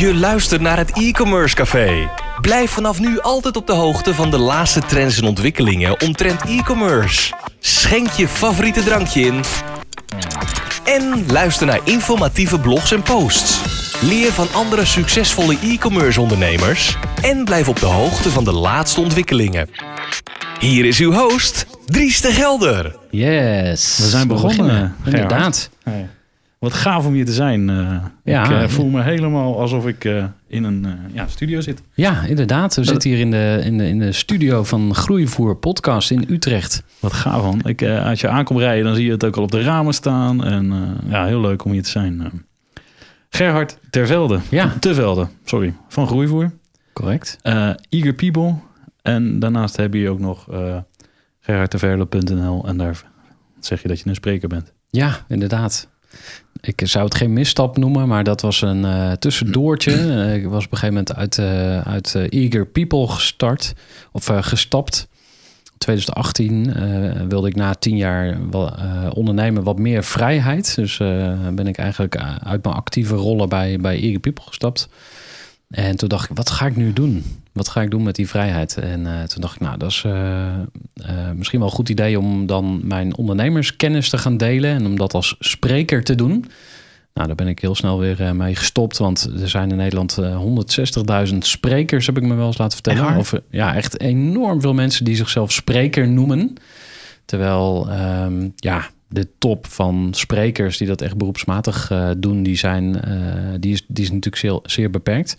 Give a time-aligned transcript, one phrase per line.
[0.00, 2.10] Je luistert naar het e-commerce café.
[2.40, 7.32] Blijf vanaf nu altijd op de hoogte van de laatste trends en ontwikkelingen omtrent e-commerce.
[7.58, 9.40] Schenk je favoriete drankje in.
[10.84, 13.60] En luister naar informatieve blogs en posts.
[14.02, 16.96] Leer van andere succesvolle e-commerce ondernemers.
[17.22, 19.70] En blijf op de hoogte van de laatste ontwikkelingen.
[20.58, 22.96] Hier is uw host, Dries de Gelder.
[23.10, 23.98] Yes.
[23.98, 24.96] We zijn begonnen, beginnen.
[25.02, 25.14] Gerard.
[25.14, 25.70] Inderdaad.
[25.82, 26.08] Hey,
[26.60, 27.70] Wat gaaf om hier te zijn.
[27.70, 27.96] eh.
[28.24, 28.44] Ja.
[28.44, 31.82] ik eh, voel me helemaal alsof ik eh, in een ja, studio zit.
[31.94, 32.74] Ja, inderdaad.
[32.74, 36.24] We Dat- zitten hier in de, in, de, in de studio van Groeivoer Podcast in
[36.28, 36.82] Utrecht.
[36.98, 37.60] Wat gaaf man.
[37.64, 40.44] Ik, als je aankomt rijden, dan zie je het ook al op de ramen staan.
[40.44, 42.44] En ja, heel leuk om hier te zijn.
[43.30, 44.38] Gerhard Tervelde.
[44.48, 44.72] Ja.
[44.80, 45.74] Tevelde, sorry.
[45.88, 46.52] Van Groeivoer.
[46.92, 47.38] Correct.
[47.88, 48.54] Eager People.
[49.02, 50.46] En daarnaast heb je ook nog
[51.40, 52.66] gerhardtervelde.nl.
[52.66, 53.02] En daar
[53.60, 54.72] zeg je dat je een spreker bent.
[54.90, 55.88] Ja, inderdaad.
[56.60, 59.92] Ik zou het geen misstap noemen, maar dat was een eh, tussendoortje.
[60.20, 63.74] Eh, ik was op een gegeven moment uit, eh, uit Eager People gestart,
[64.12, 65.08] of gestapt.
[65.78, 68.72] 2018 eh, wilde ik na tien jaar wel,
[69.14, 70.74] ondernemen wat meer vrijheid.
[70.74, 70.96] Dus
[71.52, 74.88] ben ik eigenlijk uit mijn actieve rollen bij, bij Eager People gestapt.
[75.68, 77.39] En toen dacht ik, wat ga ik nu doen?
[77.52, 78.76] Wat ga ik doen met die vrijheid?
[78.76, 80.60] En eh, toen dacht ik, nou, dat is eh, eh,
[81.34, 85.14] misschien wel een goed idee om dan mijn ondernemerskennis te gaan delen en om dat
[85.14, 86.44] als spreker te doen.
[87.14, 90.42] Nou, daar ben ik heel snel weer mee gestopt, want er zijn in Nederland eh,
[91.32, 93.16] 160.000 sprekers, heb ik me wel eens laten vertellen.
[93.16, 96.54] Of, ja, echt enorm veel mensen die zichzelf spreker noemen.
[97.24, 103.00] Terwijl, ehm, ja, de top van sprekers die dat echt beroepsmatig doen, die, zijn,
[103.60, 105.36] die, is, die is natuurlijk zeer, zeer beperkt.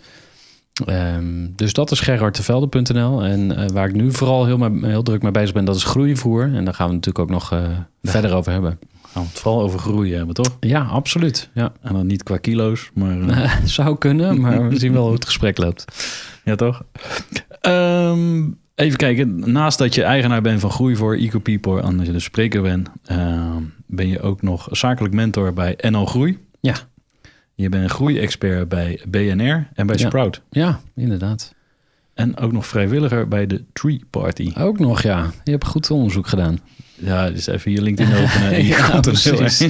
[0.86, 3.22] Ehm, dus dat is gerardtevelde.nl.
[3.22, 6.42] En eh, waar ik nu vooral heel, heel druk mee bezig ben, dat is groeivoer.
[6.54, 7.62] En daar gaan we natuurlijk ook nog eh,
[8.02, 8.78] verder over hebben.
[9.12, 10.56] Gaan we het vooral over groeien hebben, toch?
[10.60, 11.50] Ja, absoluut.
[11.54, 11.72] Ja.
[11.80, 13.20] En dan niet qua kilo's, maar...
[13.28, 15.84] eh, Zou kunnen, maar we zien wel hoe het gesprek loopt.
[16.44, 16.82] Ja, toch?
[17.60, 19.52] Ehm, even kijken.
[19.52, 22.88] Naast dat je eigenaar bent van Groei voor EcoPeople en dat je dus spreker bent,
[23.04, 26.38] ehm, ben je ook nog zakelijk mentor bij NL Groei.
[26.60, 26.74] Ja.
[27.54, 30.06] Je bent een groeiexpert bij BNR en bij Ja.
[30.06, 30.40] Sprout.
[30.50, 31.54] Ja, inderdaad.
[32.14, 34.52] En ook nog vrijwilliger bij de Tree Party.
[34.58, 35.30] Ook nog, ja.
[35.44, 36.58] Je hebt goed onderzoek gedaan.
[36.94, 39.68] Ja, dus even je LinkedIn openen en je Ja, heel.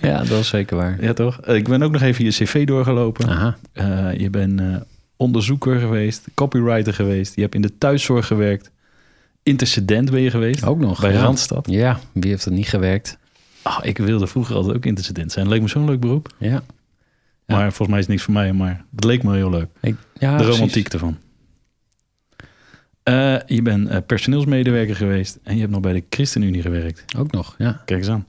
[0.10, 0.96] Ja, dat is zeker waar.
[1.02, 1.40] Ja, toch?
[1.40, 3.28] Eh, Ik ben ook nog even je cv doorgelopen.
[3.28, 3.56] Aha.
[3.72, 4.76] Eh, je bent eh,
[5.16, 7.34] onderzoeker geweest, copywriter geweest.
[7.34, 8.70] Je hebt in de thuiszorg gewerkt.
[9.42, 10.64] Intercedent ben je geweest.
[10.64, 11.00] Ook nog.
[11.00, 11.20] bij ja.
[11.20, 11.66] Randstad.
[11.70, 13.18] Ja, wie heeft er niet gewerkt?
[13.62, 15.48] Ah, ik wilde vroeger altijd ook intercedent zijn.
[15.48, 16.34] Leek me zo'n leuk beroep.
[16.38, 16.62] Ja.
[17.46, 17.56] Ja.
[17.56, 18.52] Maar volgens mij is het niks voor mij.
[18.52, 19.68] Maar het leek me heel leuk.
[19.80, 20.54] Ik, ja de precies.
[20.54, 21.18] romantiek ervan.
[23.02, 25.38] Eh, je bent eh, personeelsmedewerker geweest.
[25.42, 27.04] En je hebt nog bij de ChristenUnie gewerkt.
[27.16, 27.82] Ook nog, ja.
[27.84, 28.26] Kijk eens aan.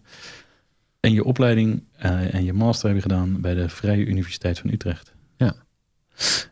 [0.99, 4.71] En je opleiding eh, en je master heb je gedaan bij de Vrije Universiteit van
[4.71, 5.13] Utrecht.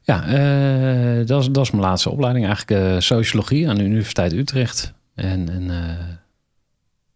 [0.01, 2.45] Ja, eh, dat, is, dat is mijn laatste opleiding.
[2.45, 4.93] Eigenlijk sociologie aan de Universiteit Utrecht.
[5.15, 5.71] En, en,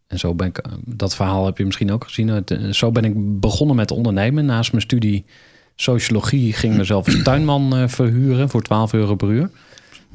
[0.07, 2.45] en zo ben ik, dat verhaal heb je misschien ook gezien.
[2.45, 4.45] Eh, Zo ben ik begonnen met ondernemen.
[4.45, 5.25] Naast mijn studie
[5.75, 9.49] sociologie ging ik mezelf als tuinman eh, verhuren voor 12 euro per uur.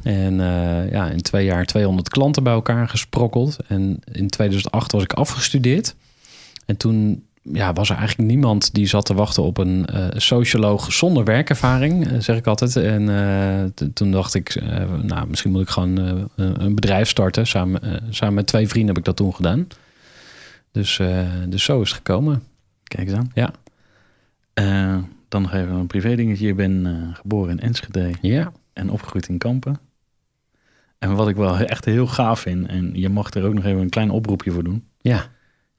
[0.02, 3.56] En eh, ja, in twee jaar 200 klanten bij elkaar gesprokkeld.
[3.66, 5.94] En in 2008 was ik afgestudeerd.
[6.66, 9.86] En toen ja, was er eigenlijk niemand die zat te wachten op een
[10.16, 12.76] socioloog zonder werkervaring, zeg ik altijd.
[12.76, 14.62] En toen dacht ik,
[15.02, 17.46] nou, misschien moet ik gewoon een een bedrijf starten.
[17.46, 19.66] Samen, samen met twee vrienden heb ik dat toen gedaan.
[20.72, 22.42] Dus, eh, dus zo is het gekomen.
[22.84, 23.30] Kijk eens aan.
[23.34, 23.52] Ja.
[24.54, 26.46] Eh, dan nog even een privé dingetje.
[26.46, 29.80] Je bent eh, geboren in Enschede Ja, en opgegroeid in Kampen.
[30.98, 33.80] En wat ik wel echt heel gaaf vind, en je mag er ook nog even
[33.80, 34.84] een klein oproepje voor doen.
[35.00, 35.26] ja,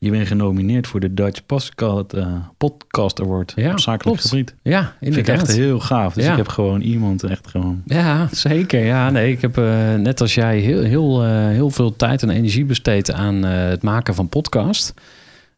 [0.03, 2.27] Je bent genomineerd voor de Dutch Podcast, eh,
[2.57, 4.55] Podcast Award Ja, op zakelijk gebied.
[4.61, 5.47] ja Vind ik inderdaad.
[5.47, 6.13] echt heel gaaf.
[6.13, 6.31] Dus Ja.
[6.31, 7.81] ik heb gewoon iemand echt gewoon...
[7.85, 8.85] Ja, zeker.
[8.85, 12.29] Ja, nee, ik heb eh, net als jij heel, heel, eh, heel veel tijd en
[12.29, 14.93] energie besteed aan het maken van podcast.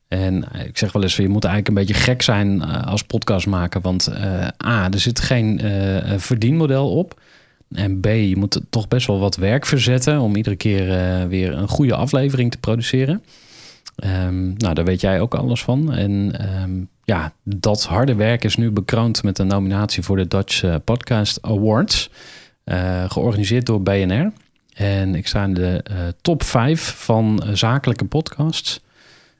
[0.08, 3.82] En ik zeg wel eens, je moet eigenlijk een beetje gek zijn als podcast maken.
[3.82, 4.10] Want
[4.66, 5.62] A, er zit geen
[6.18, 7.22] verdienmodel op.
[7.72, 10.88] En B, je moet toch best wel wat werk verzetten om iedere keer
[11.28, 13.24] weer een goede aflevering te produceren.
[13.96, 15.94] Ehm, nou, daar weet jij ook alles van.
[15.94, 16.72] En ehm,
[17.04, 21.42] ja, dat harde werk is nu bekroond met een nominatie voor de Dutch eh, Podcast
[21.42, 22.10] Awards.
[22.64, 24.32] eh, georganiseerd door BNR.
[24.74, 28.84] En ik sta in de eh, top 5 van zakelijke podcasts.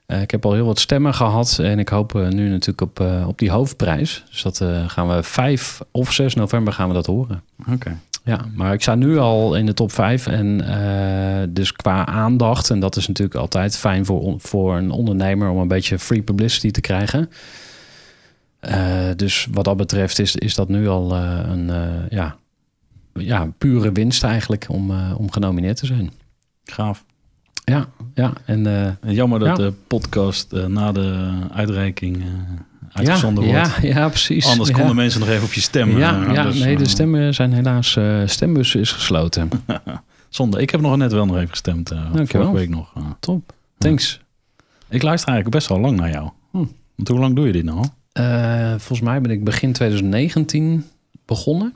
[0.06, 3.50] Ik heb al heel wat stemmen gehad en ik hoop nu natuurlijk op, op die
[3.50, 4.24] hoofdprijs.
[4.30, 7.42] Dus dat gaan we 5 of 6 november gaan we dat horen.
[7.72, 7.98] Oké.
[8.26, 10.26] Ja, maar ik sta nu al in de top 5.
[10.26, 15.48] En eh, dus qua aandacht, en dat is natuurlijk altijd fijn voor, voor een ondernemer
[15.48, 17.30] om een beetje free publicity te krijgen.
[18.60, 21.70] Eh, dus wat dat betreft is, is dat nu al eh, een
[22.10, 22.36] ja,
[23.12, 26.10] ja, pure winst eigenlijk om, om genomineerd te zijn.
[26.64, 27.04] Gaaf.
[27.64, 28.32] Ja, ja.
[28.44, 29.54] En, Jammer dat Ja.
[29.54, 32.24] de podcast na de uitreiking
[32.96, 33.82] uitgezonden ja, wordt.
[33.82, 34.46] Ja, ja, precies.
[34.46, 35.98] Anders konden mensen nog even op je stemmen.
[35.98, 37.96] Ja, Eh, ja dus, nee, de eh, stemmen zijn helaas...
[37.96, 39.48] eh stembus is gesloten.
[40.28, 40.60] Zonde.
[40.60, 41.88] Ik heb nog net wel nog even gestemd.
[41.88, 42.46] Dankjewel.
[42.46, 42.92] vorige week nog.
[43.20, 43.52] Top.
[43.78, 44.20] Thanks.
[44.88, 46.30] Ik luister eigenlijk best wel lang naar jou.
[46.50, 46.64] Hm.
[46.94, 47.84] Want hoe lang doe je dit nou?
[48.68, 50.84] Volgens mij ben ik begin 2019
[51.26, 51.74] begonnen.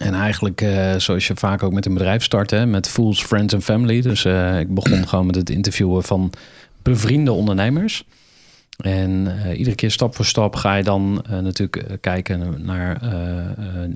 [0.00, 0.66] En eigenlijk,
[0.96, 4.00] zoals je vaak ook met een bedrijf start, hè, met Fools, Friends and Family.
[4.00, 4.24] Dus
[4.60, 6.32] ik begon gewoon met het interviewen van
[6.82, 8.04] bevriende ondernemers.
[8.78, 13.00] En eh, iedere keer stap voor stap ga je dan eh, natuurlijk eh, kijken naar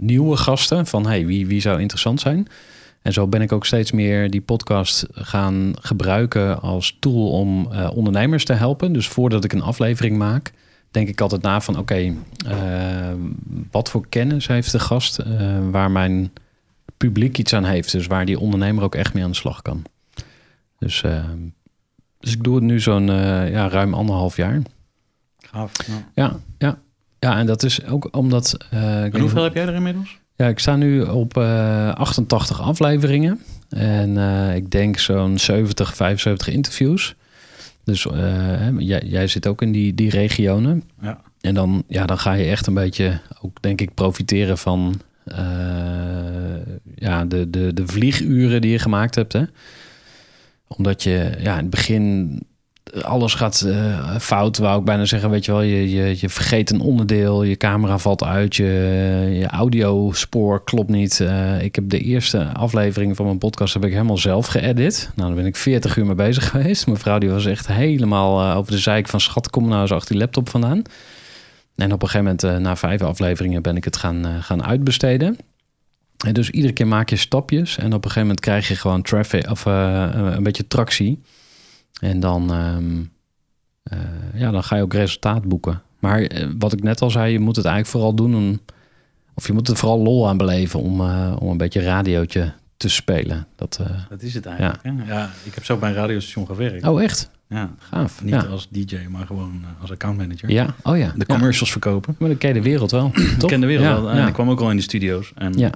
[0.00, 0.86] nieuwe gasten.
[0.86, 2.48] Van hey, wie, wie zou interessant zijn?
[3.02, 8.44] En zo ben ik ook steeds meer die podcast gaan gebruiken als tool om ondernemers
[8.44, 8.92] te helpen.
[8.92, 10.52] Dus voordat ik een aflevering maak,
[10.90, 12.14] denk ik altijd na van oké,
[13.70, 15.22] wat voor kennis heeft de gast
[15.70, 16.32] waar mijn
[16.96, 17.92] publiek iets aan heeft.
[17.92, 19.84] Dus waar die ondernemer ook echt mee aan de slag kan.
[20.82, 21.24] Dus, eh,
[22.22, 24.62] dus ik doe het nu zo'n eh, ja, ruim anderhalf jaar.
[25.38, 25.72] Gaaf.
[25.86, 26.04] Ja.
[26.14, 26.78] Ja, ja.
[27.18, 28.56] Ja, en dat is ook omdat...
[28.70, 30.18] eh, En hoeveel heb jij er inmiddels?
[30.36, 33.40] ja, ik sta nu op eh 88 afleveringen.
[33.68, 37.14] En eh, ik denk zo'n 70, 75 interviews.
[37.84, 40.82] Dus eh, jij, jij zit ook in die, die regionen.
[41.00, 41.20] Ja.
[41.40, 45.36] En dan, ja, dan ga je echt een beetje ook, denk ik, profiteren van eh,
[46.94, 49.32] ja, de, de, de vlieguren die je gemaakt hebt.
[49.32, 49.42] Hè?
[50.76, 52.38] Omdat je ja, in het begin
[53.00, 55.30] alles gaat eh, fout, wou ik bijna zeggen.
[55.30, 58.64] Weet je wel, je, je, je vergeet een onderdeel, je camera valt uit, je,
[59.32, 61.20] je audiospoor klopt niet.
[61.20, 65.10] Eh, ik heb de eerste aflevering van mijn podcast heb ik helemaal zelf geëdit.
[65.14, 66.86] Nou, daar ben ik 40 uur mee bezig geweest.
[66.86, 69.92] Mijn vrouw die was echt helemaal eh, over de zeik van schat, kom nou eens
[69.92, 70.82] achter die laptop vandaan.
[71.76, 75.36] En op een gegeven moment, na vijf afleveringen, ben ik het gaan, gaan uitbesteden.
[76.26, 77.76] En dus iedere keer maak je stapjes.
[77.78, 81.20] En op een gegeven moment krijg je gewoon traffic of eh, een beetje tractie.
[82.00, 83.00] En dan, ehm,
[83.82, 85.82] eh, ja, dan ga je ook resultaat boeken.
[85.98, 88.34] Maar eh, wat ik net al zei, je moet het eigenlijk vooral doen.
[88.34, 88.60] Om,
[89.34, 92.88] of je moet er vooral lol aan beleven om, eh, om een beetje radiootje te
[92.88, 93.46] spelen.
[93.56, 94.78] Dat, eh, Dat is het eigenlijk.
[94.82, 95.14] hè?
[95.14, 95.30] Ja.
[95.44, 96.86] ik heb zo bij een radiostation gewerkt.
[96.86, 97.30] Oh, echt?
[97.48, 97.70] Ja.
[97.78, 98.22] Gaaf.
[98.22, 98.40] Niet ja.
[98.42, 100.50] als DJ, maar gewoon eh, als accountmanager.
[100.50, 101.06] ja, oh ja.
[101.16, 101.34] De Ja.
[101.34, 102.16] commercials verkopen.
[102.18, 103.10] Maar dan ken je de wereld wel.
[103.40, 104.10] Ik ken de wereld ja, wel.
[104.10, 104.26] En Ja.
[104.26, 105.32] ik kwam ook al in de studio's.
[105.34, 105.70] En, ja,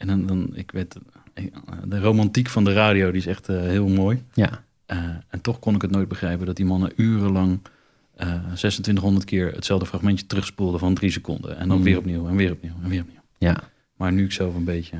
[0.00, 0.96] en dan, dan, ik weet,
[1.34, 1.44] eh,
[1.84, 4.22] de romantiek van de radio, die is echt eh, heel mooi.
[4.34, 4.62] ja.
[4.86, 4.98] Eh,
[5.28, 7.58] en toch kon ik het nooit begrijpen dat die mannen urenlang
[8.16, 11.56] eh 2600 keer hetzelfde fragmentje terugspoelden van drie seconden.
[11.56, 11.82] En dan Mm.
[11.84, 13.20] weer opnieuw en weer opnieuw en weer opnieuw.
[13.38, 13.56] ja.
[13.96, 14.96] Maar nu ik zelf een beetje...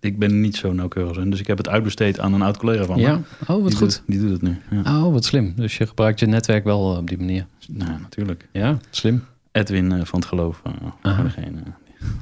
[0.00, 2.84] ik ben niet zo nauwkeurig in, dus ik heb het uitbesteed aan een oud collega
[2.84, 3.02] van me.
[3.02, 3.78] Ja, oh wat die goed.
[3.78, 4.56] Doet, die doet het nu.
[4.70, 5.04] Ja.
[5.04, 5.52] Oh, wat slim.
[5.56, 7.46] Dus je gebruikt je netwerk wel op die manier.
[7.68, 8.48] Nou, natuurlijk.
[8.52, 9.24] Ja, slim.
[9.52, 10.62] Edwin van het geloof,
[11.02, 11.62] degene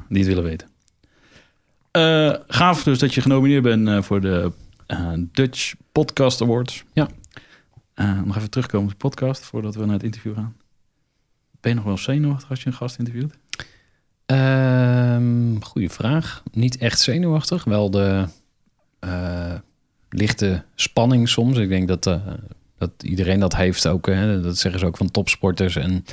[0.09, 0.69] die het willen weten.
[1.90, 4.52] Eh, gaaf dus dat je genomineerd bent eh, voor de
[4.87, 6.85] eh, Dutch Podcast Awards.
[6.93, 7.08] Ja.
[8.25, 10.56] Nog even terugkomen op de podcast voordat we naar het interview gaan.
[11.61, 13.35] Ben je nog wel zenuwachtig als je een gast interviewt?
[14.26, 16.43] Ehm goeie vraag.
[16.52, 17.64] Niet echt zenuwachtig.
[17.64, 18.26] Wel de
[20.08, 21.56] lichte spanning soms.
[21.56, 22.02] Ik denk dat,
[22.79, 24.06] dat iedereen dat heeft ook.
[24.06, 24.40] Hè.
[24.40, 26.05] Dat zeggen ze ook van topsporters en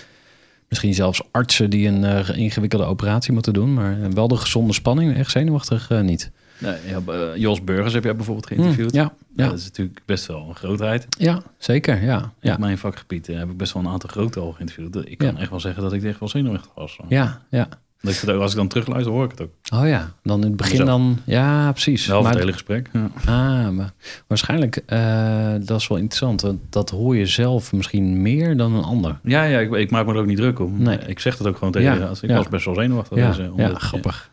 [0.69, 3.73] misschien zelfs artsen die een eh, ingewikkelde operatie moeten doen.
[3.73, 5.15] Maar eh, wel de gezonde spanning.
[5.15, 6.31] Echt zenuwachtig eh, niet.
[6.57, 8.93] Nee, ja, Jos Burgers heb jij bijvoorbeeld geïnterviewd.
[8.93, 9.13] Mm, ja,
[9.47, 11.05] dat is natuurlijk best wel een grootheid.
[11.09, 12.03] ja, zeker.
[12.03, 15.09] Ja, ja, mijn vakgebied heb ik best wel een aantal grote al geïnterviewd.
[15.09, 16.99] Ik kan echt wel zeggen dat ik echt wel zenuwachtig was.
[17.07, 17.69] ja, ja.
[18.01, 19.49] Dat ik het ook, als ik dan terugluister, hoor ik het ook.
[19.81, 20.85] Oh ja, dan in het begin Zo.
[20.85, 21.19] dan...
[21.25, 22.05] Ja, precies.
[22.07, 22.89] Wel Maar- het hele gesprek.
[22.93, 23.09] Ja.
[23.25, 23.93] Ah, maar
[24.27, 26.45] waarschijnlijk, eh, dat is wel interessant.
[26.69, 29.19] Dat hoor je zelf misschien meer dan een ander.
[29.23, 30.81] Ja, ja ik, ik maak me er ook niet druk om.
[30.81, 30.97] Nee.
[30.97, 32.35] Ik zeg het ook gewoon tegen Ja, ik ja.
[32.35, 33.17] was best wel zenuwachtig.
[33.17, 34.29] Ja, deze, ja, omdat, grappig.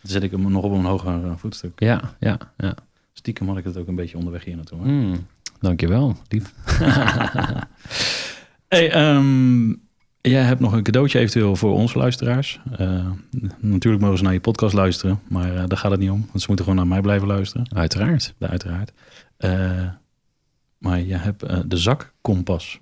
[0.00, 1.72] Dan zet ik hem nog op een hoger eh, voetstuk.
[1.76, 2.74] Ja, ja, ja.
[3.12, 4.78] Stiekem had ik het ook een beetje onderweg hier naartoe.
[4.84, 5.26] Mm,
[5.60, 6.52] dankjewel, lief.
[8.68, 9.72] Hey, ehm,
[10.30, 12.60] jij hebt nog een cadeautje eventueel voor onze luisteraars.
[12.78, 13.06] Eh,
[13.60, 16.26] natuurlijk mogen ze naar je podcast luisteren, maar eh, daar gaat het niet om.
[16.28, 18.34] Want ze moeten gewoon naar mij blijven luisteren, Uiteraard.
[18.38, 18.92] ja, uiteraard.
[19.36, 19.82] Eh,
[20.78, 22.80] maar je hebt de zakkompas.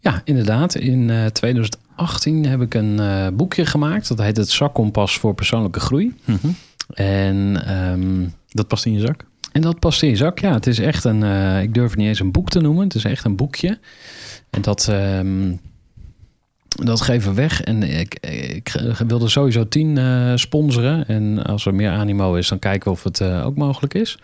[0.00, 0.74] Ja, inderdaad.
[0.74, 3.00] In eh, 2018 heb ik een
[3.36, 4.08] boekje gemaakt.
[4.08, 6.14] Dat heet het Zakkompas voor persoonlijke groei.
[6.94, 9.24] En, ehm, Dat past in je zak?
[9.52, 10.38] en dat past in je zak.
[10.38, 11.22] Ja, het is echt een...
[11.62, 12.84] ik durf het niet eens een boek te noemen.
[12.84, 13.78] Het is echt een boekje.
[14.50, 14.88] En dat...
[14.88, 15.52] ehm,
[16.74, 17.62] dat geven we weg.
[17.62, 18.18] En ik,
[18.54, 18.74] ik
[19.06, 21.08] wilde sowieso tien eh, sponsoren.
[21.08, 24.18] En als er meer animo is, dan kijken we of het eh, ook mogelijk is.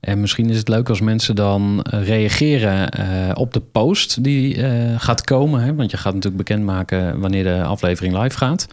[0.00, 4.64] En misschien is het leuk als mensen dan eh, reageren op de post die
[4.98, 5.62] gaat komen.
[5.62, 5.74] Hè?
[5.74, 8.66] Want je gaat natuurlijk bekendmaken wanneer de aflevering live gaat.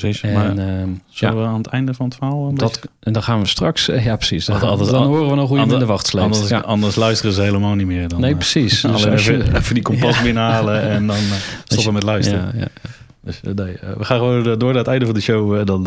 [0.00, 0.20] Precies.
[0.22, 2.54] En, maar ehm, zullen ja, we aan het einde van het verhaal...
[2.54, 3.88] dat, en dan gaan we straks...
[3.88, 4.44] eh, ja, precies.
[4.44, 6.24] Dan, horen we nog hoe je in de wacht sleept.
[6.26, 6.58] Anders, Ja.
[6.58, 8.08] anders luisteren ze helemaal niet meer.
[8.08, 8.80] Dan, Nee, eh, precies.
[9.10, 11.22] Dus je- even, die kompas binnenhalen en dan eh,
[11.64, 12.50] stoppen met luisteren.
[12.54, 12.90] Ja, ja.
[13.20, 13.54] Dus, nee,
[13.96, 15.66] we gaan gewoon door naar het einde van de show.
[15.66, 15.82] dan,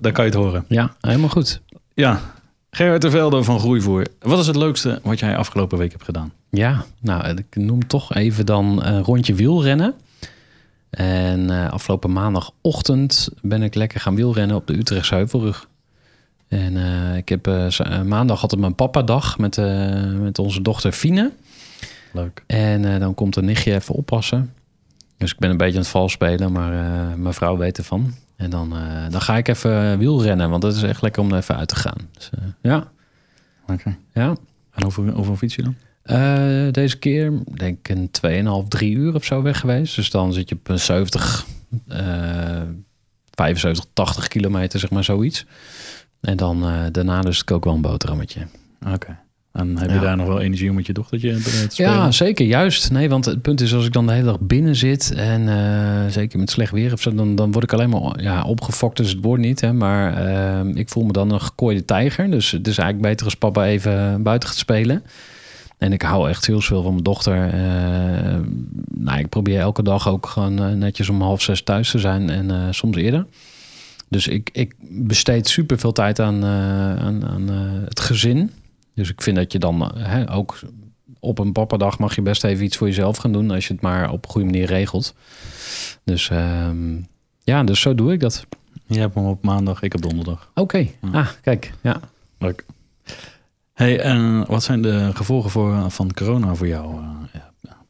[0.00, 0.64] dan kan je het horen.
[0.68, 1.60] ja, helemaal goed.
[1.94, 2.20] Ja,
[2.70, 4.06] Gerard de Velde van Groeivoer.
[4.20, 6.32] Wat is het leukste wat jij afgelopen week hebt gedaan?
[6.50, 9.94] Ja, nou, ik noem toch even dan een rondje wielrennen.
[10.92, 15.68] En eh, afgelopen maandagochtend ben ik lekker gaan wielrennen op de Utrechtse Heuvelrug.
[16.48, 19.56] En eh, ik heb eh, maandag had het mijn papa-dag met,
[20.20, 21.32] met onze dochter Fine.
[22.12, 22.44] Leuk.
[22.46, 24.54] En dan komt een nichtje even oppassen.
[25.16, 26.72] Dus ik ben een beetje aan het vals spelen, maar
[27.18, 28.14] mijn vrouw weet ervan.
[28.36, 28.74] En dan,
[29.10, 31.76] dan ga ik even wielrennen, want dat is echt lekker om er even uit te
[31.76, 32.08] gaan.
[32.12, 32.30] Dus,
[32.62, 32.90] ja,
[33.66, 33.96] Oké.
[34.12, 34.36] ja.
[34.72, 35.76] En hoeveel, hoeveel fiets je dan?
[36.02, 39.96] Eh, deze keer denk ik een 2,5, 3 uur of zo weg geweest.
[39.96, 41.46] Dus dan zit je op een 70,
[41.88, 42.62] eh
[43.34, 45.46] 75, 80 kilometer, zeg maar zoiets.
[46.20, 48.40] En dan eh, daarna lust ik ook wel een boterhammetje.
[48.92, 49.18] Oké.
[49.52, 50.00] En heb je Ja.
[50.00, 51.90] daar nog wel energie om met je dochtertje te spelen?
[51.92, 52.90] Ja, zeker, juist.
[52.90, 55.12] Nee, want het punt is als ik dan de hele dag binnen zit...
[55.14, 57.14] en eh, zeker met slecht weer of zo...
[57.14, 59.60] Dan, dan word ik alleen maar ja, opgefokt, is het woord niet.
[59.60, 62.30] Hè, maar ik voel me dan een gekooide tijger.
[62.30, 65.02] Dus het is eigenlijk beter als papa even buiten gaat spelen.
[65.82, 67.48] En ik hou echt heel veel van mijn dochter.
[67.52, 68.40] Eh,
[68.94, 72.30] nou, ik probeer elke dag ook gewoon eh, netjes om half zes thuis te zijn...
[72.30, 73.26] en eh, soms eerder.
[74.08, 77.48] Dus ik, ik besteed super veel tijd aan, aan, aan
[77.84, 78.50] het gezin...
[78.94, 80.60] Dus ik vind dat je dan hè, ook
[81.20, 83.82] op een pappadag mag je best even iets voor jezelf gaan doen als je het
[83.82, 85.14] maar op een goede manier regelt.
[86.04, 87.00] Dus ehm,
[87.44, 88.46] ja, dus zo doe ik dat.
[88.86, 90.50] Je hebt hem op maandag, ik op donderdag.
[90.54, 92.00] Oké, ah, kijk, ja.
[92.38, 92.64] Leuk.
[93.82, 96.94] Hey, en wat zijn de gevolgen voor, van corona voor jou?
[97.32, 97.40] eh,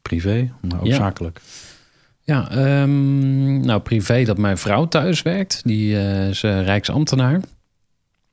[0.01, 0.95] privé, maar ook Ja.
[0.95, 1.41] zakelijk?
[2.23, 5.61] Ja, ehm, nou privé dat mijn vrouw thuis werkt.
[5.63, 7.39] Die eh, is eh, rijksambtenaar.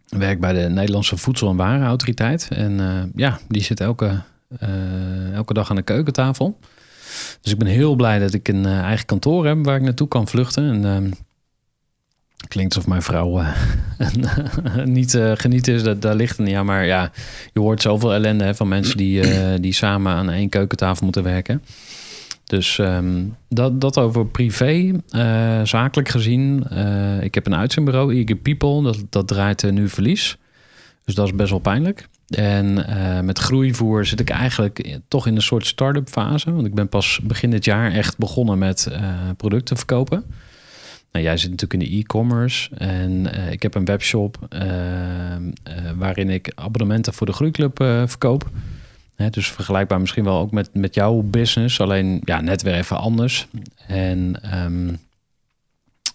[0.09, 2.49] Werkt bij de Nederlandse Voedsel- en Warenautoriteit.
[2.51, 4.21] En ja, die zit elke,
[5.35, 6.59] elke dag aan de keukentafel.
[7.41, 10.29] Dus ik ben heel blij dat ik een eigen kantoor heb waar ik naartoe kan
[10.29, 10.71] vluchten.
[10.71, 11.11] En ehm,
[12.49, 13.55] klinkt alsof mijn vrouw eh,
[14.85, 15.83] niet eh, genieten is.
[15.83, 16.67] Dat, daar ligt niet aan.
[16.67, 17.11] Maar ja,
[17.53, 21.23] je hoort zoveel ellende hè, van mensen die, eh, die samen aan één keukentafel moeten
[21.23, 21.63] werken.
[22.45, 25.01] Dus ehm, dat, dat over privé,
[25.63, 26.67] zakelijk gezien.
[27.21, 30.37] ik heb een uitzendbureau, Eager People, dat, dat draait nu verlies.
[31.05, 32.09] Dus dat is best wel pijnlijk.
[32.29, 32.75] En
[33.25, 36.53] met groeivoer zit ik eigenlijk toch in een soort start-up fase.
[36.53, 38.89] Want ik ben pas begin dit jaar echt begonnen met
[39.37, 40.25] producten verkopen.
[41.13, 42.75] Nou, jij zit natuurlijk in de e-commerce.
[42.75, 45.41] En eh, ik heb een webshop eh, eh,
[45.97, 48.51] waarin ik abonnementen voor de groeiclub eh, verkoop.
[49.17, 51.81] Hè, dus vergelijkbaar misschien wel ook met, met jouw business.
[51.81, 53.49] Alleen ja, net weer even anders.
[53.87, 54.89] En ehm,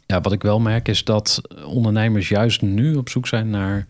[0.06, 3.88] ja, wat ik wel merk is dat ondernemers juist nu op zoek zijn naar...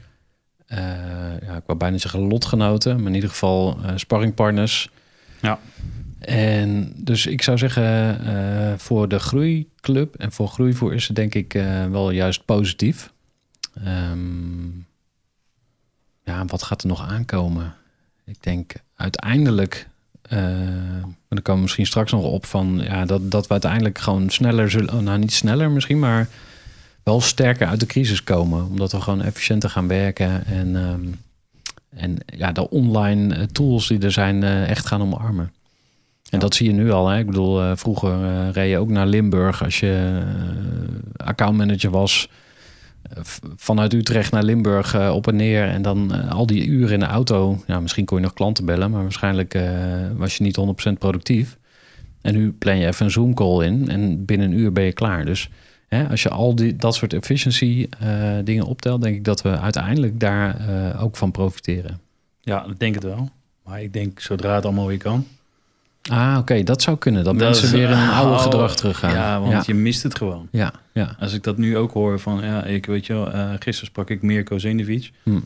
[0.68, 2.98] ja, ik wou bijna zeggen lotgenoten.
[2.98, 4.90] Maar in ieder geval sparringpartners.
[5.42, 5.60] Ja.
[6.26, 11.34] En dus ik zou zeggen, eh, voor de groeiclub en voor groeivoer is het denk
[11.36, 13.12] ik eh, wel juist positief.
[13.84, 14.66] Ehm,
[16.24, 17.76] ja, wat gaat er nog aankomen?
[18.26, 19.88] Ik denk uiteindelijk,
[20.22, 20.40] eh,
[21.00, 24.30] maar daar komen we misschien straks nog op van ja, dat, dat we uiteindelijk gewoon
[24.30, 26.28] sneller zullen, oh, nou niet sneller misschien, maar
[27.04, 28.66] wel sterker uit de crisis komen.
[28.66, 31.08] Omdat we gewoon efficiënter gaan werken en, ehm,
[31.90, 35.52] en ja, de online eh, tools die er zijn eh, echt gaan omarmen.
[36.36, 37.08] En dat zie je nu al.
[37.08, 37.20] Hè?
[37.20, 40.22] Ik bedoel, eh, vroeger eh, reed je ook naar Limburg als je
[41.18, 42.30] eh, accountmanager was.
[43.56, 45.68] Vanuit Utrecht naar Limburg op en neer.
[45.68, 47.64] En dan al die uren in de auto.
[47.68, 49.60] Ja, misschien kon je nog klanten bellen, maar waarschijnlijk
[50.16, 50.58] was je niet
[50.90, 51.58] 100% productief.
[52.22, 54.94] En nu plan je even een Zoom call in en binnen een uur ben je
[54.94, 55.26] klaar.
[55.26, 55.50] Dus
[55.88, 57.90] hè, als je al die, dat soort efficiency
[58.44, 60.58] dingen optelt, denk ik dat we uiteindelijk daar
[61.00, 62.00] ook van profiteren.
[62.42, 63.30] Ja, ik denk het wel.
[63.64, 65.26] Maar ik denk zodra het allemaal weer kan.
[66.12, 67.24] Ah, oké, dat zou kunnen.
[67.24, 69.12] Dat, Dat mensen weer in een oude oh, gedrag teruggaan.
[69.12, 69.64] Ja, want ja.
[69.66, 70.48] je mist het gewoon.
[70.52, 71.16] ja, ja.
[71.20, 74.10] Als ik dat nu ook hoor van, ja, ik weet je wel, eh, gisteren sprak
[74.10, 75.12] ik Mirko Zenovic.
[75.24, 75.40] Hm.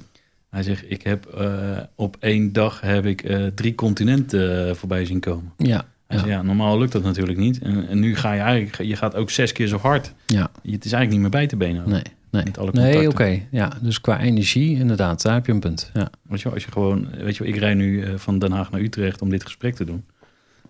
[0.49, 1.47] Hij zegt, ik heb eh,
[1.95, 5.51] op één dag heb ik eh, drie continenten eh, voorbij zien komen.
[5.57, 6.17] Ja, Hij ja.
[6.17, 7.59] zegt, ja, normaal lukt dat natuurlijk niet.
[7.59, 10.13] En, en nu ga je eigenlijk, je gaat ook zes keer zo hard.
[10.25, 10.51] ja.
[10.63, 11.89] Het is eigenlijk niet meer bij te benen.
[11.89, 12.01] Nee,
[12.31, 12.43] nee.
[12.71, 13.41] Nee, oké.
[13.51, 15.91] Ja, dus qua energie, inderdaad, daar heb je een punt.
[15.93, 18.39] Ja, Weet je wel, als je gewoon, weet je wel, ik rij nu eh, van
[18.39, 20.03] Den Haag naar Utrecht om dit gesprek te doen.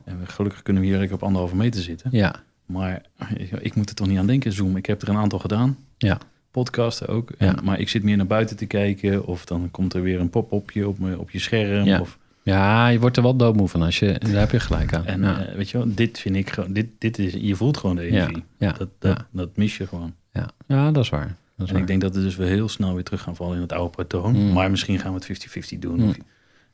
[0.10, 2.10] En we- gelukkig kunnen we hier op anderhalve meter zitten.
[2.14, 2.36] ja,
[2.66, 4.78] Maar wel, ik moet er toch niet aan denken, Zoom.
[4.78, 5.78] Ik heb er een aantal gedaan.
[5.98, 6.18] ja.
[6.52, 7.32] podcasten ook.
[7.38, 7.56] Ja.
[7.64, 9.26] Maar ik zit meer naar buiten te kijken.
[9.26, 11.86] Of dan komt er weer een pop-opje op, me- op je scherm.
[11.86, 12.00] Ja.
[12.00, 14.16] Of, Ja, je wordt er wel doodmoe van als je...
[14.20, 15.06] Daar heb je gelijk aan.
[15.06, 15.46] en ja.
[15.46, 16.74] eh, weet je wel, dit vind ik gewoon...
[16.74, 18.44] Dit, dit is, je voelt gewoon de energie.
[18.58, 20.14] ja, Dat, dat, mis je gewoon.
[20.34, 20.50] ja.
[20.68, 21.28] ja, dat is waar.
[21.28, 21.82] Dat is En waar.
[21.82, 23.96] ik denk dat we dus weer heel snel weer terug gaan vallen in het oude
[23.96, 24.36] patroon.
[24.36, 24.54] Mm.
[24.54, 26.00] Maar misschien gaan we het 50-50 doen.
[26.00, 26.16] Mm.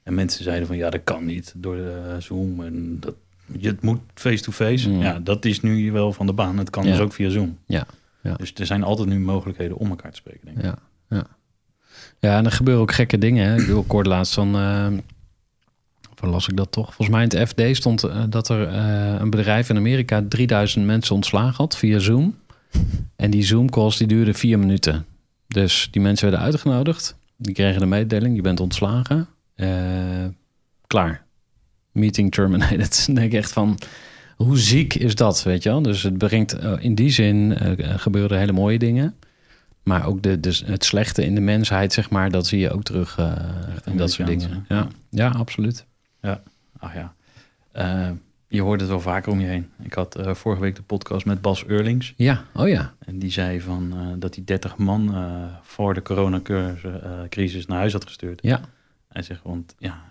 [0.03, 2.63] En mensen zeiden van ja, dat kan niet door de Zoom.
[2.63, 3.15] En dat,
[3.61, 4.89] het moet face-to-face.
[4.89, 5.01] Mm.
[5.01, 6.57] Ja, dat is nu wel van de baan.
[6.57, 6.91] Het kan Ja.
[6.91, 7.57] dus ook via Zoom.
[7.65, 7.85] Ja,
[8.21, 8.33] ja.
[8.33, 10.63] Dus er zijn altijd nu mogelijkheden om elkaar te spreken, denk ik.
[10.63, 10.77] Ja,
[11.09, 11.27] ja.
[12.19, 13.47] ja, en er gebeuren ook gekke dingen.
[13.47, 13.53] Hè.
[13.55, 14.51] Ik bedoel, ik hoorde laatst van...
[14.51, 16.85] waar las ik dat toch?
[16.85, 20.85] Volgens mij in het FD stond eh, dat er eh, een bedrijf in Amerika 3000
[20.85, 22.35] mensen ontslagen had via Zoom.
[23.15, 25.05] En die Zoom-calls die duurden vier minuten.
[25.47, 27.17] Dus die mensen werden uitgenodigd.
[27.37, 29.27] Die kregen de mededeling, je bent ontslagen.
[30.87, 31.24] Klaar.
[31.95, 33.03] Meeting terminated.
[33.05, 33.77] Dan denk ik echt van...
[34.35, 35.81] Hoe ziek is dat, weet je wel?
[35.81, 39.15] Dus het brengt eh, in die zin eh, gebeuren hele mooie dingen.
[39.83, 42.83] Maar ook de, dus het slechte in de mensheid, zeg maar, dat zie je ook
[42.83, 43.33] terug eh,
[43.85, 44.65] in dat soort dingen.
[44.67, 45.85] Ja, ja absoluut.
[46.79, 47.13] Ach ja.
[48.47, 49.69] Je hoort het wel vaker om je heen.
[49.81, 52.13] Ik had vorige week de podcast met Bas Eurlings.
[52.17, 52.93] Ja, oh ja.
[52.99, 55.15] En die zei van, dat hij 30 man
[55.61, 58.41] voor de coronacrisis naar huis had gestuurd.
[58.43, 58.61] Ja,
[59.07, 60.03] Hij zegt, want ja,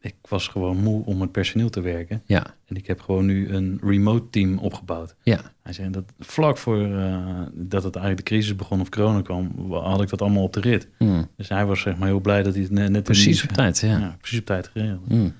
[0.00, 2.22] ik was gewoon moe om met personeel te werken.
[2.26, 5.14] ja, En ik heb gewoon nu een remote team opgebouwd.
[5.22, 5.40] ja.
[5.62, 9.72] Hij zei dat vlak voor eh, dat het eigenlijk de crisis begon of corona kwam,
[9.72, 10.88] had ik dat allemaal op de rit.
[10.98, 11.28] Mm.
[11.36, 13.98] Dus hij was zeg maar heel blij dat hij het net, Precies op tijd, ja.
[13.98, 15.08] ja, precies op tijd geregeld.
[15.08, 15.32] Mm.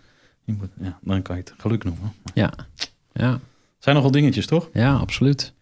[0.45, 2.13] Je moet, ja, dan kan je het geluk noemen.
[2.35, 2.53] Ja,
[3.13, 3.41] ja,
[3.79, 4.69] Zijn nogal dingetjes, toch?
[4.73, 5.53] ja, absoluut.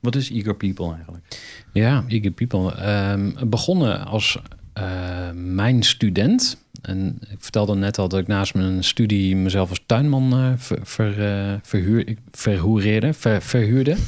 [0.00, 1.40] Wat is Eager People eigenlijk?
[1.72, 2.72] Ja, Eager People.
[2.74, 4.38] Ehm, begonnen als
[4.72, 6.64] eh, mijn student.
[6.86, 10.78] En ik vertelde net al dat ik naast mijn studie mezelf als tuinman eh, ver,
[10.82, 13.96] ver, eh, verhuur, ik verhoereerde, ver, verhuurde.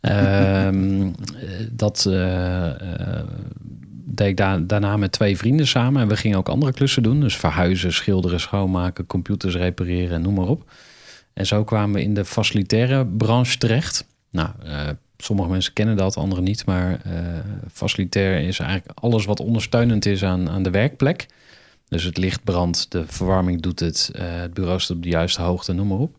[0.00, 1.12] Ehm, eh,
[1.72, 2.70] dat eh,
[4.04, 6.02] deed ik da- daarna met twee vrienden samen.
[6.02, 7.20] En we gingen ook andere klussen doen.
[7.20, 10.70] Dus verhuizen, schilderen, schoonmaken, computers repareren en noem maar op.
[11.32, 14.06] En zo kwamen we in de facilitaire branche terecht.
[14.30, 14.48] Nou,
[15.16, 16.66] sommige mensen kennen dat, anderen niet.
[16.66, 17.00] Maar
[17.72, 21.26] facilitair is eigenlijk alles wat ondersteunend is aan, aan de werkplek.
[21.90, 25.42] Dus het licht brandt, de verwarming doet het, eh, het bureau staat op de juiste
[25.42, 26.16] hoogte, noem maar op.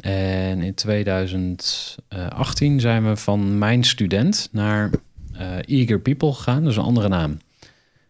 [0.00, 4.90] En in 2018 zijn we van mijn student naar
[5.32, 7.38] eh, Eager People gegaan, dus een andere naam.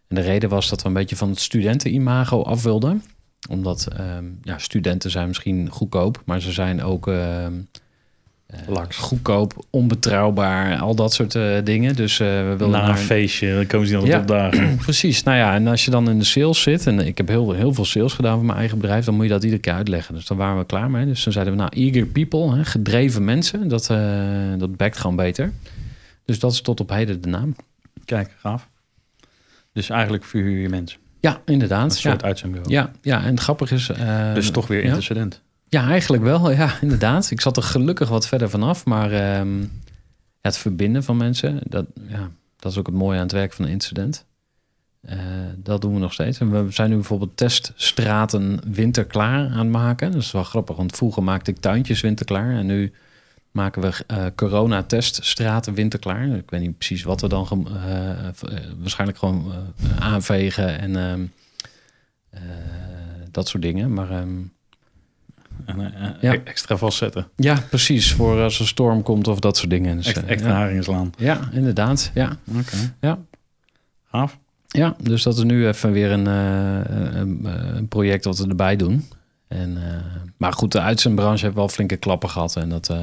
[0.07, 3.03] En de reden was dat we een beetje van het studentenimago af wilden.
[3.49, 7.59] Omdat ehm, ja, studenten zijn misschien goedkoop, maar ze zijn ook ehm, eh,
[8.67, 8.97] Laks.
[8.97, 11.95] goedkoop, onbetrouwbaar, al dat soort eh, dingen.
[11.95, 14.19] Dus eh, we wilden Na een naar feestje, dan komen ze altijd Ja.
[14.19, 14.75] opdagen.
[14.85, 15.23] Precies.
[15.23, 17.73] Nou ja, en als je dan in de sales zit, en ik heb heel, heel
[17.73, 20.13] veel sales gedaan voor mijn eigen bedrijf, dan moet je dat iedere keer uitleggen.
[20.15, 21.05] Dus daar waren we klaar mee.
[21.05, 23.97] Dus dan zeiden we, nou, eager people, hè, gedreven mensen, dat, eh
[24.57, 25.51] dat bekt gewoon beter.
[26.25, 27.55] Dus dat is tot op heden de naam.
[28.05, 28.67] Kijk, gaaf.
[29.73, 30.99] Dus eigenlijk verhuur je mensen.
[31.19, 31.83] Ja, inderdaad.
[31.83, 32.27] Een soort ja.
[32.27, 32.71] uitzendbureau.
[32.73, 33.89] Ja, ja, en het grappige is...
[33.89, 34.87] eh, Dus toch weer ja.
[34.87, 35.41] intercedent.
[35.69, 36.51] Ja, eigenlijk wel.
[36.51, 37.31] Ja, inderdaad.
[37.31, 38.85] Ik zat er gelukkig wat verder vanaf.
[38.85, 39.65] Maar ehm,
[40.41, 43.65] het verbinden van mensen, dat, ja, dat is ook het mooie aan het werk van
[43.65, 44.25] een incident.
[45.01, 45.17] Eh,
[45.55, 46.39] dat doen we nog steeds.
[46.39, 50.11] En we zijn nu bijvoorbeeld teststraten winterklaar aan het maken.
[50.11, 52.51] Dat is wel grappig, want vroeger maakte ik tuintjes winterklaar.
[52.51, 52.93] En nu
[53.51, 56.27] maken we eh corona-teststraten winterklaar.
[56.27, 57.67] Ik weet niet precies wat we dan...
[57.67, 58.27] eh,
[58.79, 59.53] waarschijnlijk gewoon
[59.99, 61.25] aanvegen en ehm,
[62.29, 62.41] eh,
[63.31, 63.93] dat soort dingen.
[63.93, 64.11] Maar...
[64.11, 64.39] ehm,
[65.65, 66.33] En, eh, Ja.
[66.33, 67.27] e- Extra vastzetten.
[67.35, 68.13] ja, precies.
[68.13, 69.97] Voor als er storm komt of dat soort dingen.
[69.97, 71.11] Dus, Echt, eh, een haring slaan.
[71.17, 72.11] ja, inderdaad.
[72.13, 72.37] Ja.
[72.59, 72.93] Oké.
[73.01, 73.17] Ja.
[74.11, 74.37] Gaaf.
[74.67, 77.45] ja, dus dat is nu even weer een, eh, een,
[77.77, 79.07] een project wat we erbij doen.
[79.47, 79.93] En, eh,
[80.37, 82.55] maar goed, de uitzendbranche heeft wel flinke klappen gehad.
[82.55, 82.97] En dat, eh,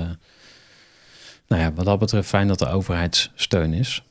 [1.49, 4.03] nou ja, wat dat betreft fijn dat er overheidssteun is.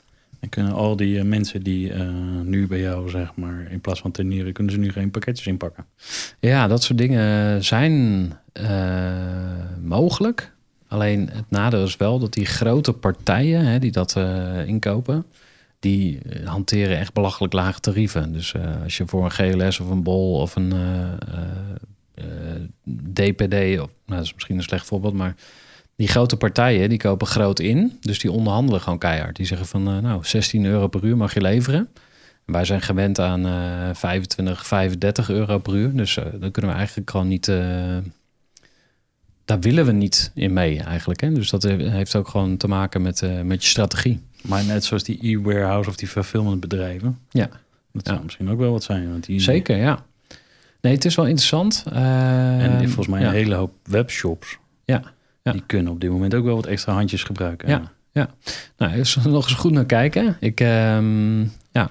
[0.44, 2.08] En kunnen al die eh, mensen die eh,
[2.44, 5.86] nu bij jou, zeg maar, in plaats van teneren, kunnen ze nu geen pakketjes inpakken?
[6.40, 9.12] Ja, dat soort dingen zijn eh,
[9.82, 10.54] mogelijk.
[10.88, 14.16] Alleen het nadeel is wel dat die grote partijen hè, die dat
[14.66, 15.26] inkopen,
[15.80, 18.34] die hanteren echt belachelijk lage tarieven.
[18.34, 18.54] Dus
[18.84, 20.74] als je voor een GLS of een Bol of een
[23.14, 25.36] DPD, of, nou, dat is misschien een slecht voorbeeld, maar
[25.96, 27.98] die grote partijen die kopen groot in.
[28.02, 29.36] Dus die onderhandelen gewoon keihard.
[29.36, 31.88] Die zeggen van, eh, nou, 16 euro per uur mag je leveren.
[32.46, 35.96] Wij zijn gewend aan eh 25, 35 euro per uur.
[35.96, 37.48] Dus eh, dan kunnen we eigenlijk gewoon niet.
[37.48, 37.98] eh,
[39.46, 41.22] daar willen we niet in mee eigenlijk.
[41.22, 41.32] Hè?
[41.32, 44.22] Dus dat he- heeft ook gewoon te maken met, met je strategie.
[44.44, 47.20] Maar net zoals die e-warehouse of die fulfillmentbedrijven.
[47.30, 47.50] Ja.
[47.92, 48.12] Dat Ja.
[48.12, 49.12] zou misschien ook wel wat zijn.
[49.12, 50.06] Want die, Zeker, ja.
[50.82, 51.84] Nee, het is wel interessant.
[51.92, 53.28] En volgens mij ja.
[53.28, 54.58] een hele hoop webshops.
[54.86, 55.04] Ja,
[55.44, 55.52] ja.
[55.52, 57.70] Die kunnen op dit moment ook wel wat extra handjes gebruiken.
[58.12, 58.30] Ja.
[58.78, 60.38] Nou, eens nog eens goed naar kijken.
[60.40, 61.90] Ik, ehm, ja,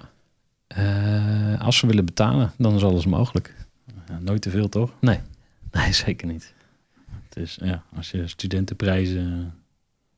[0.67, 3.55] Eh, als ze willen betalen, dan is alles mogelijk.
[4.09, 4.91] Ja, nooit te veel, toch?
[5.73, 6.55] Nee, zeker niet.
[7.29, 9.55] Het is, ja, als je studentenprijzen...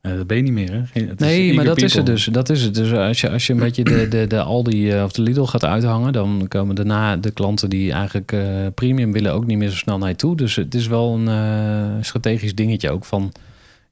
[0.05, 0.87] eh, dat ben je niet meer, hè?
[0.87, 2.25] Geen- het is Nee, maar dat is het dus.
[2.25, 2.75] Dat is het.
[2.75, 5.43] Dus als je, als je een beetje de, de, de Aldi eh, of de Lidl
[5.43, 9.69] gaat uithangen, dan komen daarna de klanten die eigenlijk eh, premium willen ook niet meer
[9.69, 10.37] zo snel naar je toe.
[10.37, 13.33] Dus het is wel een strategisch dingetje ook van,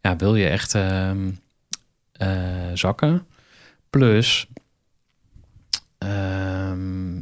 [0.00, 1.30] ja, wil je echt ehm,
[2.12, 2.28] eh,
[2.74, 3.26] zakken?
[3.90, 4.46] Plus,
[5.98, 7.20] ehm,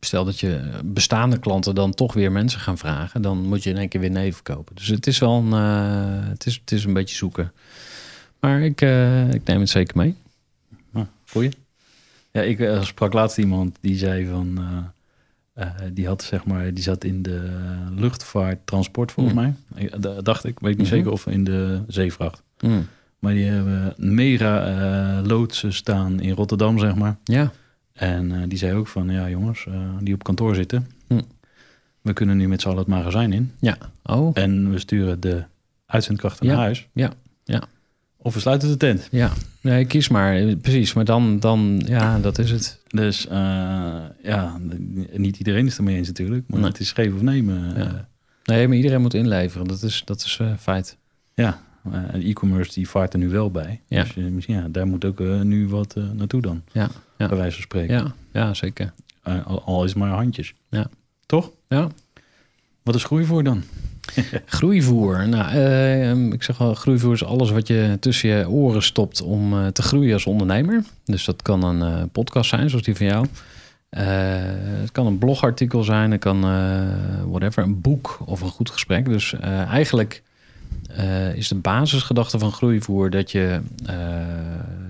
[0.00, 3.76] stel dat je bestaande klanten dan toch weer mensen gaan vragen, dan moet je in
[3.76, 4.76] één keer weer nee verkopen.
[4.76, 7.52] Dus het is wel een, eh, het, is, het is een beetje zoeken.
[8.40, 10.16] Maar ik, eh, ik neem het zeker mee.
[11.30, 11.50] Goeie.
[12.32, 14.58] Ja, ik eh, sprak laatst iemand die zei van...
[15.92, 16.74] die had zeg maar...
[16.74, 17.50] Die zat in de
[17.94, 19.40] luchtvaarttransport volgens Mm.
[19.74, 19.82] mij.
[19.84, 20.58] Ik- d- dacht ik.
[20.60, 20.96] Weet niet Mhm.
[20.96, 22.42] zeker of in de zeevracht.
[22.60, 22.86] Mm.
[23.18, 27.16] Maar die hebben mega loodsen staan in Rotterdam, zeg maar.
[27.24, 27.52] Ja,
[27.98, 29.08] En eh, die zei ook van...
[29.10, 30.86] Ja jongens, eh, die op kantoor zitten.
[31.06, 31.20] Hm.
[32.00, 33.52] We kunnen nu met z'n allen het magazijn in.
[34.02, 35.44] oh, En we sturen de
[35.86, 36.88] uitzendkrachten Ja, naar huis.
[36.92, 37.12] ja,
[37.44, 37.62] ja.
[38.16, 39.08] Of we sluiten de tent.
[39.10, 39.32] ja.
[39.60, 40.36] Nee, kies maar.
[40.36, 42.80] Eh, Precies, maar dan, dan ja, dat is het.
[42.88, 43.26] Dus
[44.22, 44.58] ja,
[45.12, 46.44] niet iedereen is ermee eens natuurlijk.
[46.48, 46.68] Maar Nee.
[46.68, 47.72] het is geven of nemen.
[47.76, 48.08] Ja.
[48.44, 49.66] Nee, maar iedereen moet inleveren.
[49.66, 50.96] Dat is, dat is feit.
[51.34, 51.60] Ja,
[52.12, 53.80] e-commerce die vaart er nu wel bij.
[53.88, 54.02] Ja.
[54.02, 56.62] Dus eh, misschien, ja, daar moet ook eh, nu wat eh, naartoe dan.
[56.72, 57.28] Ja, ja.
[57.28, 57.94] Bij wijze van spreken.
[57.94, 58.92] Ja, ja zeker.
[59.22, 60.54] Eh, al, al is het maar handjes.
[60.70, 60.86] Ja.
[61.26, 61.50] Toch?
[61.68, 61.88] Ja.
[62.82, 63.62] Wat is groei voor dan?
[64.46, 65.28] Groeivoer.
[65.28, 69.52] Nou, eh, ik zeg wel, groeivoer is alles wat je tussen je oren stopt om
[69.52, 70.84] eh, te groeien als ondernemer.
[71.04, 73.26] Dus dat kan een eh, podcast zijn, zoals die van jou.
[73.88, 74.06] Eh,
[74.80, 76.88] het kan een blogartikel zijn, het kan eh,
[77.26, 79.04] whatever, een boek of een goed gesprek.
[79.04, 80.22] Dus eh, eigenlijk
[80.98, 83.96] eh, is de basisgedachte van groeivoer dat je eh,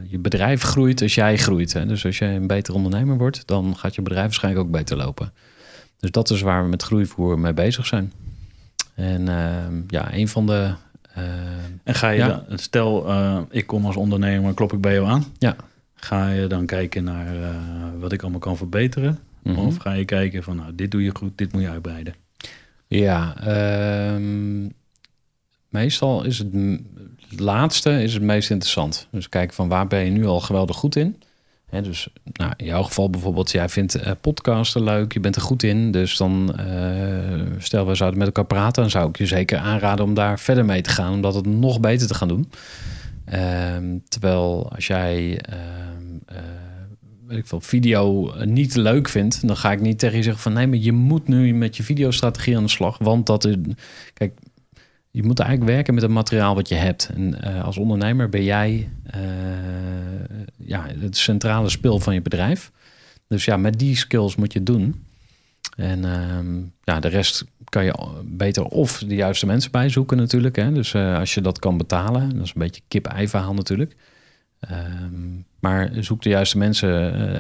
[0.07, 1.73] je bedrijf groeit als jij groeit.
[1.73, 1.87] Hè?
[1.87, 5.33] Dus als jij een beter ondernemer wordt, dan gaat je bedrijf waarschijnlijk ook beter lopen.
[6.01, 8.13] Dus dat is waar we met groeivoer mee bezig zijn.
[8.95, 10.75] En ehm, ja, een van de.
[11.15, 11.23] eh,
[11.85, 12.45] En ga je Ja.
[12.49, 13.07] dan, stel
[13.51, 15.25] ik kom als ondernemer, klop ik bij jou aan.
[15.39, 15.57] Ja.
[15.95, 17.27] Ga je dan kijken naar
[17.99, 19.19] wat ik allemaal kan verbeteren?
[19.43, 19.59] mhm.
[19.59, 22.15] Of ga je kijken van nou, dit doe je goed, dit moet je uitbreiden?
[22.87, 24.69] Ja, ehm,
[25.69, 26.81] meestal is het,
[27.37, 29.09] laatste is het meest interessant.
[29.11, 31.17] Dus kijken van waar ben je nu al geweldig goed in.
[31.69, 35.43] Hè, dus nou, in jouw geval bijvoorbeeld, jij vindt eh, podcasten leuk, je bent er
[35.43, 35.91] goed in.
[35.91, 40.05] Dus dan, eh, stel we zouden met elkaar praten, dan zou ik je zeker aanraden
[40.05, 42.51] om daar verder mee te gaan, om dat het nog beter te gaan doen.
[43.25, 45.57] Ehm, terwijl als jij ehm,
[46.27, 46.37] eh,
[47.27, 50.53] weet ik veel, video niet leuk vindt, dan ga ik niet tegen je zeggen van
[50.53, 52.99] nee, maar je moet nu met je videostrategie aan de slag.
[52.99, 53.55] Want dat is,
[54.15, 54.33] kijk,
[55.19, 57.11] je moet eigenlijk werken met het materiaal wat je hebt.
[57.15, 59.21] En eh, als ondernemer ben jij eh,
[60.57, 62.71] ja, het centrale speel van je bedrijf.
[63.29, 65.05] Dus ja, met die skills moet je het doen.
[65.77, 70.57] En ehm, ja, de rest kan je beter of de juiste mensen bijzoeken natuurlijk.
[70.57, 70.73] Hè?
[70.73, 73.97] Dus eh, als je dat kan betalen, dat is een beetje kip-ei verhaal natuurlijk.
[74.61, 76.91] Ehm, maar zoek de juiste mensen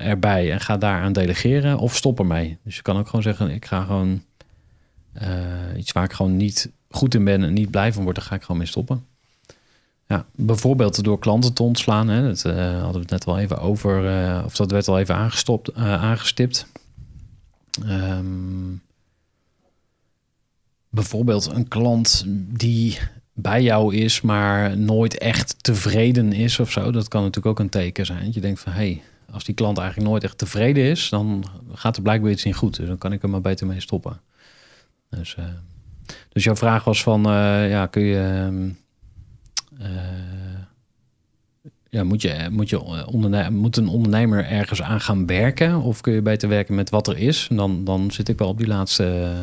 [0.02, 2.58] erbij en ga daaraan delegeren of stop ermee.
[2.64, 4.22] Dus je kan ook gewoon zeggen, ik ga gewoon
[5.76, 8.34] iets waar ik gewoon niet goed in ben en niet blij van word, daar ga
[8.34, 9.04] ik gewoon mee stoppen.
[10.08, 12.08] Ja, bijvoorbeeld door klanten te ontslaan.
[12.08, 14.98] Hè, dat eh, hadden we het net wel even over, eh, of dat werd al
[14.98, 16.66] even aangestopt, eh, aangestipt.
[17.86, 18.24] Ehm,
[20.88, 22.98] bijvoorbeeld een klant die
[23.32, 26.90] bij jou is, maar nooit echt tevreden is of zo.
[26.90, 28.24] Dat kan natuurlijk ook een teken zijn.
[28.24, 31.44] Dat je denkt van, hé, hey, als die klant eigenlijk nooit echt tevreden is, dan
[31.72, 32.76] gaat er blijkbaar iets niet goed.
[32.76, 34.20] Dus dan kan ik er maar beter mee stoppen.
[35.10, 35.36] Dus,
[36.28, 38.16] dus jouw vraag was van, eh, ja, kun je...
[38.16, 38.68] ehm,
[39.78, 40.28] eh,
[41.90, 45.80] ja, moet, je, moet, je onderne moet een ondernemer ergens aan gaan werken?
[45.80, 47.46] Of kun je beter werken met wat er is?
[47.50, 49.34] En dan, dan zit ik wel op die laatste,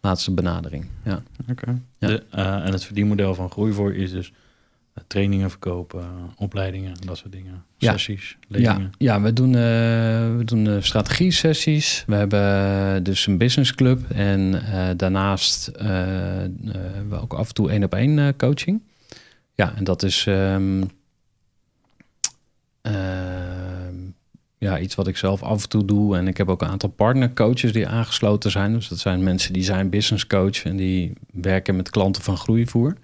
[0.00, 0.86] laatste benadering.
[1.04, 1.22] Ja.
[1.50, 1.80] Oké.
[1.98, 2.08] Ja.
[2.08, 4.34] De, eh, en het verdienmodel van Groeivoor is dus eh,
[5.06, 6.06] trainingen verkopen,
[6.36, 7.64] opleidingen, dat soort dingen.
[7.76, 7.90] Ja.
[7.92, 8.90] Sessies, Ja, lezingen.
[8.98, 9.60] ja, we doen, eh
[10.36, 12.04] we doen eh, strategie-sessies.
[12.06, 14.10] We hebben dus een businessclub.
[14.10, 18.82] En eh, daarnaast hebben we ook af en toe één op één coaching.
[19.54, 20.82] Ja, en dat is ehm,
[22.82, 23.94] ehm,
[24.58, 26.16] ja, iets wat ik zelf af en toe doe.
[26.16, 28.72] En ik heb ook een aantal partnercoaches die aangesloten zijn.
[28.72, 32.96] Dus dat zijn mensen die zijn business coach en die werken met klanten van groeivoer.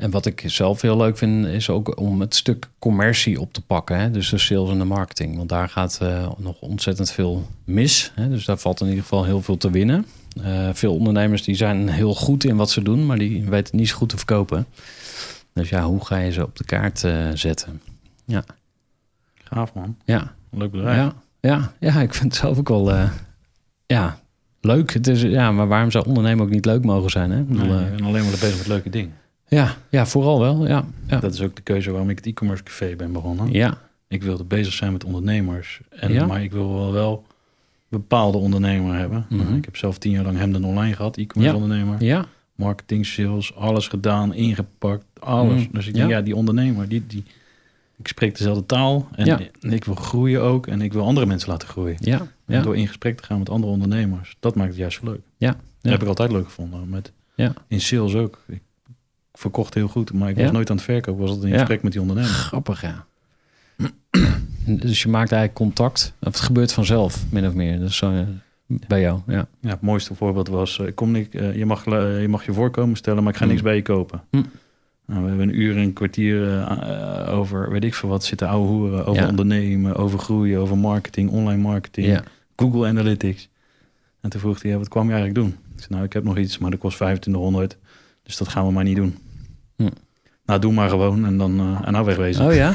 [0.00, 3.62] En wat ik zelf heel leuk vind, is ook om het stuk commercie op te
[3.62, 3.98] pakken.
[3.98, 4.10] Hè?
[4.10, 5.36] Dus de sales en de marketing.
[5.36, 8.12] Want daar gaat eh, nog ontzettend veel mis.
[8.14, 8.28] Hè?
[8.28, 10.06] Dus daar valt in ieder geval heel veel te winnen.
[10.42, 13.88] Eh, veel ondernemers die zijn heel goed in wat ze doen, maar die weten niet
[13.88, 14.66] zo goed te verkopen.
[15.52, 17.80] Dus ja, hoe ga je ze op de kaart eh, zetten?
[18.24, 18.44] Ja,
[19.44, 19.96] Gaaf man.
[20.04, 20.96] ja, Leuk bedrijf.
[20.96, 22.92] ja, ja, ja, ik vind het zelf ook wel,
[23.86, 24.18] ja,
[24.60, 24.92] leuk.
[24.92, 27.30] Het is, ja, maar waarom zou ondernemen ook niet leuk mogen zijn?
[27.30, 27.40] Hè?
[27.40, 29.18] Ik bedoel, Nee, en alleen maar bezig met leuke dingen.
[29.50, 30.84] Ja, ja, vooral wel, ja.
[31.06, 33.52] Ja, Dat is ook de keuze waarom ik het e-commerce café ben begonnen.
[33.52, 35.80] ja, Ik wilde bezig zijn met ondernemers.
[35.88, 36.26] En, Ja?
[36.26, 37.24] Maar ik wil wel, wel
[37.88, 39.26] bepaalde ondernemer hebben.
[39.28, 39.54] Mhm.
[39.56, 41.62] Ik heb zelf tien jaar lang Hemden Online gehad, e-commerce Ja.
[41.62, 42.02] ondernemer.
[42.04, 45.62] ja, Marketing, sales, alles gedaan, ingepakt, alles.
[45.66, 45.74] Mhm.
[45.76, 45.98] Dus ik Ja.
[46.00, 47.24] denk, ja, die ondernemer, die, die,
[47.96, 49.08] ik spreek dezelfde taal.
[49.14, 49.38] En Ja.
[49.60, 50.66] ik wil groeien ook.
[50.66, 51.96] En ik wil andere mensen laten groeien.
[52.00, 52.26] ja,
[52.62, 54.36] door in gesprek te gaan met andere ondernemers.
[54.40, 55.20] Dat maakt het juist zo leuk.
[55.36, 55.56] Ja.
[55.80, 56.88] Dat heb ik altijd leuk gevonden.
[56.88, 57.52] Met, Ja.
[57.68, 58.38] In sales ook.
[58.48, 58.60] Ik
[59.40, 60.50] verkocht heel goed, maar ik was Ja.
[60.50, 61.20] nooit aan het verkopen.
[61.20, 62.30] was altijd in gesprek met die ondernemer.
[62.30, 63.04] grappig, ja.
[64.82, 67.78] dus je maakt eigenlijk contact, of het gebeurt vanzelf, min of meer.
[67.78, 68.20] Dus zo, eh,
[68.66, 69.46] bij jou, ja.
[69.60, 72.52] Ja, het mooiste voorbeeld was, eh, ik kom niet, eh, je, mag, je mag je
[72.52, 73.50] voorkomen stellen, maar ik ga Mm.
[73.50, 74.22] niks bij je kopen.
[74.30, 74.42] Hm.
[75.06, 76.66] Nou, we hebben een uur en een kwartier
[77.28, 79.28] over, weet ik veel wat, zitten ouwe hoeren, over Ja.
[79.28, 82.22] ondernemen, over groeien, over marketing, online marketing, ja.
[82.56, 83.48] Google Analytics.
[84.20, 85.50] En toen vroeg hij, ja, wat kwam je eigenlijk doen?
[85.74, 87.76] Ik zei, nou, ik heb nog iets, maar dat kost 2500,
[88.22, 89.16] dus dat gaan we maar niet doen.
[89.86, 89.88] Hm.
[90.44, 92.46] Nou, doe maar gewoon en dan eh, en nou wegwezen.
[92.46, 92.72] Oh ja?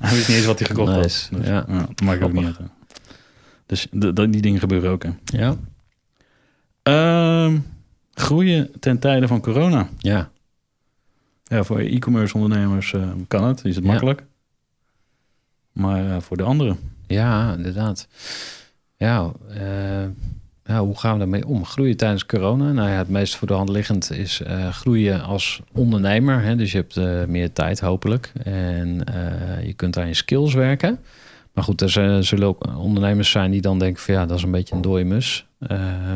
[0.00, 1.40] Hij wist niet eens wat hij gekocht Nice, had.
[1.40, 1.60] Dus, ja.
[1.60, 2.58] dat maakt ook niet uit.
[2.58, 2.64] hè.
[3.66, 3.86] Dus
[4.30, 5.02] die dingen gebeuren ook.
[5.02, 5.10] Hè.
[5.24, 5.56] Ja.
[6.82, 7.58] Ehm,
[8.14, 9.88] groeien ten tijde van corona.
[9.98, 10.30] Ja.
[11.44, 13.90] Ja, voor e-commerce ondernemers eh, kan het, is het Ja.
[13.90, 14.24] makkelijk.
[15.72, 16.78] Maar eh, voor de anderen.
[17.06, 18.06] Ja, inderdaad.
[18.96, 20.04] Ja, eh,
[20.64, 21.64] ja, hoe gaan we daarmee om?
[21.64, 22.72] Groeien tijdens corona?
[22.72, 26.42] Nou ja, het meest voor de hand liggend is eh, groeien als ondernemer.
[26.42, 26.56] Hè?
[26.56, 28.32] Dus je hebt eh, meer tijd hopelijk.
[28.42, 30.98] En eh, je kunt aan je skills werken.
[31.52, 34.50] Maar goed, er zullen ook ondernemers zijn die dan denken van ja, dat is een
[34.50, 35.46] beetje een dode mus.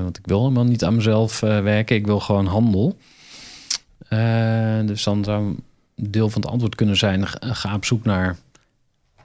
[0.03, 1.97] Want ik wil helemaal niet aan mezelf werken.
[1.97, 2.97] Ik wil gewoon handel.
[4.87, 8.37] Dus dan zou een deel van het antwoord kunnen zijn: ga op zoek naar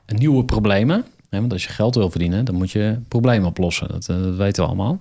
[0.05, 1.05] nieuwe problemen.
[1.39, 3.87] Want als je geld wil verdienen, dan moet je problemen oplossen.
[3.87, 4.99] Dat, eh, weten we allemaal.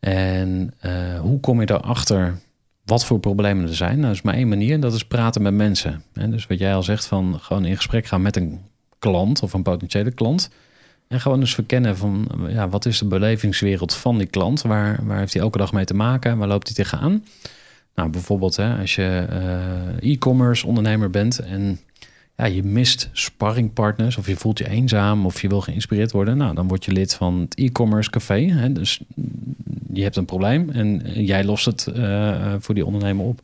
[0.00, 2.38] En eh, hoe kom je erachter
[2.84, 3.94] wat voor problemen er zijn?
[3.94, 4.80] Nou, dat is maar één manier.
[4.80, 6.02] Dat is praten met mensen.
[6.12, 8.60] Hè, dus wat jij al zegt, van gewoon in gesprek gaan met een
[8.98, 10.50] klant of een potentiële klant.
[11.08, 14.62] En gewoon eens verkennen van ja, wat is de belevingswereld van die klant?
[14.62, 16.38] Waar, waar heeft hij elke dag mee te maken?
[16.38, 17.24] Waar loopt hij tegenaan?
[17.94, 21.78] Nou, bijvoorbeeld hè, als je eh, e-commerce ondernemer bent en
[22.42, 26.54] ja, je mist sparringpartners of je voelt je eenzaam of je wil geïnspireerd worden, nou,
[26.54, 28.40] dan word je lid van het e-commerce café.
[28.40, 28.72] Hè?
[28.72, 29.54] Dus mm,
[29.92, 33.40] je hebt een probleem en jij lost het eh, eh, voor die ondernemer op.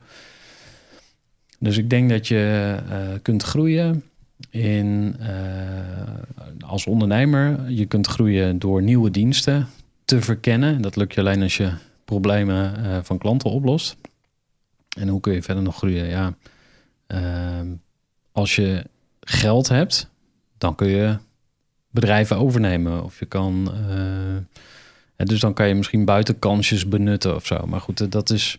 [1.58, 4.02] Dus ik denk dat je eh, kunt groeien
[4.50, 7.70] in, eh, als ondernemer.
[7.70, 9.68] Je kunt groeien door nieuwe diensten
[10.04, 10.82] te verkennen.
[10.82, 11.72] Dat lukt je alleen als je
[12.04, 13.96] problemen eh, van klanten oplost.
[14.98, 16.06] En hoe kun je verder nog groeien?
[16.08, 16.34] Ja,
[17.06, 17.66] ehm,
[18.38, 18.84] als je
[19.20, 20.10] geld hebt,
[20.58, 21.16] dan kun je
[21.90, 23.04] bedrijven overnemen.
[23.04, 23.72] Of je kan.
[23.74, 24.34] eh,
[25.16, 27.66] en dus dan kan je misschien buitenkansjes benutten of zo.
[27.66, 28.58] Maar goed, eh, dat is.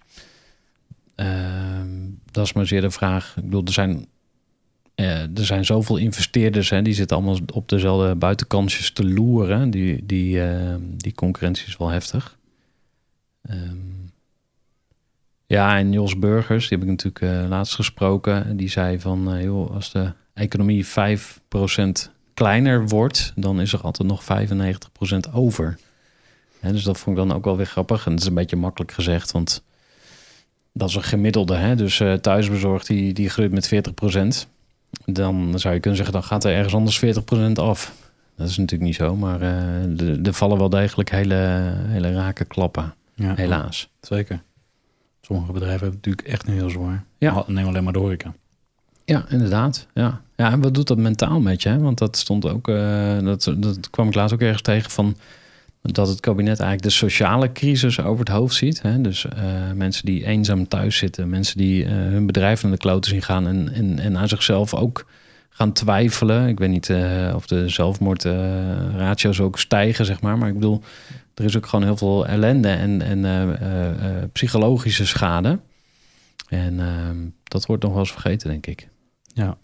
[1.15, 1.87] ehm,
[2.31, 3.33] dat is maar zeer de vraag.
[3.37, 4.05] Ik bedoel, er zijn.
[4.95, 9.69] eh, er zijn zoveel investeerders, hè, die zitten allemaal op dezelfde buitenkansjes te loeren.
[9.71, 12.37] Die, die, eh, die concurrentie is wel heftig.
[13.41, 13.77] Ehm,
[15.49, 18.57] ja, en Jos Burgers, die heb ik natuurlijk eh, laatst gesproken.
[18.57, 24.07] Die zei van, eh, joh, als de economie 5% kleiner wordt, dan is er altijd
[24.09, 25.77] nog 95% over.
[26.59, 28.05] Hè, dus dat vond ik dan ook wel weer grappig.
[28.05, 29.63] En dat is een beetje makkelijk gezegd, want
[30.73, 31.55] dat is een gemiddelde.
[31.55, 31.75] Hè?
[31.75, 33.67] Dus eh, thuisbezorgd, die, die groeit met
[34.45, 34.47] 40%.
[35.05, 37.93] Dan zou je kunnen zeggen, dan gaat er ergens anders 40% af.
[38.35, 41.35] Dat is natuurlijk niet zo, maar er- er vallen wel degelijk hele,
[41.87, 43.89] hele rake klappen, Ja, helaas.
[44.01, 44.41] Zeker.
[45.29, 47.03] Sommige bedrijven hebben het natuurlijk echt heel zwaar.
[47.17, 47.43] Ja.
[47.47, 48.33] Neem alleen maar de horeca.
[49.05, 49.87] Ja, inderdaad.
[49.93, 50.21] Ja.
[50.35, 51.69] ja, en wat doet dat mentaal met je?
[51.69, 51.79] hè?
[51.79, 55.15] Want dat stond ook, eh, dat, dat kwam ik laatst ook ergens tegen van
[55.81, 58.81] dat het kabinet eigenlijk de sociale crisis over het hoofd ziet.
[58.81, 59.01] Hè?
[59.01, 59.43] Dus eh,
[59.75, 63.47] mensen die eenzaam thuis zitten, mensen die eh, hun bedrijf naar de kloten zien gaan
[63.47, 65.05] en, en, en aan zichzelf ook
[65.49, 66.47] gaan twijfelen.
[66.47, 66.93] Ik weet niet
[67.35, 70.37] of de zelfmoordratio's ook stijgen, zeg maar.
[70.37, 70.83] Maar ik bedoel,
[71.39, 75.59] er is ook gewoon heel veel ellende en, en eh, eh, eh, psychologische schade.
[76.49, 78.89] En ehm, dat wordt nog wel eens vergeten, denk ik.
[79.33, 79.57] Ja.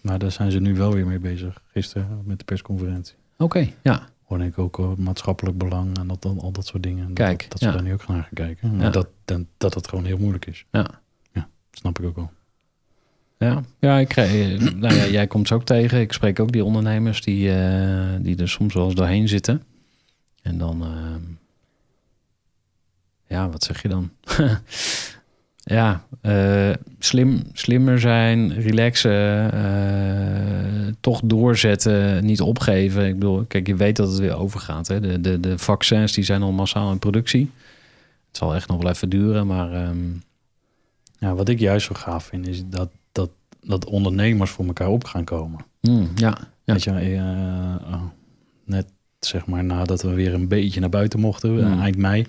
[0.00, 1.62] Maar daar zijn ze nu wel weer mee bezig.
[1.72, 3.14] Gisteren met de persconferentie.
[3.38, 4.08] Oké, ja.
[4.24, 7.06] Hoorde ik ook maatschappelijk belang en dat, dan al dat soort dingen.
[7.06, 7.72] En Kijk, dat, dat ze ja.
[7.72, 8.76] daar nu ook naar gaan kijken.
[8.76, 8.90] Maar Ja.
[8.90, 10.64] dat, dan, dat het gewoon heel moeilijk is.
[10.70, 10.82] Ja.
[11.32, 12.30] Dat snap ik ook wel.
[13.38, 16.00] Ja, ja, ik, krijg- nou ja, jij komt ze ook tegen.
[16.00, 17.50] Ik spreek ook die ondernemers die,
[18.20, 19.62] die er soms wel eens doorheen zitten.
[20.44, 21.22] En dan, ehm,
[23.26, 24.10] ja, wat zeg je dan?
[25.76, 33.06] ja, eh, slim, slimmer zijn, relaxen, eh, toch doorzetten, niet opgeven.
[33.06, 34.88] Ik bedoel, kijk, je weet dat het weer overgaat.
[34.88, 35.00] Hè?
[35.00, 37.50] De, de, de vaccins die zijn al massaal in productie.
[38.28, 40.10] Het zal echt nog wel even duren, maar ehm,
[41.18, 43.30] Ja, wat ik juist zo gaaf vind, is dat, dat,
[43.60, 45.64] dat ondernemers voor elkaar op gaan komen.
[45.80, 46.72] hmm, ja, ja.
[46.72, 48.02] Weet je, eh, oh,
[48.64, 48.86] net
[49.26, 51.80] zeg maar nadat we weer een beetje naar buiten mochten, eh, Hmm.
[51.80, 52.26] eind mei.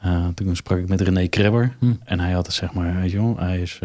[0.00, 1.74] eh, toen sprak ik met René Krebber.
[1.78, 1.98] Hmm.
[2.04, 3.78] En hij had het zeg maar, weet je wel, hij is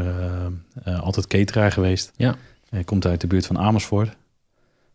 [0.83, 2.11] eh, altijd cateraar geweest.
[2.15, 2.35] Ja.
[2.69, 4.07] Hij komt uit de buurt van Amersfoort.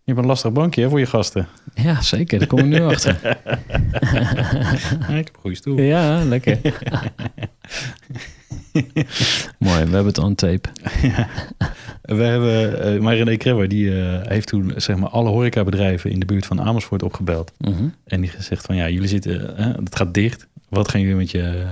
[0.04, 1.48] Je hebt een lastig bankje hè, voor je gasten.
[1.74, 2.38] ja, zeker.
[2.38, 3.18] Daar kom ik nu achter.
[3.22, 3.30] Ja,
[5.08, 5.78] ik heb een goede stoel.
[5.80, 6.58] Ja, lekker.
[9.58, 10.68] Mooi, we hebben het on tape.
[12.02, 16.20] We hebben, eh maar René Krebber, die eh, heeft toen zeg maar alle horecabedrijven in
[16.20, 17.52] de buurt van Amersfoort opgebeld.
[17.58, 17.88] Mhm.
[18.04, 20.46] En die gezegd van ja, jullie zitten, hè, het gaat dicht.
[20.68, 21.64] Wat gaan jullie met je,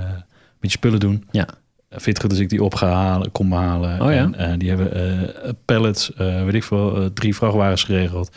[0.60, 1.24] met je spullen doen?
[1.30, 1.48] Ja.
[1.90, 4.00] Vind je het goed als ik die op ga halen, kom halen?
[4.02, 4.30] Oh ja?
[4.32, 8.30] En eh, die hebben eh, pallets, eh, weet ik veel, eh, drie vrachtwagens geregeld.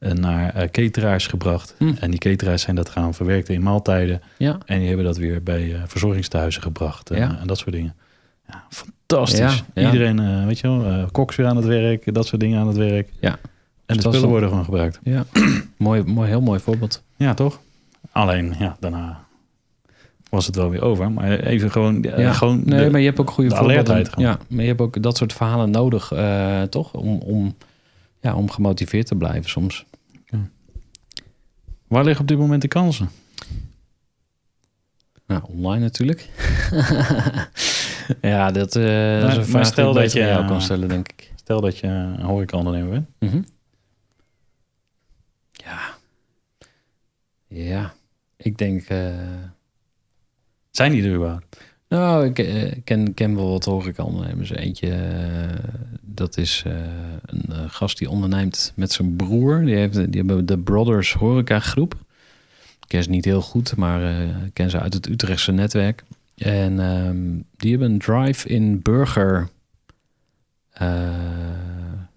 [0.00, 1.74] En naar eh, cateraars gebracht.
[1.78, 1.92] Hm.
[2.00, 4.20] En die cateraars zijn dat gaan verwerken in maaltijden.
[4.36, 7.10] Ja, En die hebben dat weer bij eh, verzorgingstehuizen gebracht.
[7.10, 7.38] eh, Ja.
[7.40, 7.94] En dat soort dingen.
[8.48, 9.62] Ja, fantastisch.
[9.74, 9.84] Ja.
[9.86, 12.14] Iedereen, eh, weet je wel, eh, koks weer aan het werk.
[12.14, 13.08] Dat soort dingen aan het werk.
[13.20, 13.38] Ja.
[13.86, 14.98] En de spullen worden gewoon gebruikt.
[15.02, 15.24] ja.
[15.76, 17.02] mooi, mooi, heel mooi voorbeeld.
[17.16, 17.60] Ja, toch?
[18.12, 19.24] Alleen, ja, daarna
[20.30, 21.12] was het wel weer over.
[21.12, 22.02] Maar even gewoon...
[22.04, 22.32] eh, Ja.
[22.32, 24.06] gewoon Nee, de- maar je hebt ook goede de voorbeelden.
[24.16, 26.94] Ja, maar je hebt ook dat soort verhalen nodig, eh, toch?
[26.94, 27.54] Om, om,
[28.20, 29.84] ja, om gemotiveerd te blijven soms.
[31.90, 33.10] Waar liggen op dit moment de kansen?
[35.26, 36.28] Nou, online natuurlijk.
[38.20, 41.08] ja, dat, eh, dat is een vraag stel die dat je- jou kan stellen, denk
[41.08, 41.32] ik.
[41.36, 43.08] Stel dat je een horecaondernemer bent.
[43.18, 43.42] Mhm.
[45.50, 45.94] Ja.
[47.46, 47.94] Ja.
[48.36, 48.82] Ik denk...
[48.88, 49.14] eh,
[50.70, 51.56] Zijn die er überhaupt?
[51.90, 54.50] Nou, ik eh, ken, ken wel wat horecaondernemers.
[54.50, 56.72] Eentje, eh, dat is eh,
[57.26, 59.64] een gast die onderneemt met zijn broer.
[59.64, 61.94] Die, die hebben de Brothers Horeca Groep.
[62.80, 66.04] Ik ken ze niet heel goed, maar ik ken ze uit het Utrechtse netwerk.
[66.36, 67.26] En ehm,
[67.56, 69.48] die hebben een drive-in burger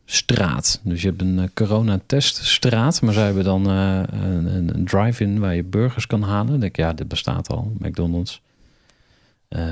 [0.06, 0.82] straat.
[0.84, 6.08] Dus je hebt een coronateststraat, maar zij hebben dan een, een, drive-in waar je burgers
[6.08, 6.52] kan halen.
[6.52, 8.42] Dan denk ja, dit bestaat al, McDonald's.
[9.54, 9.64] Eh,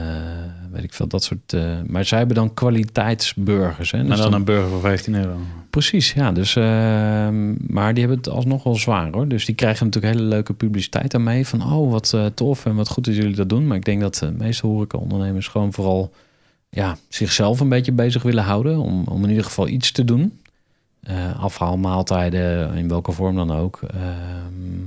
[0.72, 1.54] weet ik veel, dat soort.
[1.54, 3.92] eh, maar zij hebben dan kwaliteitsburgers.
[3.92, 3.98] Hè?
[3.98, 5.36] Maar Dus dan dan- een burger voor 15 euro.
[5.70, 6.32] Precies, ja.
[6.32, 9.28] Dus, ehm, maar die hebben het alsnog wel zwaar hoor.
[9.28, 11.48] Dus die krijgen natuurlijk hele leuke publiciteit aan mee.
[11.48, 13.68] Van oh, wat eh, tof en wat goed dat jullie dat doen.
[13.68, 16.12] Maar ik denk dat de meeste horecaondernemers gewoon vooral
[16.70, 18.78] ja, zichzelf een beetje bezig willen houden.
[18.80, 20.40] Om, om in ieder geval iets te doen.
[21.02, 23.80] Eh afhaalmaaltijden, in welke vorm dan ook.
[23.94, 24.80] Ehm,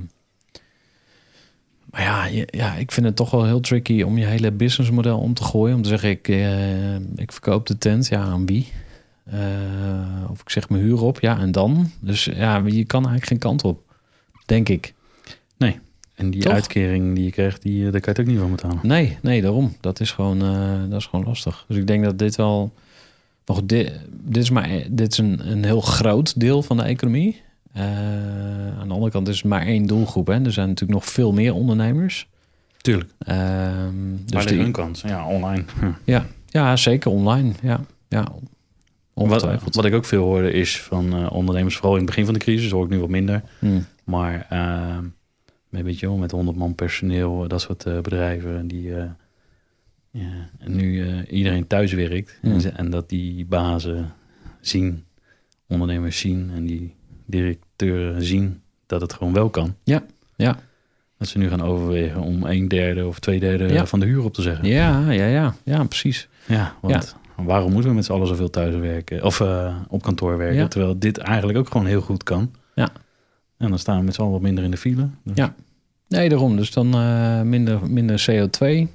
[1.95, 5.33] maar ja, ja, ik vind het toch wel heel tricky om je hele businessmodel om
[5.33, 5.75] te gooien.
[5.75, 8.07] Om te zeggen, ik, eh, ik verkoop de tent.
[8.07, 8.67] Ja, aan wie?
[9.23, 9.39] Eh,
[10.29, 11.91] of ik zeg mijn huur op, ja, en dan?
[11.99, 13.81] Dus ja, je kan eigenlijk geen kant op,
[14.45, 14.93] denk ik.
[16.15, 16.53] En die Toch?
[16.53, 18.79] uitkering die je krijgt, die, eh, daar kan je het ook niet van betalen.
[18.81, 19.75] Nee, nee, daarom.
[19.81, 20.39] Dat is gewoon,
[20.89, 21.65] dat is gewoon lastig.
[21.67, 22.73] Dus ik denk dat dit wel...
[23.45, 26.83] Maar goed, dit, dit is, maar, dit is een, een heel groot deel van de
[26.83, 27.41] economie.
[27.75, 30.27] Eh, aan de andere kant is het maar één doelgroep.
[30.27, 30.43] Hè.
[30.43, 32.27] Er zijn natuurlijk nog veel meer ondernemers.
[32.77, 33.11] Tuurlijk.
[33.19, 33.37] Ehm,
[34.27, 35.01] Waar dus die, hun kans?
[35.01, 35.63] Ja, online.
[36.45, 37.51] ja, zeker online.
[37.61, 38.31] Ja, ja.
[39.13, 42.33] Wat, wat ik ook veel hoorde is van eh, ondernemers, vooral in het begin van
[42.33, 43.43] de crisis, hoor ik nu wat minder.
[43.59, 43.85] Hmm.
[44.03, 44.97] Maar eh,
[45.69, 48.93] met, weet je wel, met 100 man personeel, eh, dat soort bedrijven die
[50.11, 52.37] ja, en nu iedereen thuis werkt.
[52.41, 52.51] Hmm.
[52.51, 54.13] En, en dat die bazen
[54.61, 55.03] zien,
[55.67, 56.95] ondernemers zien en die
[58.17, 59.75] zien dat het gewoon wel kan.
[59.83, 60.03] Ja,
[60.35, 60.57] ja.
[61.17, 63.85] Dat ze nu gaan overwegen om een derde of twee derde Ja.
[63.85, 64.65] van de huur op te zeggen.
[64.67, 66.27] Ja, ja, ja, ja, precies.
[66.47, 70.37] Ja, want waarom moeten we met z'n allen zoveel thuis werken of eh, op kantoor
[70.37, 70.67] werken, Ja.
[70.67, 72.51] terwijl dit eigenlijk ook gewoon heel goed kan.
[72.75, 72.89] Ja.
[73.57, 75.07] En dan staan we met z'n allen wat minder in de file.
[75.23, 75.55] Dus- Ja.
[76.07, 76.55] Nee, daarom.
[76.55, 78.87] Dus dan eh, minder, minder CO2.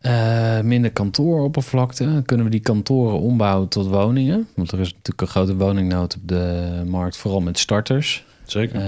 [0.00, 2.22] Eh, minder kantooroppervlakte.
[2.26, 4.48] Kunnen we die kantoren ombouwen tot woningen.
[4.54, 8.24] Want er is natuurlijk een grote woningnood op de markt, vooral met starters.
[8.44, 8.76] Zeker.
[8.76, 8.82] Eh,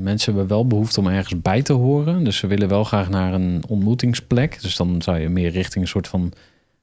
[0.00, 2.24] mensen hebben wel behoefte om ergens bij te horen.
[2.24, 4.62] Dus ze willen wel graag naar een ontmoetingsplek.
[4.62, 6.32] Dus dan zou je meer richting een soort van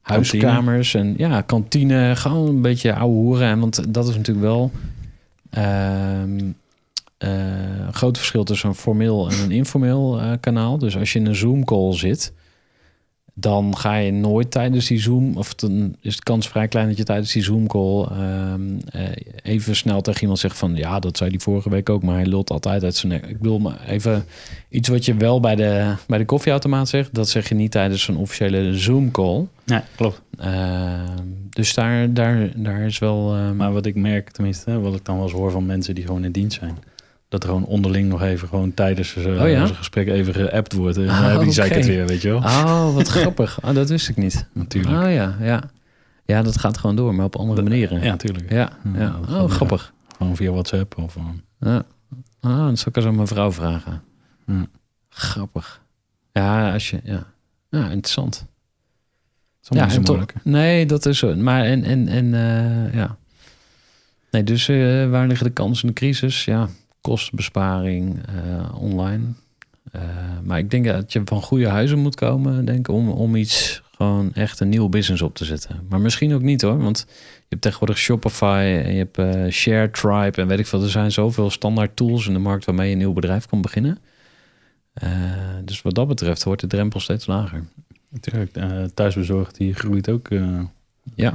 [0.01, 2.15] huiskamers en ja, kantine.
[2.15, 3.47] Gewoon een beetje ouwe hoeren.
[3.47, 4.71] En want dat is natuurlijk wel
[5.49, 6.39] ehm,
[7.17, 7.29] eh,
[7.85, 10.77] een groot verschil tussen een formeel en een informeel kanaal.
[10.77, 12.33] Dus als je in een Zoom-call zit,
[13.37, 16.97] dan ga je nooit tijdens die Zoom, of dan is de kans vrij klein dat
[16.97, 19.01] je tijdens die Zoom-call ehm, eh,
[19.43, 22.25] even snel tegen iemand zegt van ja, dat zei die vorige week ook, maar hij
[22.25, 23.25] lult altijd uit zijn nek.
[23.25, 24.25] Ik bedoel, maar even
[24.69, 28.07] iets wat je wel bij de, bij de koffieautomaat zegt, dat zeg je niet tijdens
[28.07, 29.45] een officiële Zoom-call.
[29.65, 30.21] Nee, klopt.
[30.37, 33.33] Ehm, dus daar, daar, daar is wel.
[33.35, 36.05] ehm, Maar wat ik merk, tenminste, wat ik dan wel eens hoor van mensen die
[36.05, 36.77] gewoon in dienst zijn.
[37.27, 39.65] Dat er gewoon onderling nog even gewoon tijdens uh, Oh ja?
[39.67, 40.97] gesprek even geappt wordt.
[40.97, 42.37] En dan Ah, heb ik zei ik het weer, weet je wel.
[42.37, 43.59] Oh, wat grappig.
[43.63, 44.47] Oh, dat wist ik niet.
[44.53, 44.95] Natuurlijk.
[45.05, 45.63] Oh ja, ja.
[46.25, 48.01] Ja, dat gaat gewoon door, maar op andere manieren.
[48.01, 48.51] Ja, natuurlijk.
[48.51, 49.93] Ja, Ja, Oh, gaat- grappig.
[50.17, 51.15] Gewoon via WhatsApp of...
[51.15, 51.23] eh,
[51.59, 51.83] Ja.
[52.39, 54.01] Ah, dan zal ik eens aan mijn vrouw vragen.
[54.47, 54.65] Ja.
[55.09, 55.81] Grappig.
[56.33, 56.99] Ja, als je...
[57.03, 57.27] Ja,
[57.69, 58.45] ja interessant.
[59.61, 61.35] Ja, niet en toch- Nee, dat is zo.
[61.35, 63.17] Maar en, en, en eh, ja.
[64.31, 66.45] Nee, dus eh, waar liggen de kansen in de crisis?
[66.45, 66.67] Ja,
[67.05, 69.23] kostenbesparing eh, online.
[69.91, 70.01] Eh,
[70.43, 74.33] maar ik denk dat je van goede huizen moet komen, denk om, om iets gewoon
[74.33, 75.85] echt een nieuw business op te zetten.
[75.89, 79.89] Maar misschien ook niet hoor, want je hebt tegenwoordig Shopify en je hebt eh Share
[79.91, 80.83] Tribe en weet ik veel.
[80.83, 83.97] Er zijn zoveel standaard tools in de markt waarmee je een nieuw bedrijf kan beginnen.
[85.63, 87.63] Dus wat dat betreft wordt de drempel steeds lager.
[88.09, 88.51] Natuurlijk,
[88.93, 90.27] thuisbezorgd, die groeit ook.
[91.15, 91.33] Ja,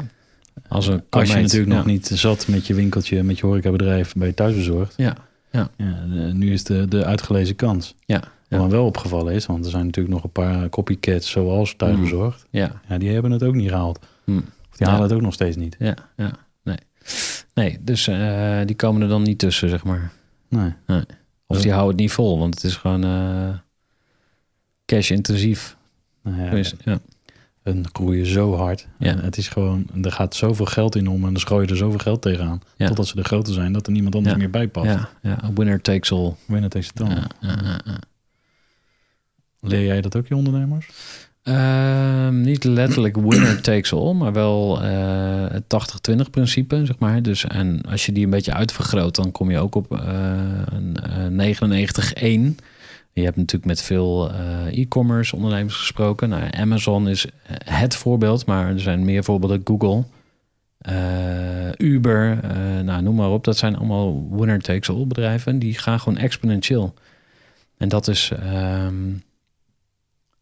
[0.68, 1.77] als een als je natuurlijk ja.
[1.77, 4.95] nog niet zat met je winkeltje, met je horecabedrijf bij je thuisbezorgd.
[4.97, 5.16] Ja,
[5.51, 7.95] Ja, de- nu is de, de uitgelezen kans.
[8.05, 11.75] ja, Wat me wel opgevallen is, want er zijn natuurlijk nog een paar copycats zoals
[11.77, 12.47] thuisbezorgd.
[12.51, 12.81] ja.
[12.89, 13.99] Ja, die hebben het ook niet gehaald.
[14.25, 14.37] Hm.
[14.39, 14.93] Of die Ja.
[14.93, 15.77] halen het ook nog steeds niet.
[15.79, 16.31] Ja, ja,
[16.63, 16.77] nee.
[17.55, 20.13] Nee, dus eh, die komen er dan niet tussen, zeg maar.
[20.49, 20.73] Nee.
[21.47, 23.49] Of die houden het niet vol, want het is gewoon eh,
[24.87, 25.77] cash-intensief.
[26.23, 26.99] Nou ja, Dus, ja.
[27.63, 28.87] Hun groeien zo hard.
[28.99, 29.11] Ja.
[29.11, 31.77] En het is gewoon, er gaat zoveel geld in om en dan gooi je er
[31.77, 32.61] zoveel geld tegenaan.
[32.77, 32.87] Ja.
[32.87, 34.41] Totdat ze de grote zijn, dat er niemand anders Ja.
[34.41, 34.87] meer bij past.
[34.87, 36.35] Ja, ja, winner takes all.
[36.47, 36.57] Ja,
[37.41, 37.99] ja, ja, ja.
[39.61, 40.89] Leer jij dat ook je ondernemers?
[41.43, 47.23] Ehm, niet letterlijk winner takes all, maar wel eh, het 80-20 principe, zeg maar.
[47.23, 50.09] Dus en als je die een beetje uitvergroot, dan kom je ook op eh,
[50.65, 52.57] een eh, 99-1.
[53.13, 56.29] Je hebt natuurlijk met veel eh, e-commerce ondernemers gesproken.
[56.29, 57.27] Nou, Amazon is
[57.65, 59.61] het voorbeeld, maar er zijn meer voorbeelden.
[59.65, 60.05] Google,
[60.79, 63.45] eh, Uber, eh, nou, noem maar op.
[63.45, 65.59] Dat zijn allemaal winner takes all bedrijven.
[65.59, 66.95] Die gaan gewoon exponentieel.
[67.77, 68.31] En dat is...
[68.43, 69.13] ehm,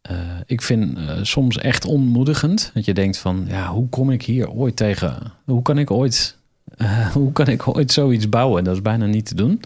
[0.09, 0.16] eh,
[0.47, 2.71] ik vind eh, soms echt ontmoedigend.
[2.75, 5.33] Dat je denkt van, ja, hoe kom ik hier ooit tegen?
[5.45, 6.37] Hoe kan ik ooit,
[6.77, 8.64] eh, hoe kan ik ooit zoiets bouwen?
[8.64, 9.61] Dat is bijna niet te doen.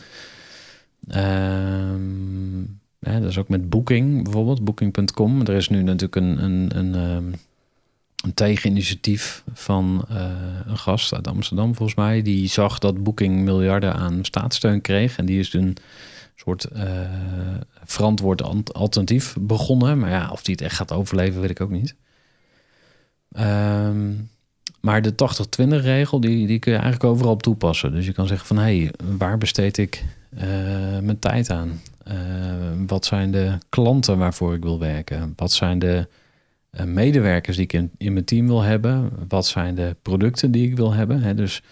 [1.09, 2.63] Ehm,
[3.03, 5.41] ja, dat is ook met Booking bijvoorbeeld, Booking.com.
[5.41, 7.33] Er is nu natuurlijk een, een, een, ehm,
[8.35, 10.31] tegeninitiatief van eh,
[10.67, 12.23] een gast uit Amsterdam volgens mij.
[12.23, 15.17] Die zag dat Booking miljarden aan staatssteun kreeg.
[15.17, 15.77] En die is een
[16.37, 16.85] soort eh,
[17.85, 19.99] verantwoord ant- alternatief begonnen.
[19.99, 21.95] Maar ja, of die het echt gaat overleven, weet ik ook niet.
[23.33, 24.11] Ehm,
[24.81, 27.93] maar de 80-20 regel, die, die kun je eigenlijk overal op toepassen.
[27.93, 30.05] Dus je kan zeggen van, hé, hey, waar besteed ik
[30.37, 31.81] eh, mijn tijd aan?
[32.05, 32.15] Eh,
[32.87, 35.33] wat zijn de klanten waarvoor ik wil werken?
[35.37, 36.09] Wat zijn de
[36.71, 39.11] eh, medewerkers die ik in, in mijn team wil hebben?
[39.29, 41.37] Wat zijn de producten die ik wil hebben?
[41.37, 41.63] Dus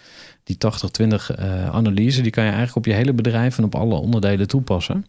[0.43, 3.95] die 80-20 eh, analyse, die kan je eigenlijk op je hele bedrijf en op alle
[3.95, 5.05] onderdelen toepassen.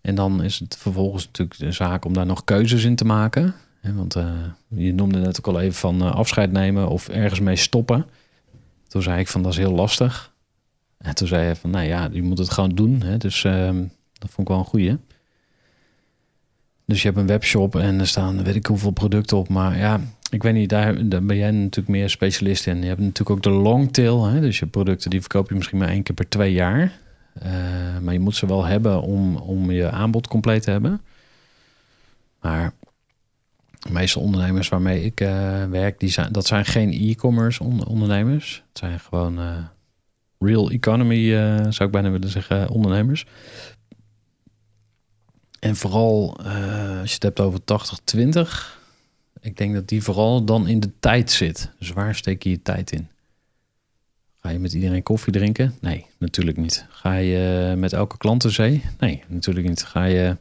[0.00, 3.54] En dan is het vervolgens natuurlijk de zaak om daar nog keuzes in te maken.
[3.94, 4.16] Want
[4.68, 8.06] je noemde net ook al even van afscheid nemen of ergens mee stoppen.
[8.88, 10.31] Toen zei ik van dat is heel lastig.
[11.02, 13.02] En toen zei hij van nou ja, je moet het gewoon doen.
[13.02, 13.76] Hè, dus ehm,
[14.12, 14.96] dat vond ik wel een goeie.
[16.84, 19.48] Dus je hebt een webshop en er staan weet ik hoeveel producten op.
[19.48, 20.00] Maar ja,
[20.30, 22.80] ik weet niet, daar, ben jij natuurlijk meer specialist in.
[22.80, 24.24] Je hebt natuurlijk ook de long tail.
[24.26, 24.40] Hè?
[24.40, 27.00] Dus je producten die verkoop je misschien maar één keer per twee jaar.
[27.32, 27.52] Eh,
[28.02, 31.00] maar je moet ze wel hebben om, om je aanbod compleet te hebben.
[32.40, 32.72] Maar
[33.78, 38.64] de meeste ondernemers waarmee ik eh, werk, die zijn, dat zijn geen e-commerce on- ondernemers.
[38.68, 39.56] Het zijn gewoon eh,
[40.44, 43.26] real economy, eh, zou ik bijna willen zeggen, ondernemers.
[45.60, 48.80] En vooral eh, als je het hebt over 80-20,
[49.40, 51.70] ik denk dat die vooral dan in de tijd zit.
[51.78, 53.08] Dus waar steek je je tijd in?
[54.40, 55.74] Ga je met iedereen koffie drinken?
[55.80, 56.86] Nee, natuurlijk niet.
[56.90, 58.82] Ga je met elke klant een zee?
[58.98, 59.82] Nee, natuurlijk niet.
[59.82, 60.36] Ga je...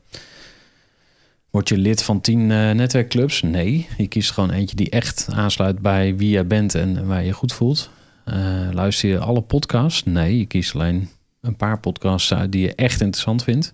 [1.49, 3.41] Word je lid van tien eh, netwerkclubs?
[3.41, 3.87] Nee.
[3.97, 7.33] Je kiest gewoon eentje die echt aansluit bij wie jij bent en waar je je
[7.33, 7.89] goed voelt.
[8.31, 10.03] Eh, luister je alle podcasts?
[10.03, 11.09] Nee, je kiest alleen
[11.41, 13.73] een paar podcasts uit die je echt interessant vindt.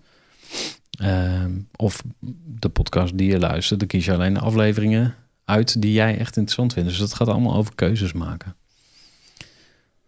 [1.00, 2.04] Ehm, of
[2.46, 6.36] de podcast die je luistert, dan kies je alleen de afleveringen uit die jij echt
[6.36, 6.90] interessant vindt.
[6.90, 8.56] Dus dat gaat allemaal over keuzes maken.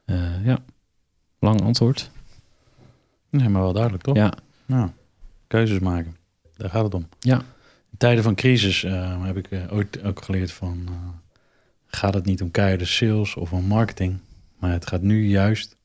[0.05, 0.57] Eh, ja,
[1.39, 2.11] lang antwoord.
[3.29, 4.15] Nee, maar wel duidelijk, toch?
[4.15, 4.33] Ja,
[4.65, 4.89] Nou,
[5.47, 6.15] keuzes maken.
[6.57, 7.07] Daar gaat het om.
[7.19, 7.41] Ja.
[7.97, 10.89] tijden van crisis eh, heb ik ooit ook geleerd van...
[11.87, 14.19] gaat het niet om keiharde sales of om marketing...
[14.59, 15.75] maar het gaat nu juist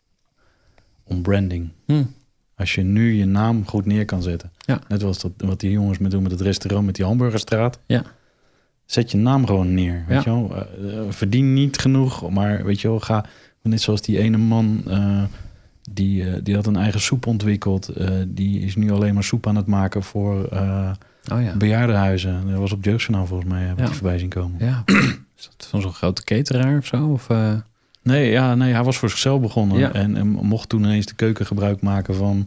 [1.05, 1.68] om branding.
[1.87, 2.03] Hm.
[2.57, 4.53] Als je nu je naam goed neer kan zetten.
[4.59, 4.81] Ja.
[4.89, 7.79] Net zoals dat, wat die jongens met doen met het restaurant met die hamburgerstraat.
[7.87, 8.03] Ja.
[8.87, 10.05] Zet je naam gewoon neer.
[10.09, 10.33] Weet Ja.
[10.33, 10.57] je wel?
[10.57, 13.25] Eh, eh, verdien niet genoeg, maar weet je wel, ga
[13.62, 14.83] net zoals die ene man.
[14.87, 15.22] eh,
[15.91, 17.91] die, die had een eigen soep ontwikkeld.
[18.29, 20.45] die is nu alleen maar soep aan het maken voor
[21.33, 21.57] Oh ja.
[21.57, 22.47] bejaardenhuizen.
[22.51, 23.93] Dat was op Jeugdjournaal volgens mij, heb ik Ja.
[23.93, 24.64] voorbij zien komen.
[24.66, 24.83] Ja.
[25.37, 27.07] Is dat van zo'n grote cateraar of zo?
[27.09, 27.27] Of,
[28.05, 29.78] Nee, ja, nee, hij was voor zichzelf begonnen.
[29.78, 29.92] Ja.
[29.92, 32.46] En, en mocht toen ineens de keuken gebruik maken van,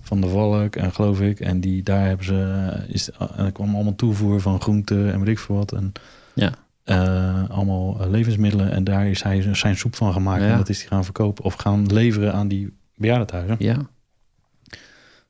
[0.00, 1.40] van de Valk, en geloof ik.
[1.40, 5.28] En die, daar hebben ze, is, en er kwam allemaal toevoer van groenten en weet
[5.28, 5.72] ik veel wat.
[5.72, 5.92] En,
[6.34, 6.52] Ja.
[6.84, 8.70] eh, allemaal eh, levensmiddelen.
[8.72, 10.42] En daar is hij zijn soep van gemaakt.
[10.42, 10.50] Ja.
[10.50, 13.56] En dat is hij gaan verkopen of gaan leveren aan die bejaardentehuizen.
[13.58, 13.76] ja.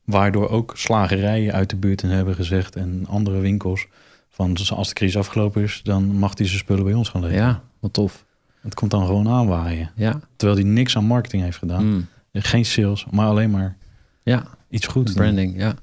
[0.03, 3.87] Waardoor ook slagerijen uit de buurt hebben gezegd en andere winkels.
[4.29, 7.43] Van als de crisis afgelopen is, dan mag hij zijn spullen bij ons gaan leveren.
[7.45, 8.25] ja, wat tof.
[8.63, 9.91] Het komt dan gewoon aanwaaien.
[9.95, 10.19] Ja.
[10.35, 11.85] Terwijl hij niks aan marketing heeft gedaan.
[11.85, 12.07] Mm.
[12.33, 13.77] Geen sales, maar alleen maar
[14.23, 15.13] Ja, iets goeds.
[15.13, 15.21] doen.
[15.23, 15.75] branding, ja.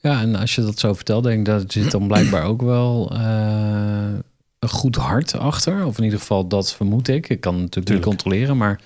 [0.00, 3.10] Ja, en als je dat zo vertelt, denk ik dat zit dan blijkbaar ook wel
[3.12, 4.12] eh,
[4.58, 5.86] een goed hart achter.
[5.86, 7.28] Of in ieder geval, dat vermoed ik.
[7.28, 8.06] Ik kan het natuurlijk Tuurlijk.
[8.06, 8.80] niet controleren, maar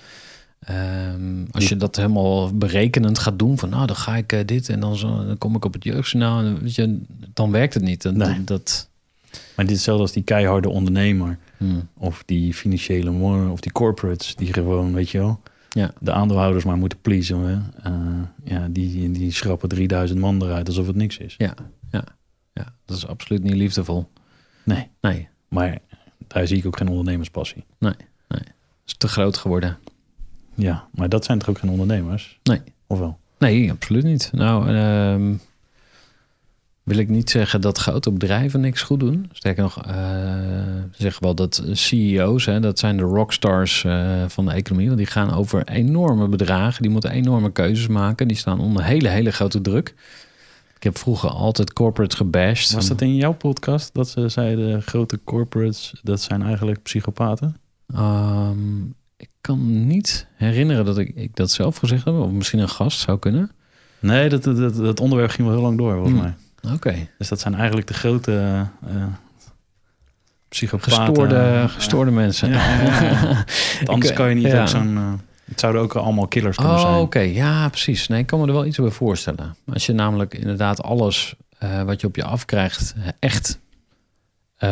[0.59, 4.69] ehm, als je dat helemaal berekenend gaat doen, van nou, dan ga ik eh, dit
[4.69, 7.01] en dan, zo, dan kom ik op het jeugdjournaal, en weet je,
[7.33, 8.01] dan werkt het niet.
[8.01, 8.43] Dan, Nee.
[8.43, 8.89] dat,
[9.31, 11.37] Maar dit is hetzelfde als die keiharde ondernemer.
[11.59, 13.11] Hmm, Of die financiële
[13.51, 14.35] of die corporates.
[14.35, 15.91] Die gewoon, weet je wel, Ja.
[15.99, 17.39] de aandeelhouders maar moeten pleasen.
[17.39, 17.57] Hè?
[17.89, 17.93] Eh,
[18.43, 21.35] ja, die, die schrappen 3000 man eruit alsof het niks is.
[21.37, 21.53] ja,
[21.91, 22.03] ja,
[22.53, 24.07] ja, dat is absoluut niet liefdevol.
[24.63, 25.77] Nee, Nee, maar
[26.27, 27.65] daar zie ik ook geen ondernemerspassie.
[27.79, 27.95] dat
[28.85, 29.77] is te groot geworden.
[30.55, 32.39] Ja, maar dat zijn toch ook geen ondernemers?
[32.43, 32.61] Nee.
[32.87, 33.19] Of wel?
[33.39, 34.29] Nee, absoluut niet.
[34.33, 35.33] Nou, ehm,
[36.89, 39.29] wil ik niet zeggen dat grote bedrijven niks goed doen.
[39.31, 39.93] Sterker nog, eh
[40.91, 44.85] zeggen wel dat CEO's, hè, dat zijn de rockstars eh, van de economie.
[44.87, 46.81] Want die gaan over enorme bedragen.
[46.81, 48.27] Die moeten enorme keuzes maken.
[48.27, 49.93] Die staan onder hele, hele grote druk.
[50.75, 52.71] Ik heb vroeger altijd corporates gebashed.
[52.73, 57.55] Was dat in jouw podcast dat ze zeiden grote corporates, dat zijn eigenlijk psychopaten?
[57.93, 58.81] Ehm,
[59.17, 62.13] ik kan niet herinneren dat ik, ik dat zelf gezegd heb.
[62.13, 63.51] Of misschien een gast zou kunnen.
[63.99, 66.21] Nee, dat, dat, dat, dat onderwerp ging wel heel lang door volgens Hmm.
[66.23, 66.33] mij.
[66.73, 67.07] Oké.
[67.17, 69.03] Dus dat zijn eigenlijk de grote eh
[70.49, 70.91] psychopaten.
[71.05, 72.51] Gestoorde, gestoorde mensen.
[72.51, 74.97] Want Anders kan je niet ook zo'n...
[74.97, 75.13] eh,
[75.45, 76.95] het zouden ook allemaal killers kunnen Oh, zijn.
[76.95, 77.19] oké.
[77.19, 78.07] Ja, precies.
[78.07, 79.55] Nee, ik kan me er wel iets bij voorstellen.
[79.73, 83.59] Als je namelijk inderdaad alles eh, wat je op je afkrijgt eh, echt
[84.55, 84.69] eh,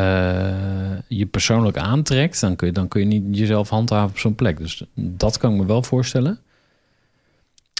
[1.08, 4.58] je persoonlijk aantrekt, dan kun, je, dan kun je niet jezelf handhaven op zo'n plek.
[4.58, 6.40] Dus dat kan ik me wel voorstellen.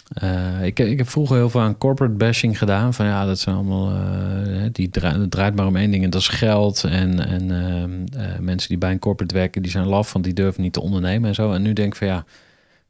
[0.08, 2.94] Eh, ik, ik heb vroeger heel veel aan corporate bashing gedaan.
[2.94, 3.90] Van ja, dat zijn allemaal.
[3.90, 6.84] eh, die draait, het draait maar om één ding en dat is geld.
[6.84, 10.34] En, en ehm, eh, mensen die bij een corporate werken, die zijn laf, want die
[10.34, 11.52] durven niet te ondernemen en zo.
[11.52, 12.24] En nu denk ik van ja,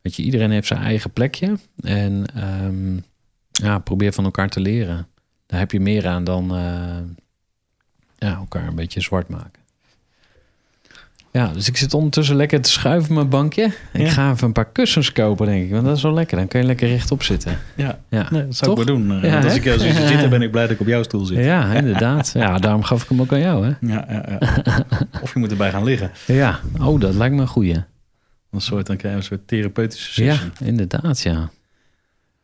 [0.01, 1.59] weet je, iedereen heeft zijn eigen plekje.
[1.81, 2.97] En ehm,
[3.51, 5.07] ja, probeer van elkaar te leren.
[5.47, 6.49] Daar heb je meer aan dan
[8.19, 9.58] ja, elkaar een beetje zwart maken.
[11.33, 13.65] Ja, dus ik zit ondertussen lekker te schuiven op mijn bankje.
[13.93, 14.09] Ik Ja.
[14.11, 15.71] ga even een paar kussens kopen, denk ik.
[15.71, 16.37] Want dat is wel lekker.
[16.37, 17.59] Dan kun je lekker rechtop zitten.
[17.77, 18.81] Ja, Ja, nee, dat zou Toch?
[18.81, 19.23] ik maar doen.
[19.23, 21.25] Eh, Ja, als ik jou zie zitten, ben ik blij dat ik op jouw stoel
[21.25, 21.45] zit.
[21.45, 22.31] Ja, inderdaad.
[22.35, 23.73] Ja, daarom gaf ik hem ook aan jou, hè?
[23.93, 24.39] Ja, ja, ja.
[25.23, 26.11] Of je moet erbij gaan liggen.
[26.27, 26.61] Ja.
[26.81, 27.77] Oh, dat lijkt me een goeie.
[28.51, 30.51] Een soort, dan krijg je een soort therapeutische Ja, sessie.
[30.67, 31.51] inderdaad, ja.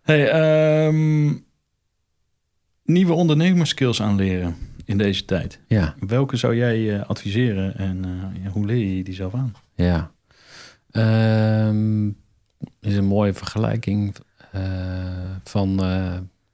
[0.03, 1.33] Hey, ehm,
[2.85, 5.61] nieuwe ondernemerskills aanleren in deze tijd.
[5.67, 9.55] Ja, Welke zou jij eh, adviseren en eh, hoe leer je die zelf aan?
[9.75, 10.13] ja.
[10.91, 12.07] Ehm,
[12.81, 14.15] is een mooie vergelijking
[14.53, 14.63] eh,
[15.45, 15.81] van...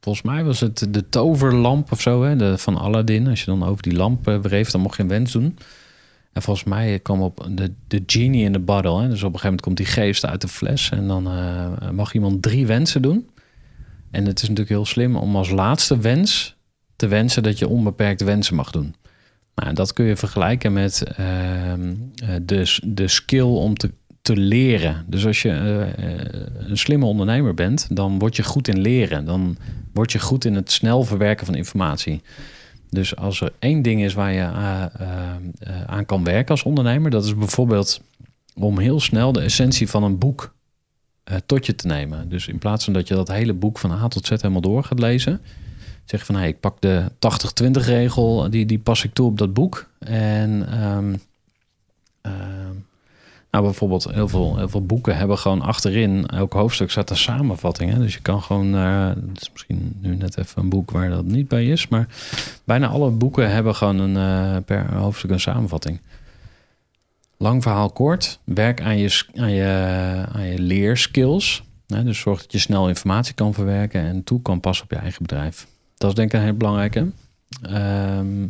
[0.01, 2.37] volgens mij was het de toverlamp of zo, hè?
[2.37, 3.29] De, van Aladdin.
[3.29, 5.59] Als je dan over die lamp wreef, dan mocht je een wens doen.
[6.33, 9.01] En volgens mij kwam op de, de genie in the bottle.
[9.01, 9.09] Hè?
[9.09, 10.91] Dus op een gegeven moment komt die geest uit de fles.
[10.91, 11.29] En dan
[11.95, 13.29] mag iemand drie wensen doen.
[14.11, 16.57] En het is natuurlijk heel slim om als laatste wens
[17.01, 18.95] te wensen dat je onbeperkte wensen mag doen.
[19.55, 23.91] Nou, dat kun je vergelijken met ehm, eh, de, de skill om te,
[24.23, 25.05] te leren.
[25.07, 29.25] Dus als je eh, eh, een slimme ondernemer bent, dan word je goed in leren.
[29.25, 29.57] Dan
[29.93, 32.23] word je goed in het snel verwerken van informatie.
[32.91, 34.45] Dus als er één ding is waar je
[35.87, 38.01] aan kan werken als ondernemer, dat is bijvoorbeeld
[38.55, 40.55] om heel snel de essentie van een boek
[41.47, 42.29] tot je te nemen.
[42.29, 44.85] Dus in plaats van dat je dat hele boek van A tot Z helemaal door
[44.85, 45.41] gaat lezen,
[46.11, 47.05] zeg van hey, ik pak de
[47.65, 49.87] 80-20 regel, die, die pas ik toe op dat boek.
[49.99, 51.15] En ehm,
[52.21, 52.75] ehm,
[53.51, 56.27] Nou, bijvoorbeeld heel veel, heel veel boeken hebben gewoon achterin...
[56.27, 57.93] elk hoofdstuk staat een samenvatting.
[57.93, 57.99] Hè?
[57.99, 58.77] Dus je kan gewoon...
[59.37, 61.89] is misschien nu net even een boek waar dat niet bij is...
[61.89, 62.07] maar
[62.65, 66.01] bijna alle boeken hebben gewoon een, eh, per hoofdstuk een samenvatting.
[67.37, 68.39] Lang verhaal kort.
[68.45, 71.63] Werk aan je, aan je, aan je leerskills.
[71.87, 72.05] Hè?
[72.05, 74.01] Dus zorg dat je snel informatie kan verwerken...
[74.01, 75.67] en toe kan passen op je eigen bedrijf.
[76.01, 77.07] Dat is denk ik een heel belangrijke.
[77.63, 78.47] Ehm,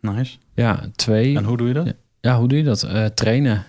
[0.00, 0.36] Nice.
[0.54, 1.36] ja, twee...
[1.36, 1.94] En hoe doe je dat?
[2.20, 2.38] Ja.
[2.38, 2.82] Hoe doe je dat?
[2.82, 3.64] Eh, trainen.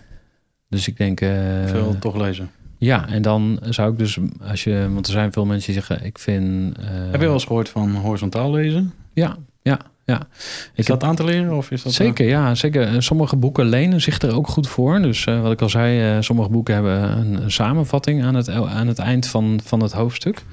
[0.70, 1.22] Dus ik denk...
[1.22, 1.30] eh,
[1.66, 2.50] Veel toch lezen.
[2.78, 4.18] Ja, en dan zou ik dus...
[4.50, 6.06] Als je, want er zijn veel mensen die zeggen...
[6.06, 6.78] Ik vind...
[6.78, 8.94] eh, Heb je wel eens gehoord van horizontaal lezen?
[9.14, 10.28] Ja, ja, ja.
[10.34, 11.58] Is Ik dat aan te leren?
[11.58, 12.56] Of is dat Zeker, ja.
[12.56, 13.04] Zeker.
[13.04, 15.02] Sommige boeken lenen zich er ook goed voor.
[15.02, 19.00] Dus wat ik al zei, sommige boeken hebben een, een samenvatting aan het, aan het
[19.00, 20.44] eind van, van het hoofdstuk.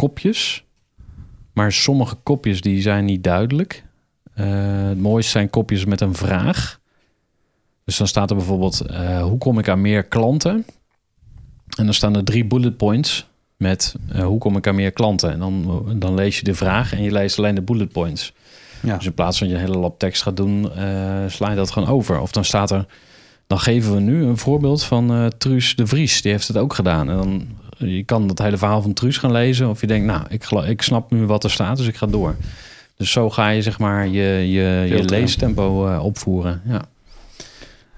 [0.00, 0.64] Kopjes.
[1.52, 3.84] Maar sommige kopjes die zijn niet duidelijk.
[4.34, 4.46] Eh,
[4.88, 6.80] het mooiste zijn kopjes met een vraag.
[7.84, 10.64] Dus dan staat er bijvoorbeeld, eh, hoe kom ik aan meer klanten?
[11.76, 13.26] En dan staan er drie bullet points
[13.56, 15.32] met eh, hoe kom ik aan meer klanten?
[15.32, 18.32] En dan, dan lees je de vraag en je leest alleen de bullet points.
[18.82, 18.96] Ja.
[18.96, 20.70] Dus in plaats van je hele lab tekst gaat doen,
[21.26, 22.20] sla je dat gewoon over.
[22.20, 22.86] Of dan staat er,
[23.46, 26.22] dan geven we nu een voorbeeld van Truus de Vries.
[26.22, 27.10] Die heeft het ook gedaan.
[27.10, 27.48] En dan,
[27.88, 29.68] je kan dat hele verhaal van Truus gaan lezen.
[29.68, 32.36] Of je denkt, nou, ik, ik snap nu wat er staat, dus ik ga door.
[32.96, 36.62] Dus zo ga je zeg maar je, je, je leestempo eh, opvoeren.
[36.64, 36.82] Ja.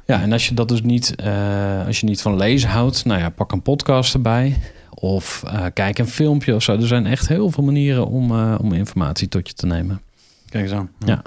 [0.07, 3.21] ja, en als je dat dus niet, eh, als je niet van lezen houdt, nou
[3.21, 4.59] ja, pak een podcast erbij.
[4.95, 6.77] Of eh, kijk een filmpje of zo.
[6.77, 10.01] Er zijn echt heel veel manieren om, om informatie tot je te nemen.
[10.49, 10.91] Kijk eens aan.
[10.99, 11.23] Ja.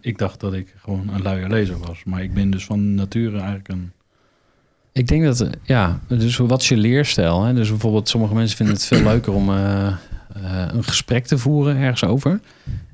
[0.00, 2.04] Ik dacht dat ik gewoon een luie lezer was.
[2.04, 3.92] Maar ik ben dus van nature eigenlijk een...
[4.92, 7.42] Ik denk dat, eh, ja, dus wat je leerstijl?
[7.42, 7.54] Hè?
[7.54, 9.94] Dus bijvoorbeeld, sommige mensen vinden het veel leuker om eh, eh,
[10.72, 12.40] een gesprek te voeren ergens over.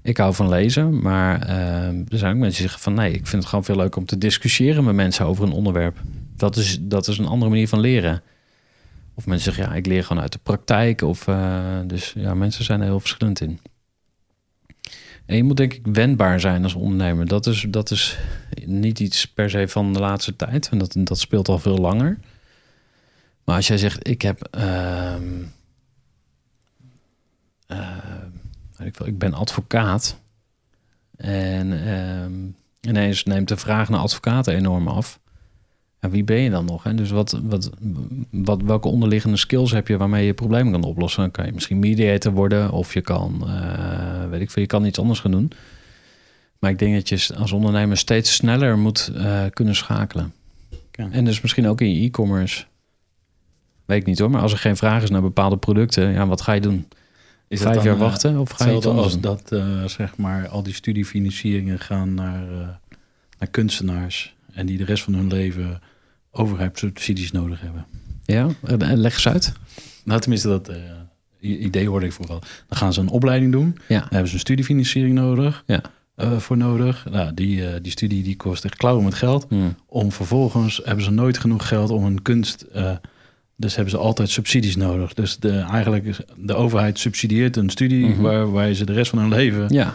[0.02, 1.40] Ik hou van lezen, maar
[2.08, 4.06] er zijn ook mensen die zeggen van nee, ik vind het gewoon veel leuker om
[4.06, 5.98] te discussiëren met mensen over een onderwerp.
[6.36, 8.22] Dat is, dat is een andere manier van leren.
[9.14, 11.02] Of mensen zeggen ja, ik leer gewoon uit de praktijk.
[11.02, 11.26] Of,
[11.86, 13.60] dus ja, mensen zijn er heel verschillend in.
[15.26, 17.26] En je moet denk ik wendbaar zijn als ondernemer.
[17.26, 18.18] Dat is, dat is
[18.64, 20.68] niet iets per se van de laatste tijd.
[20.68, 22.18] En dat, dat speelt al veel langer.
[23.44, 24.48] Maar als jij zegt, ik heb...
[24.50, 25.42] ehm,
[27.66, 28.30] ehm,
[28.78, 30.20] ik, ik ben advocaat.
[31.16, 32.32] En ehm,
[32.80, 35.20] ineens neemt de vraag naar advocaten enorm af.
[36.00, 36.82] Ja, wie ben je dan nog?
[36.82, 36.94] Hè?
[36.94, 37.70] Dus wat, wat,
[38.30, 41.22] wat, welke onderliggende skills heb je waarmee je problemen kan oplossen?
[41.22, 44.84] Dan kan je misschien mediator worden of je kan, eh, weet ik veel, je kan
[44.84, 45.52] iets anders gaan doen.
[46.58, 50.32] Maar ik denk dat je als ondernemer steeds sneller moet eh, kunnen schakelen.
[50.90, 52.64] En dus misschien ook in je e-commerce.
[53.84, 56.40] Weet ik niet hoor, maar als er geen vraag is naar bepaalde producten, ja, wat
[56.40, 56.88] ga je doen?
[57.48, 59.52] Is dat Vijf dan, jaar eh, wachten of ga je als dat,
[59.86, 62.46] zeg maar, al die studiefinancieringen gaan naar,
[63.38, 64.35] naar kunstenaars.
[64.56, 65.80] En die de rest van hun leven
[66.30, 67.86] overheidssubsidies nodig hebben.
[68.24, 69.52] Ja, en- leg eens uit.
[70.04, 70.76] Nou, tenminste, dat eh,
[71.40, 72.40] idee hoorde ik vooral.
[72.68, 73.78] Dan gaan ze een opleiding doen.
[73.88, 75.62] Ja, Dan hebben ze een studiefinanciering nodig.
[75.66, 75.80] Ja.
[76.14, 77.06] eh, voor nodig.
[77.10, 79.46] Nou, die, eh, die studie die kost echt klauwen met geld.
[79.48, 79.56] Hm.
[79.86, 82.64] Om vervolgens hebben ze nooit genoeg geld om hun kunst.
[83.58, 85.14] dus hebben ze altijd subsidies nodig.
[85.14, 88.20] Dus de, eigenlijk is de overheid subsidieert een studie Mhm.
[88.20, 89.94] waar, waar ze de rest van hun leven ja.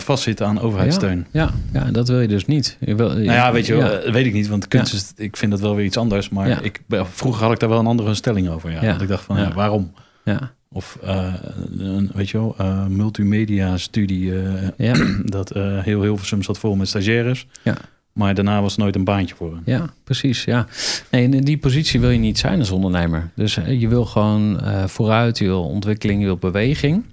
[0.00, 1.26] Vastzitten aan overheidssteun.
[1.30, 2.76] Ja, ja, dat wil je dus niet.
[2.80, 3.90] Je wil, Nou ja, weet je, ja.
[3.90, 6.28] eh, weet ik niet, want kunst is, ik vind dat wel weer iets anders.
[6.28, 6.60] Maar Ja.
[6.60, 6.80] ik,
[7.12, 8.70] vroeger had ik daar wel een andere stelling over.
[8.70, 8.82] Ja.
[8.84, 8.92] Ja.
[8.92, 9.92] Dat ik dacht van, waarom?
[10.24, 11.34] Ja, Of, eh,
[11.78, 14.94] een, weet je wel, eh, multimedia studie, eh, ja,
[15.38, 15.48] dat
[15.82, 17.46] heel Hilversum zat vol met stagiaires.
[17.62, 17.76] Ja.
[18.12, 19.62] Maar daarna was nooit een baantje voor hen.
[19.64, 20.44] ja, precies.
[20.44, 20.66] Ja.
[21.10, 23.30] Nee, in die positie wil je niet zijn als ondernemer.
[23.34, 27.04] Dus je wil gewoon vooruit, je wil ontwikkeling, je wil beweging.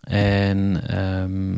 [0.00, 1.52] En, ehm,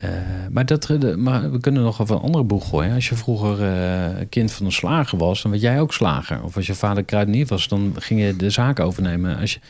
[0.00, 0.10] eh,
[0.50, 2.94] maar, dat, de- maar we kunnen nog over een andere boeg gooien.
[2.94, 6.42] Als je vroeger eh, kind van een slager was, dan werd jij ook slager.
[6.42, 9.38] Of als je vader kruidenier was, dan ging je de zaak overnemen.
[9.38, 9.60] Als je,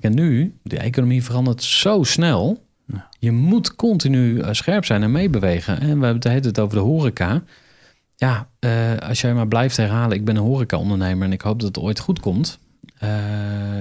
[0.00, 2.66] en nu, de economie verandert zo snel.
[2.86, 3.08] Ja.
[3.18, 5.74] Je moet continu eh, scherp zijn en meebewegen.
[5.74, 7.42] En we hebben het tijd over de horeca.
[8.16, 11.68] Ja, eh, als jij maar blijft herhalen, ik ben een horeca-ondernemer en ik hoop dat
[11.74, 12.58] het ooit goed komt.
[12.98, 13.10] Eh,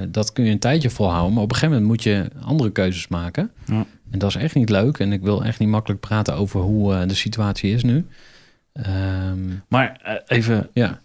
[0.10, 3.08] dat kun je een tijdje volhouden, maar op een gegeven moment moet je andere keuzes
[3.08, 3.52] maken.
[3.66, 3.86] Ja.
[4.12, 5.00] En dat is echt niet leuk.
[5.00, 8.06] En ik wil echt niet makkelijk praten over hoe eh, de situatie is nu.
[8.74, 11.00] Ehm, Maar eh, even, ja,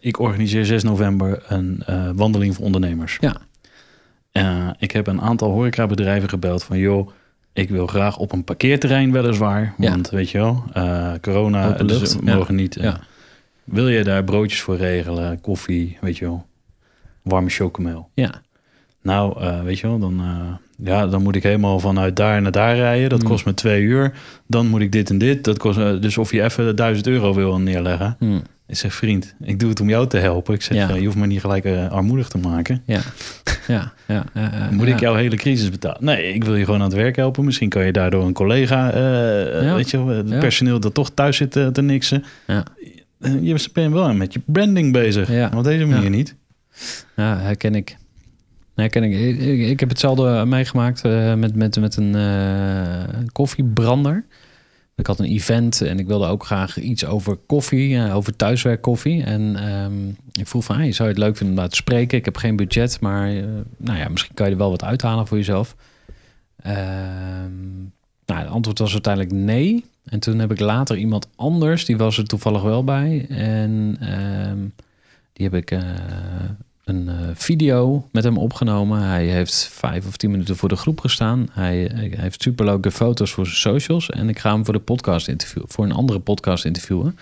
[0.00, 1.82] ik organiseer 6 november een
[2.14, 3.18] wandeling voor ondernemers.
[3.20, 3.36] ja,
[4.78, 6.78] ik heb een aantal horecabedrijven gebeld van...
[6.78, 7.10] joh,
[7.52, 9.74] ik wil graag op een parkeerterrein weliswaar.
[9.78, 9.90] Ja.
[9.90, 10.64] Want weet je wel,
[11.20, 12.74] corona, dus we mogen niet...
[12.74, 13.00] ja.
[13.64, 16.46] Wil je daar broodjes voor regelen, koffie, weet je wel,
[17.28, 18.08] warme chocomel?
[18.14, 18.30] ja.
[19.02, 20.54] Nou, eh, weet je wel, dan, eh,
[20.86, 23.08] Ja, dan moet ik helemaal vanuit daar naar daar rijden.
[23.08, 23.28] Dat Hmm.
[23.28, 24.12] kost me twee uur.
[24.46, 25.44] Dan moet ik dit en dit.
[25.44, 28.16] Dat kost, dus of je even 1000 euro wil neerleggen.
[28.18, 28.38] Hm.
[28.66, 30.54] Ik zeg, vriend, ik doe het om jou te helpen.
[30.54, 30.88] Ik zeg, Ja.
[30.90, 32.82] eh, je hoeft me niet gelijk armoedig te maken.
[32.86, 33.00] Ja,
[33.66, 34.24] ja, ja.
[34.70, 34.92] Moet ja.
[34.94, 36.04] ik jouw hele crisis betalen?
[36.04, 37.44] Nee, ik wil je gewoon aan het werk helpen.
[37.44, 38.98] Misschien kan je daardoor een collega,
[39.62, 39.74] Ja.
[39.74, 42.24] weet je, het personeel dat toch thuis zit te niksen.
[42.46, 42.62] Ja.
[43.40, 45.28] Je bent wel met je branding bezig.
[45.28, 46.34] Maar op deze manier niet.
[47.16, 47.96] Ja, herken ik.
[48.74, 49.38] Herken ik.
[49.40, 54.24] Ik, ik, heb hetzelfde meegemaakt eh, met, met, met een eh, koffiebrander.
[54.94, 59.24] Ik had een event en ik wilde ook graag iets over koffie, eh, over thuiswerkkoffie.
[59.24, 62.18] En ehm, ik vroeg van, hey, zou je het leuk vinden om daar te spreken?
[62.18, 63.30] Ik heb geen budget, maar
[63.76, 65.76] nou ja, misschien kan je er wel wat uithalen voor jezelf.
[66.62, 67.78] Ehm,
[68.26, 69.84] nou, het antwoord was uiteindelijk nee.
[70.04, 73.26] En toen heb ik later iemand anders, die was er toevallig wel bij.
[73.28, 74.58] En ehm,
[75.32, 75.78] die heb ik
[76.88, 79.02] een eh, video met hem opgenomen.
[79.02, 81.48] Hij heeft vijf of tien minuten voor de groep gestaan.
[81.52, 84.10] Hij, hij heeft superleuke foto's voor zijn socials.
[84.10, 87.18] En ik ga hem voor de podcast interview, voor een andere podcast interviewen.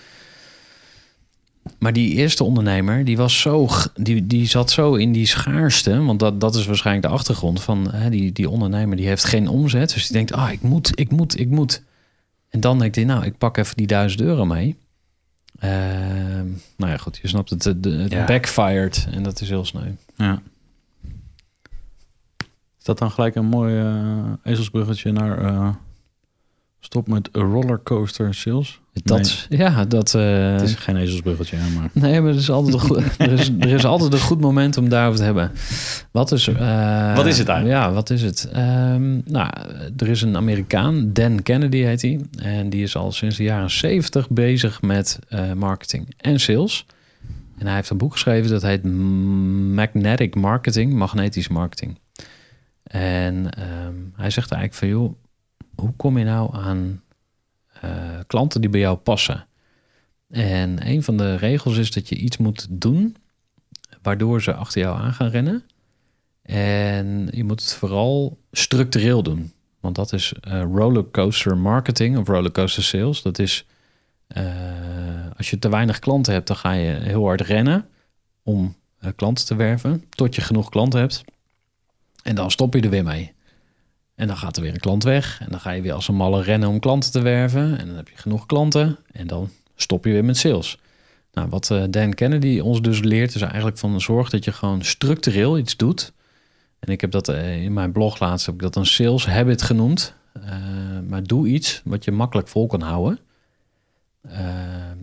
[1.79, 6.03] Maar die eerste ondernemer, die, was zo, die, die zat zo in die schaarste.
[6.03, 8.97] Want dat, dat is waarschijnlijk de achtergrond van hè, die, die ondernemer.
[8.97, 9.93] Die heeft geen omzet.
[9.93, 11.83] Dus die denkt, ah, ik moet, ik moet, ik moet.
[12.49, 14.77] En dan denkt hij, nou, ik pak even die duizend euro mee.
[15.59, 16.47] Ehm,
[16.77, 17.65] nou ja, goed, je snapt het.
[17.65, 18.25] Het, het Ja.
[18.25, 19.91] backfired en dat is heel sneu.
[20.17, 20.43] Ja.
[22.79, 25.75] Is dat dan gelijk een mooi eh, ezelsbruggetje naar eh,
[26.81, 28.81] stop met rollercoaster sales?
[29.05, 30.15] Dat, Ja, dat...
[30.15, 31.89] eh, Het is geen ezelsbruggetje, maar...
[31.93, 34.77] Nee, maar er is, altijd een goed, er, is, er is altijd een goed moment
[34.77, 35.51] om daarover te hebben.
[36.11, 37.81] Wat is, eh, Wat is het eigenlijk?
[37.81, 38.49] Ja, wat is het?
[38.53, 39.51] Ehm, nou,
[39.97, 42.21] er is een Amerikaan, Dan Kennedy heet hij.
[42.39, 46.87] En die is al sinds de jaren 70 bezig met eh, marketing en sales.
[47.59, 48.85] En hij heeft een boek geschreven dat heet
[49.75, 51.99] Magnetic Marketing, magnetisch marketing.
[52.83, 55.13] En ehm, hij zegt eigenlijk van, joh,
[55.77, 57.01] hoe kom je nou aan
[57.81, 59.47] eh, klanten die bij jou passen?
[60.31, 63.17] En een van de regels is dat je iets moet doen
[64.03, 65.65] waardoor ze achter jou aan gaan rennen.
[66.43, 69.53] En je moet het vooral structureel doen.
[69.81, 73.23] Want dat is eh, rollercoaster marketing of rollercoaster sales.
[73.23, 73.67] Dat is
[74.27, 74.45] eh,
[75.37, 77.89] als je te weinig klanten hebt, dan ga je heel hard rennen
[78.43, 78.77] om
[79.17, 80.05] klanten te werven.
[80.09, 81.25] Tot je genoeg klanten hebt.
[82.23, 83.35] En dan stop je er weer mee.
[84.17, 85.41] En dan gaat er weer een klant weg.
[85.41, 87.79] En dan ga je weer als een malle rennen om klanten te werven.
[87.79, 88.97] En dan heb je genoeg klanten.
[89.13, 90.79] En dan stop je weer met sales.
[91.33, 94.85] Nou, wat eh, Dan Kennedy ons dus leert, is eigenlijk van zorg dat je gewoon
[94.85, 96.13] structureel iets doet.
[96.79, 99.63] En ik heb dat eh, in mijn blog laatst heb ik dat een sales habit
[99.63, 100.15] genoemd.
[100.33, 100.53] Eh,
[101.09, 103.19] maar doe iets wat je makkelijk vol kan houden.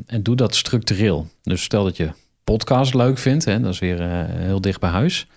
[0.05, 1.27] En doe dat structureel.
[1.43, 2.11] Dus stel dat je
[2.43, 5.27] podcast leuk vindt, hè, dat is weer heel dicht bij huis.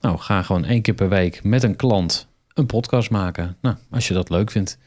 [0.00, 2.28] Nou, ga gewoon één keer per week met een klant
[2.60, 3.56] een podcast maken.
[3.60, 4.78] Nou, als je dat leuk vindt.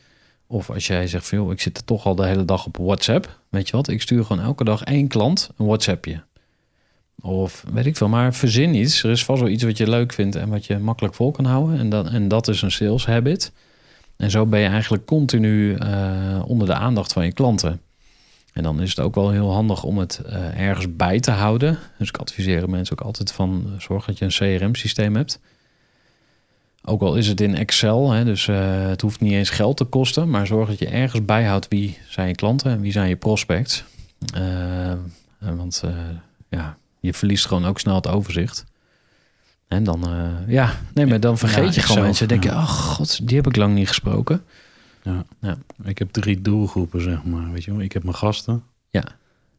[0.48, 3.40] Of als jij zegt van, ik zit er toch al de hele dag op WhatsApp.
[3.50, 6.24] Weet je wat, ik stuur gewoon elke dag één klant een WhatsAppje.
[7.22, 9.04] Of weet ik veel, maar verzin iets.
[9.04, 11.46] Er is vast wel iets wat je leuk vindt en wat je makkelijk vol kan
[11.46, 11.80] houden.
[11.80, 13.52] En dat, en dat is een sales habit.
[14.18, 17.82] En zo ben je eigenlijk continu eh, onder de aandacht van je klanten.
[18.54, 21.80] En dan is het ook wel heel handig om het eh, ergens bij te houden.
[21.98, 25.40] Dus ik adviseer mensen ook altijd van zorg dat je een CRM-systeem hebt.
[26.86, 29.84] Ook al is het in Excel, hè, dus eh, het hoeft niet eens geld te
[29.84, 33.16] kosten, maar zorg dat je ergens bijhoudt wie zijn je klanten en wie zijn je
[33.16, 33.84] prospects.
[34.34, 34.98] Eh, eh,
[35.40, 35.84] want
[36.50, 38.66] ja, je verliest gewoon ook snel het overzicht.
[39.68, 40.08] En dan,
[40.48, 42.28] ja, nee, maar dan vergeet Ja, je gewoon mensen.
[42.28, 44.44] Dan denk je, oh god, die heb ik lang niet gesproken.
[45.04, 45.26] Ja.
[45.42, 45.58] Ja.
[45.84, 47.52] Ik heb drie doelgroepen, zeg maar.
[47.52, 47.82] Weet je wel?
[47.82, 48.64] Ik heb mijn gasten.
[48.90, 49.04] Ja.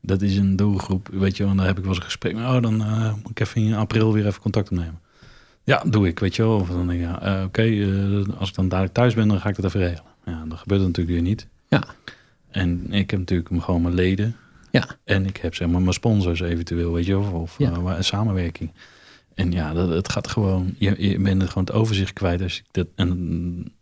[0.01, 1.53] Dat is een doelgroep, weet je wel.
[1.53, 2.37] En daar heb ik wel eens een gesprek.
[2.37, 2.77] Oh, dan
[3.23, 5.01] moet ik even in april weer even contact opnemen.
[5.65, 6.57] Ja, doe ik, weet je wel.
[6.59, 9.41] Of dan denk ik, ja, eh, oké, eh, als ik dan dadelijk thuis ben, dan
[9.41, 10.11] ga ik dat even regelen.
[10.25, 11.47] Ja, dat gebeurt natuurlijk weer niet.
[11.69, 11.85] Ja.
[12.51, 14.37] En ik heb natuurlijk gewoon mijn leden.
[14.71, 14.87] Ja.
[15.05, 17.33] En ik heb zeg maar mijn sponsors eventueel, weet je wel.
[17.33, 17.73] Of Ja.
[17.73, 18.73] eh, samenwerking.
[19.35, 22.43] En ja, dat, het gaat gewoon, je, je bent het gewoon het overzicht kwijt.
[22.43, 23.73] Als ik dat, en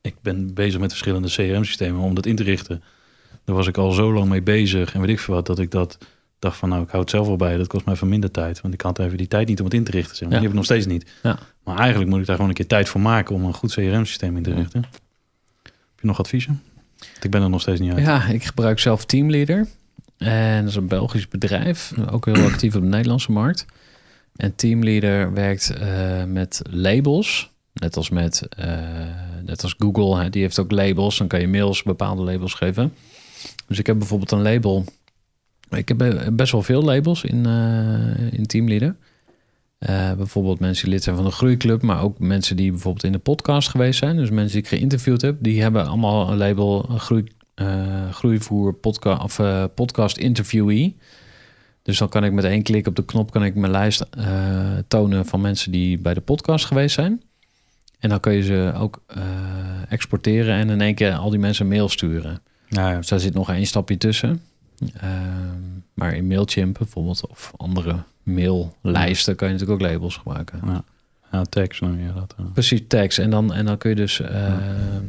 [0.00, 2.82] ik ben bezig met verschillende CRM-systemen om dat in te richten.
[3.44, 5.70] Daar was ik al zo lang mee bezig en weet ik veel wat, dat ik
[5.70, 5.98] dat
[6.42, 7.56] dacht van nou, ik hou het zelf wel bij.
[7.56, 9.74] Dat kost mij even minder tijd, want ik had even die tijd niet om het
[9.74, 10.16] in te richten.
[10.16, 10.30] Zeg maar.
[10.30, 11.10] Die heb ik nog steeds niet.
[11.22, 11.38] Ja.
[11.64, 14.36] Maar eigenlijk moet ik daar gewoon een keer tijd voor maken om een goed CRM-systeem
[14.36, 14.82] in te richten.
[15.62, 16.62] Heb je nog adviezen?
[16.98, 18.04] Want ik ben er nog steeds niet uit.
[18.04, 19.66] Ja, ik gebruik zelf Teamleader.
[20.18, 23.66] En dat is een Belgisch bedrijf, ook heel actief op de Nederlandse markt.
[24.36, 28.78] En Teamleader werkt eh, met labels, net als met eh,
[29.44, 30.22] net als Google.
[30.22, 32.94] Hè, die heeft ook labels, dan kan je mails bepaalde labels geven.
[33.66, 34.84] Dus ik heb bijvoorbeeld een label.
[35.76, 38.96] Ik heb eh, best wel veel labels in, eh, in Teamleader.
[39.78, 43.12] Eh, bijvoorbeeld mensen die lid zijn van de Groeiclub, maar ook mensen die bijvoorbeeld in
[43.12, 44.16] de podcast geweest zijn.
[44.16, 47.24] Dus mensen die ik geïnterviewd heb, die hebben allemaal een label groei,
[48.10, 49.40] Groeivoer podcast of
[49.74, 50.96] podcast interviewee.
[51.82, 54.06] Dus dan kan ik met één klik op de knop kan ik mijn lijst
[54.88, 57.22] tonen van mensen die bij de podcast geweest zijn.
[57.98, 59.02] En dan kun je ze ook
[59.88, 62.42] exporteren en in één keer al die mensen een mail sturen.
[62.68, 64.40] Nou ja, Dus daar zit nog één stapje tussen.
[65.00, 65.60] Ehm,
[65.94, 70.60] maar in Mailchimp bijvoorbeeld of andere maillijsten kan je natuurlijk ook labels gebruiken.
[70.66, 70.84] ja.
[71.32, 72.34] ja tags noem je dat.
[72.38, 72.44] ja.
[72.44, 73.18] Precies, tags.
[73.18, 74.20] En dan, en dan kun je dus...
[74.20, 75.04] ehm,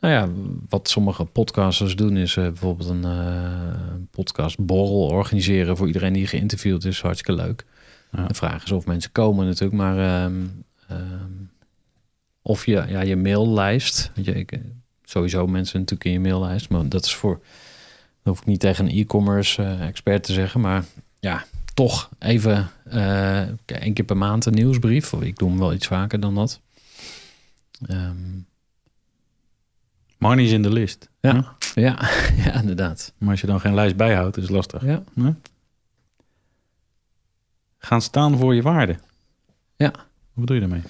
[0.00, 0.28] Nou ja,
[0.68, 3.74] wat sommige podcasters doen is eh, bijvoorbeeld een eh
[4.10, 7.00] podcastborrel organiseren voor iedereen die geïnterviewd is.
[7.00, 7.64] Hartstikke leuk.
[8.12, 8.26] Ja.
[8.26, 10.34] De vraag is of mensen komen natuurlijk, maar ehm,
[12.42, 14.10] of je, ja, je maillijst.
[14.14, 14.60] Weet je, ik, eh,
[15.04, 17.40] sowieso mensen natuurlijk in je maillijst, maar dat is voor,
[18.26, 20.84] dat hoef ik niet tegen een e-commerce eh, expert te zeggen, maar
[21.20, 25.12] ja, toch even eh één keer per maand een nieuwsbrief.
[25.12, 26.60] Ik doe hem wel iets vaker dan dat.
[30.18, 31.08] Money is in de list.
[31.20, 31.56] Ja.
[31.74, 32.10] ja,
[32.44, 33.12] ja, inderdaad.
[33.18, 34.84] Maar als je dan geen lijst bijhoudt, is het lastig.
[34.84, 35.02] Ja.
[37.78, 38.98] Gaan staan voor je waarde.
[39.76, 39.90] Ja.
[39.90, 40.82] Wat bedoel je daarmee?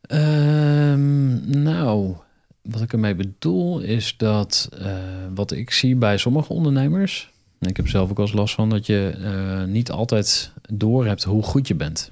[0.00, 2.16] Ehm, nou,
[2.62, 4.94] wat ik ermee bedoel is dat eh,
[5.34, 9.18] wat ik zie bij sommige ondernemers, ik heb zelf ook eens last van, dat je
[9.22, 12.10] eh, niet altijd door hebt hoe goed je bent.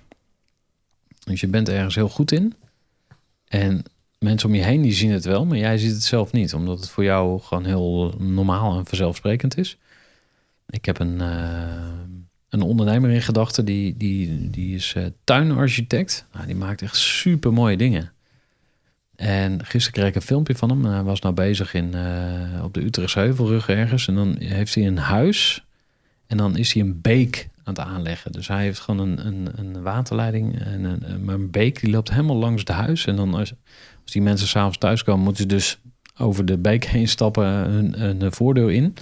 [1.25, 2.55] Dus je bent ergens heel goed in.
[3.49, 3.83] En
[4.19, 6.81] mensen om je heen die zien het wel, maar jij ziet het zelf niet, omdat
[6.81, 9.77] het voor jou gewoon heel normaal en vanzelfsprekend is.
[10.69, 11.89] Ik heb een, eh,
[12.49, 16.27] een ondernemer in gedachten, die, die, die is tuinarchitect.
[16.33, 18.13] Nou, die maakt echt super mooie dingen.
[19.21, 20.85] En gisteren kreeg ik een filmpje van hem.
[20.85, 24.09] En hij was nou bezig in, eh, op de Utrechtse Heuvelrug ergens.
[24.09, 25.65] En dan heeft hij een huis.
[26.27, 28.33] En dan is hij een beek aan het aanleggen.
[28.33, 30.61] Dus hij heeft gewoon een, een, een waterleiding.
[30.61, 33.07] En een, een- maar een beek die loopt helemaal langs het huis.
[33.07, 33.53] En dan als,
[34.05, 35.25] die mensen s'avonds thuiskomen...
[35.25, 35.79] moeten ze dus
[36.19, 38.95] over de beek heen stappen hun, hun voordeur in.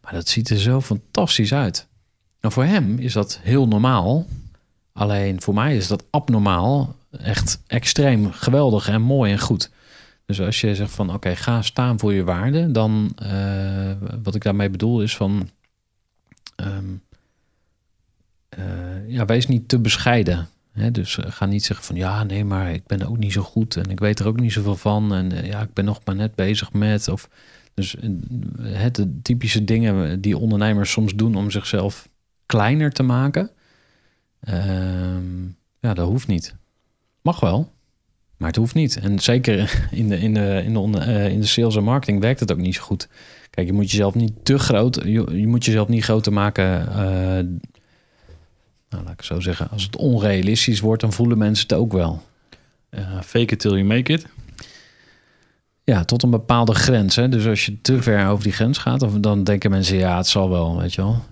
[0.00, 1.86] Maar dat ziet er zo fantastisch uit.
[2.40, 4.26] Nou, voor hem is dat heel normaal.
[4.92, 6.94] Alleen voor mij is dat abnormaal.
[7.18, 9.70] Echt extreem geweldig en mooi en goed.
[10.26, 13.92] Dus als je zegt van oké, ga staan voor je waarde, dan eh,
[14.22, 15.50] wat ik daarmee bedoel is van
[16.56, 16.94] ehm,
[18.48, 20.48] eh, ja, wees niet te bescheiden.
[20.72, 20.90] Hè?
[20.90, 23.76] Dus eh, ga niet zeggen van ja, nee, maar ik ben ook niet zo goed
[23.76, 26.34] en ik weet er ook niet zoveel van en ja, ik ben nog maar net
[26.34, 27.28] bezig met of
[27.74, 27.96] dus
[28.60, 32.08] het de typische dingen die ondernemers soms doen om zichzelf
[32.46, 33.50] kleiner te maken.
[34.40, 35.44] Ehm,
[35.80, 36.54] ja, dat hoeft niet.
[37.22, 37.70] Mag wel,
[38.36, 38.96] maar het hoeft niet.
[38.96, 42.20] En zeker in de, in de, in de, onder- eh, in de sales en marketing
[42.20, 43.08] werkt het ook niet zo goed.
[43.50, 46.88] Kijk, je moet jezelf niet te groot, je, je moet jezelf niet groter maken.
[46.88, 47.44] eh,
[48.88, 49.70] nou, laat ik zo zeggen.
[49.70, 52.22] Als het onrealistisch wordt, dan voelen mensen het ook wel.
[53.24, 54.26] Fake it till you make it.
[55.84, 57.16] Ja, tot een bepaalde grens.
[57.16, 57.28] Hè?
[57.28, 60.26] Dus als je te ver over die grens gaat, of dan denken mensen, ja, het
[60.26, 61.22] zal wel, weet je wel.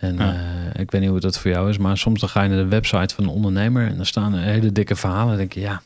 [0.00, 0.32] En Ja.
[0.74, 2.58] eh, ik weet niet hoe dat voor jou is, maar soms dan ga je naar
[2.58, 5.22] de website van een ondernemer en dan staan er hele dikke verhalen.
[5.22, 5.82] En dan denk je, ja,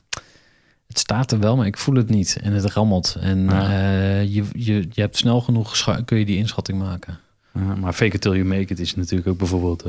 [0.88, 2.38] het staat er wel, maar ik voel het niet.
[2.42, 3.16] En het rammelt.
[3.20, 3.62] En Ja.
[3.70, 7.18] eh, je, je, je hebt snel genoeg, kun je die inschatting maken.
[7.54, 9.82] Ja, maar fake it till you make it is natuurlijk ook bijvoorbeeld...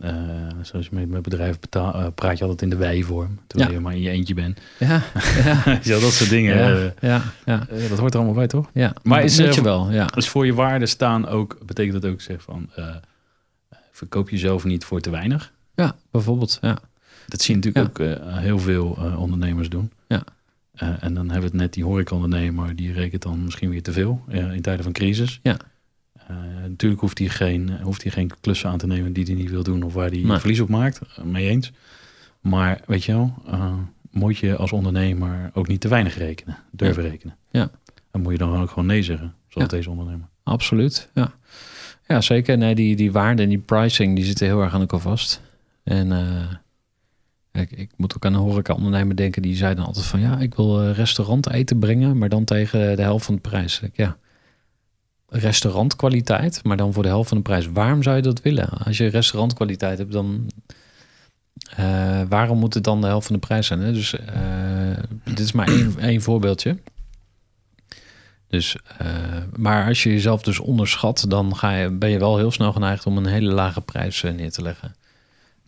[0.00, 0.14] eh,
[0.62, 3.38] zoals je met, met bedrijven betaal, praat je altijd in de wij-vorm.
[3.46, 3.76] Terwijl Ja.
[3.76, 4.58] je maar in je eentje bent.
[4.78, 5.02] Ja,
[5.44, 6.56] ja, ja, dat soort dingen.
[6.56, 8.68] ja, ja, ja, dat hoort er allemaal bij, toch?
[8.72, 8.92] ja.
[9.02, 10.06] Maar is, je wel, ja.
[10.06, 12.68] Dus voor je waarde staan ook, betekent dat ook zeg van...
[13.96, 15.52] verkoop jezelf niet voor te weinig.
[15.74, 16.78] Ja, bijvoorbeeld, ja.
[17.26, 19.92] Dat zie je natuurlijk ook eh, heel veel eh, ondernemers doen.
[20.08, 20.22] Ja.
[20.74, 23.92] Eh, en dan hebben we het net die horecaondernemer, die rekent dan misschien weer te
[23.92, 25.40] veel in tijden van crisis.
[25.42, 25.56] Ja.
[26.62, 29.62] Natuurlijk hoeft hij, geen, hoeft hij geen klussen aan te nemen die hij niet wil
[29.62, 30.38] doen of waar hij Nee.
[30.38, 31.00] verlies op maakt.
[31.24, 31.72] Mee eens.
[32.40, 33.34] Maar weet je wel,
[34.10, 37.36] moet je als ondernemer ook niet te weinig rekenen, durven rekenen.
[37.50, 37.70] Ja.
[38.10, 39.76] En moet je dan ook gewoon nee zeggen, zoals Ja.
[39.76, 40.26] deze ondernemer.
[40.42, 41.34] Absoluut, ja.
[42.08, 42.58] Ja, zeker.
[42.58, 45.40] Nee, die, die waarde en die pricing, die zitten heel erg aan elkaar vast.
[45.82, 50.20] En eh, ik, ik moet ook aan een horeca-ondernemer denken, die zei dan altijd van...
[50.20, 53.80] ja, ik wil eh, restaurant eten brengen, maar dan tegen de helft van de prijs.
[53.80, 54.16] Ik, ja,
[55.28, 57.66] restaurantkwaliteit, maar dan voor de helft van de prijs.
[57.66, 58.68] Waarom zou je dat willen?
[58.68, 60.50] Als je restaurantkwaliteit hebt, dan...
[61.76, 63.80] eh, waarom moet het dan de helft van de prijs zijn?
[63.80, 63.92] Hè?
[63.92, 64.14] Dus
[65.24, 66.76] dit is maar één, één voorbeeldje.
[68.48, 69.08] Dus, eh,
[69.56, 73.06] maar als je jezelf dus onderschat, dan ga je, ben je wel heel snel geneigd
[73.06, 74.94] om een hele lage prijs eh, neer te leggen.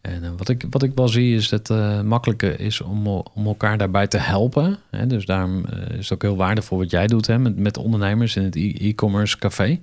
[0.00, 3.46] En eh, wat, ik, wat ik wel zie is dat het makkelijker is om, om
[3.46, 4.78] elkaar daarbij te helpen.
[4.90, 5.06] Hè?
[5.06, 7.38] Dus daarom is het ook heel waardevol wat jij doet hè?
[7.38, 9.80] Met, met ondernemers in het e- e-commerce café.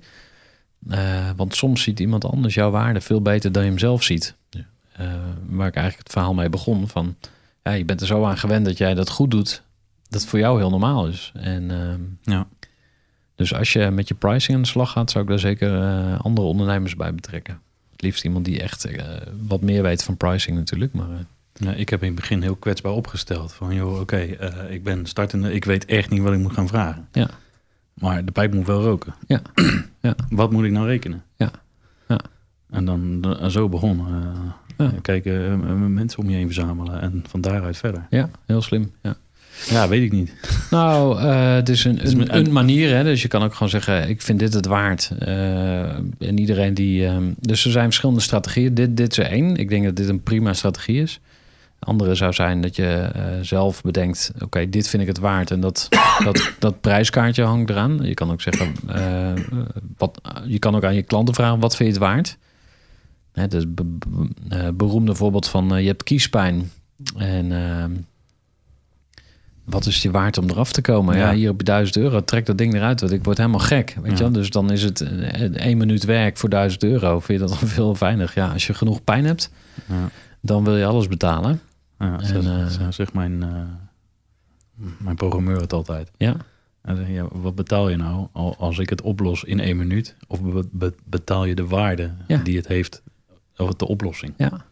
[0.88, 4.34] Eh, want soms ziet iemand anders jouw waarde veel beter dan je hem zelf ziet.
[5.46, 6.88] Waar ik eigenlijk het verhaal mee begon.
[6.88, 7.16] Van,
[7.62, 9.62] ja, je bent er zo aan gewend dat jij dat goed doet.
[10.08, 11.32] Dat voor jou heel normaal is.
[11.34, 12.46] En ehm, Ja.
[13.36, 16.20] Dus als je met je pricing aan de slag gaat, zou ik daar zeker eh,
[16.20, 17.60] andere ondernemers bij betrekken.
[17.92, 19.04] Het liefst iemand die echt eh,
[19.46, 20.92] wat meer weet van pricing natuurlijk.
[20.92, 21.16] Maar eh,
[21.52, 23.52] Ja, ik heb in het begin heel kwetsbaar opgesteld.
[23.52, 24.18] Van, joh, oké,
[24.68, 27.08] ik ben startende, ik weet echt niet wat ik moet gaan vragen.
[27.12, 27.28] Ja.
[27.94, 29.14] Maar de pijp moet wel roken.
[29.26, 29.40] Ja.
[30.00, 30.14] Ja.
[30.30, 31.22] Wat moet ik nou rekenen?
[31.36, 31.50] Ja.
[32.08, 32.20] Ja.
[32.70, 34.06] En dan, zo begon.
[34.76, 34.92] Ja.
[35.02, 38.06] Kijken, mensen om je heen verzamelen en van daaruit verder.
[38.10, 38.92] ja, heel slim.
[39.02, 39.16] Ja.
[39.64, 40.32] Ja, weet ik niet.
[40.70, 42.94] Nou, eh, het is een, is een, manier.
[42.94, 43.04] Hè?
[43.04, 45.10] Dus je kan ook gewoon zeggen, ik vind dit het waard.
[45.18, 45.80] Eh,
[46.18, 47.06] en iedereen die...
[47.06, 48.74] ehm, dus er zijn verschillende strategieën.
[48.74, 49.56] Dit, dit is er één.
[49.56, 51.20] Ik denk dat dit een prima strategie is.
[51.78, 54.32] Andere zou zijn dat je eh, zelf bedenkt...
[54.38, 55.50] oké, dit vind ik het waard.
[55.50, 55.88] En dat,
[56.24, 57.98] dat, dat prijskaartje hangt eraan.
[58.02, 58.74] Je kan ook zeggen...
[59.96, 62.36] wat, je kan ook aan je klanten vragen, wat vind je het waard?
[63.48, 65.82] Dus be- be- eh, beroemde voorbeeld van...
[65.82, 66.70] je hebt kiespijn.
[67.16, 67.52] En...
[69.66, 71.16] wat is je waard om eraf te komen?
[71.16, 71.34] Ja, Ja.
[71.36, 72.24] hier heb je 1000 euro.
[72.24, 73.96] Trek dat ding eruit, want ik word helemaal gek.
[74.02, 74.30] Weet je Ja.
[74.30, 77.20] Dus dan is het eh, één minuut werk voor 1000 euro.
[77.20, 78.34] Vind je dat dan veel weinig?
[78.34, 79.50] Ja, als je genoeg pijn hebt,
[79.88, 80.08] Ja.
[80.40, 81.60] dan wil je alles betalen.
[81.98, 83.48] Ja, En, zo, eh, zo zegt mijn, eh,
[84.98, 86.10] mijn programmeur het altijd.
[86.16, 86.34] Ja,
[87.08, 90.16] ja, wat betaal je nou al- als ik het oplos in één minuut?
[90.26, 92.36] Of be- be- betaal je de waarde Ja.
[92.38, 93.02] die het heeft,
[93.56, 94.34] of de oplossing?
[94.36, 94.64] ja,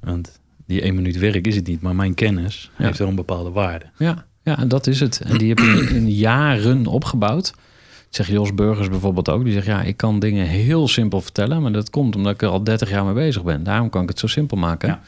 [0.00, 2.84] Want die één minuut werk is het niet, maar mijn kennis Ja.
[2.84, 3.84] heeft wel een bepaalde waarde.
[3.98, 5.20] ja, ja, en dat is het.
[5.20, 7.44] En die heb je in jaren opgebouwd.
[7.50, 9.44] Dat zegt Jos Burgers bijvoorbeeld ook.
[9.44, 11.62] Die zegt, ja, ik kan dingen heel simpel vertellen.
[11.62, 13.62] Maar dat komt omdat ik er al 30 jaar mee bezig ben.
[13.62, 14.88] Daarom kan ik het zo simpel maken.
[14.88, 15.00] Ja.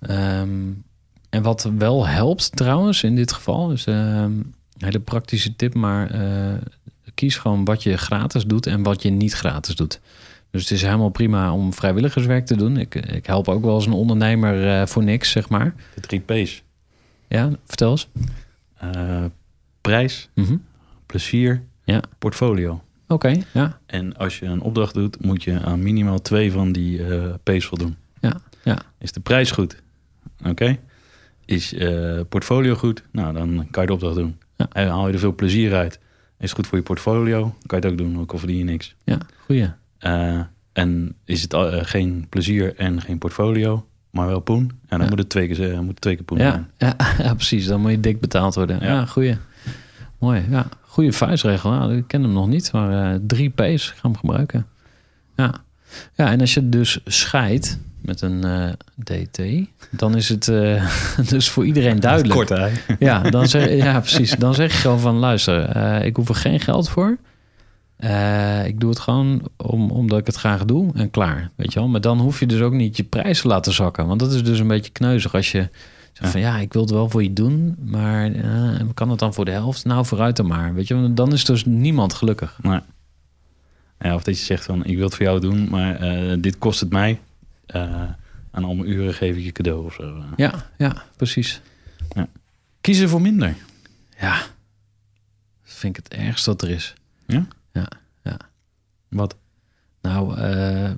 [0.00, 0.48] Ehm,
[1.30, 3.70] en wat wel helpt trouwens in dit geval...
[3.70, 6.54] is ehm, een hele praktische tip, maar eh,
[7.14, 8.66] kies gewoon wat je gratis doet...
[8.66, 10.00] en wat je niet gratis doet.
[10.52, 12.76] Dus het is helemaal prima om vrijwilligerswerk te doen.
[12.76, 15.74] Ik, ik help ook wel als een ondernemer eh, voor niks, zeg maar.
[15.94, 16.62] De drie P's.
[17.28, 18.08] Ja, vertel eens.
[18.78, 19.24] Eh,
[19.80, 20.56] prijs, Mhm.
[21.06, 22.00] plezier, Ja.
[22.18, 22.82] portfolio.
[23.08, 27.06] Oké, ja, En als je een opdracht doet, moet je aan minimaal twee van die
[27.06, 27.96] eh P's voldoen.
[28.20, 28.78] ja, ja.
[28.98, 29.82] Is de prijs goed?
[30.46, 30.78] Oké.
[31.44, 31.74] Is
[32.28, 33.02] portfolio goed?
[33.12, 34.36] Nou, dan kan je de opdracht doen.
[34.56, 34.66] Ja.
[34.72, 35.94] En haal je er veel plezier uit.
[36.38, 37.40] Is het goed voor je portfolio?
[37.66, 38.94] Kan je het ook doen, ook al verdien je niks.
[39.04, 39.68] Ja, goeie.
[40.02, 40.40] Eh,
[40.72, 44.60] en is het eh, geen plezier en geen portfolio, maar wel poen?
[44.60, 45.08] En dan Ja.
[45.08, 46.70] moet het twee keer, eh, moet het twee keer poen Ja, zijn.
[46.76, 46.96] ja,
[47.26, 47.66] ja, precies.
[47.66, 48.78] Dan moet je dik betaald worden.
[48.80, 49.36] Ja, goeie.
[50.18, 50.66] Mooi, ja.
[50.86, 51.70] Goeie vuistregel.
[51.70, 53.88] Nou, ik ken hem nog niet, maar drie P's.
[53.90, 54.66] Ik ga hem gebruiken.
[55.36, 55.54] Ja.
[56.14, 58.44] ja, en als je dus scheidt met een
[59.04, 59.40] DT,
[59.90, 60.44] dan is het
[61.30, 62.34] dus voor iedereen duidelijk.
[62.34, 62.68] Kort, hè?
[62.98, 64.30] Ja, dan zeg, ja, precies.
[64.36, 67.18] Dan zeg je gewoon van, luister, ik hoef er geen geld voor.
[68.02, 71.50] Eh, ik doe het gewoon om, omdat ik het graag doe en klaar.
[71.54, 71.88] Weet je wel?
[71.88, 74.06] Maar dan hoef je dus ook niet je prijs te laten zakken.
[74.06, 75.68] Want dat is dus een beetje kneuzig als je
[76.12, 79.34] zegt van ja, ik wil het wel voor je doen, maar eh, kan het dan
[79.34, 79.84] voor de helft?
[79.84, 80.74] Nou, vooruit dan maar.
[80.74, 82.58] Weet je, dan is dus niemand gelukkig.
[82.62, 82.80] Nee.
[84.00, 86.58] Ja, of dat je zegt van, ik wil het voor jou doen, maar eh, dit
[86.58, 87.20] kost het mij.
[88.50, 90.24] Aan al mijn uren geef ik je cadeau of zo.
[90.36, 91.60] Ja, ja, precies.
[92.80, 93.56] Kiezen voor minder.
[94.20, 94.36] Ja,
[95.64, 96.94] dat vind ik het ergste dat er is.
[97.26, 97.34] Ja?
[97.36, 97.46] Ja, ja.
[99.12, 99.36] Wat?
[100.02, 100.90] Nou, eh,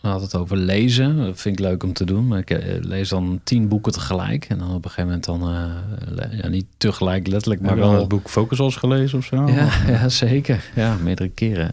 [0.00, 1.16] we hadden het over lezen.
[1.16, 2.26] Dat vind ik leuk om te doen.
[2.26, 4.44] Maar ik eh, lees dan tien boeken tegelijk.
[4.44, 5.48] En dan op een gegeven moment dan...
[5.48, 7.98] eh, ja, niet tegelijk letterlijk, maar wel wel...
[7.98, 9.46] het boek Focus als gelezen of zo?
[9.48, 10.64] Ja, ja, zeker.
[10.74, 11.70] Ja, meerdere keren.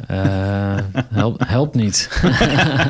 [1.09, 2.21] Help, helpt niet.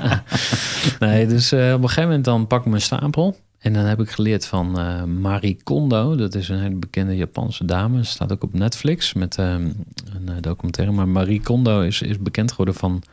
[1.00, 3.36] nee, dus op een gegeven moment dan pak ik mijn stapel.
[3.60, 6.16] En dan heb ik geleerd van eh Marie Kondo.
[6.16, 8.06] Dat is een hele bekende Japanse dame.
[8.06, 9.72] Ze staat ook op Netflix met ehm,
[10.16, 10.96] een eh, documentaire.
[10.96, 13.04] Maar Marie Kondo is, is bekend geworden van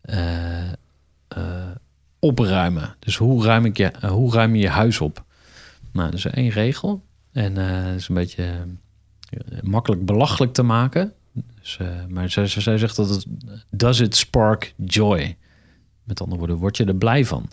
[0.00, 0.72] eh,
[1.28, 1.70] eh,
[2.18, 2.94] opruimen.
[2.98, 5.24] Dus hoe ruim, ik je, eh, hoe ruim je je huis op?
[5.92, 7.02] Nou, dat is één regel.
[7.32, 8.44] En eh dat is een beetje
[9.30, 11.12] eh, makkelijk belachelijk te maken.
[11.60, 13.26] Dus, eh, maar zij zij zegt dat het...
[13.70, 15.36] Does it spark joy?
[16.04, 17.48] Met andere woorden, word je er blij van?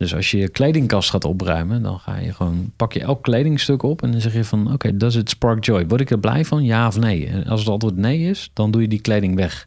[0.00, 1.82] Dus als je je kledingkast gaat opruimen...
[1.82, 4.02] dan ga je gewoon, pak je elk kledingstuk op...
[4.02, 5.86] en dan zeg je van, oké, does it spark joy?
[5.86, 7.26] Word ik er blij van, ja of nee?
[7.26, 9.66] En als het antwoord nee is, dan doe je die kleding weg.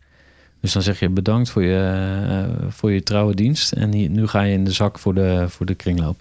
[0.60, 3.72] Dus dan zeg je bedankt voor je, eh, voor je trouwe dienst...
[3.72, 6.20] en nu ga je in de zak voor de, voor de kringloop.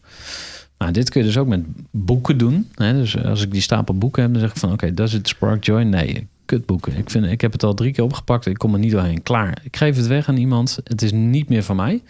[0.78, 2.68] Nou, dit kun je dus ook met boeken doen.
[2.74, 2.92] Hè?
[2.92, 4.72] Dus als ik die stapel boeken heb, dan zeg ik van...
[4.72, 5.82] oké, does it spark joy?
[5.82, 6.96] Nee, kutboeken.
[6.96, 8.46] Ik, vind, ik heb het al drie keer opgepakt.
[8.46, 9.22] Ik kom er niet doorheen.
[9.22, 9.58] Klaar.
[9.62, 10.78] Ik geef het weg aan iemand.
[10.84, 12.02] Het is niet meer van mij.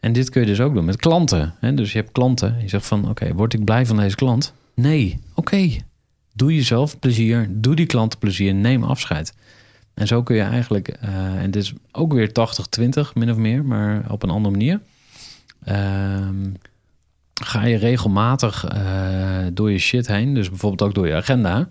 [0.00, 1.54] En dit kun je dus ook doen met klanten.
[1.58, 1.74] Hè?
[1.74, 2.56] Dus je hebt klanten.
[2.60, 4.52] Je zegt van, oké, word ik blij van deze klant?
[4.74, 5.18] Nee.
[5.34, 5.68] Oké.
[6.34, 7.46] Doe jezelf plezier.
[7.50, 8.54] Doe die klant plezier.
[8.54, 9.34] Neem afscheid.
[9.94, 10.88] En zo kun je eigenlijk...
[10.88, 13.64] eh, en dit is ook weer 80-20, min of meer.
[13.64, 14.80] Maar op een andere manier.
[15.64, 16.50] ehm,
[17.42, 20.34] ga je regelmatig eh, door je shit heen.
[20.34, 21.68] Dus bijvoorbeeld ook door je agenda.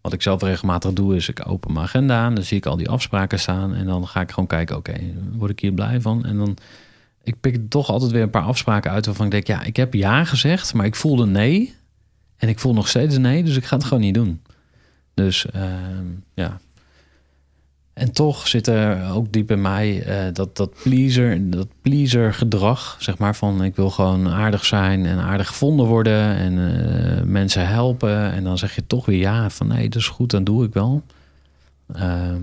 [0.00, 2.26] Wat ik zelf regelmatig doe, is ik open mijn agenda.
[2.26, 3.74] En dan zie ik al die afspraken staan.
[3.74, 4.94] En dan ga ik gewoon kijken, oké,
[5.32, 6.24] word ik hier blij van?
[6.24, 6.56] En dan,
[7.28, 9.94] ik pik toch altijd weer een paar afspraken uit waarvan ik denk, ja, ik heb
[9.94, 11.74] ja gezegd, maar ik voelde nee.
[12.36, 14.42] En ik voel nog steeds nee, dus ik ga het gewoon niet doen.
[15.14, 16.60] Dus ehm, ja.
[17.92, 22.96] En toch zit er ook diep in mij eh, dat, dat, pleaser, dat pleaser gedrag,
[23.00, 27.68] zeg maar, van ik wil gewoon aardig zijn en aardig gevonden worden en eh, mensen
[27.68, 28.32] helpen.
[28.32, 30.72] En dan zeg je toch weer ja, van nee, dat is goed, dan doe ik
[30.72, 31.02] wel.
[31.92, 32.42] Ehm,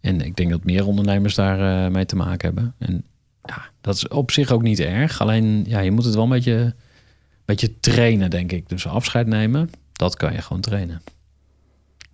[0.00, 2.74] en ik denk dat meer ondernemers daar eh, mee te maken hebben.
[2.78, 3.04] En
[3.44, 5.20] ja, dat is op zich ook niet erg.
[5.20, 6.74] Alleen, ja, je moet het wel een beetje,
[7.44, 8.68] beetje trainen, denk ik.
[8.68, 11.02] Dus afscheid nemen, dat kan je gewoon trainen.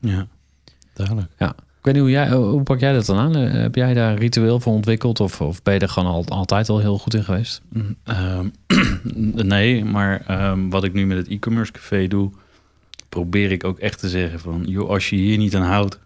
[0.01, 0.27] Ja,
[0.93, 1.29] duidelijk.
[1.39, 1.49] Ja.
[1.79, 3.37] Ik weet niet hoe jij, hoe pak jij dat dan aan?
[3.37, 6.25] Eh, Heb jij daar een ritueel voor ontwikkeld of, of ben je er gewoon al,
[6.29, 7.61] altijd al heel goed in geweest?
[7.69, 8.49] Mm, ehm,
[9.55, 12.31] nee, maar ehm, wat ik nu met het e-commerce café doe,
[13.09, 15.99] probeer ik ook echt te zeggen van, joh, als je hier niet aan houdt,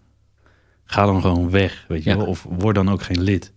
[0.85, 2.17] ga dan gewoon weg, weet je Ja.
[2.17, 2.25] wel?
[2.25, 3.52] Of word dan ook geen lid.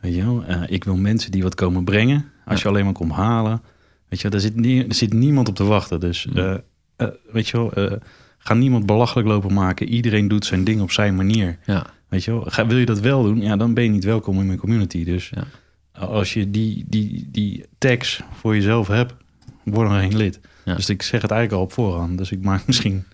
[0.00, 0.44] Weet je wel?
[0.44, 2.24] Eh, ik wil mensen die wat komen brengen.
[2.44, 3.60] Als je alleen maar komt halen,
[4.08, 6.00] weet je wel, daar zit, nie, er zit niemand op te wachten.
[6.00, 6.54] Dus, eh,
[6.96, 7.98] eh, weet je wel,
[8.38, 9.88] ga niemand belachelijk lopen maken.
[9.88, 11.58] Iedereen doet zijn ding op zijn manier.
[11.66, 13.40] Ja, Weet je wel, ga, wil je dat wel doen?
[13.40, 15.04] Ja, dan ben je niet welkom in mijn community.
[15.04, 15.44] Dus Ja.
[16.06, 19.14] als je die, die, die tags voor jezelf hebt,
[19.64, 20.40] word dan geen lid.
[20.64, 20.74] Ja.
[20.74, 22.18] Dus ik zeg het eigenlijk al op voorhand.
[22.18, 23.04] Dus ik maak misschien,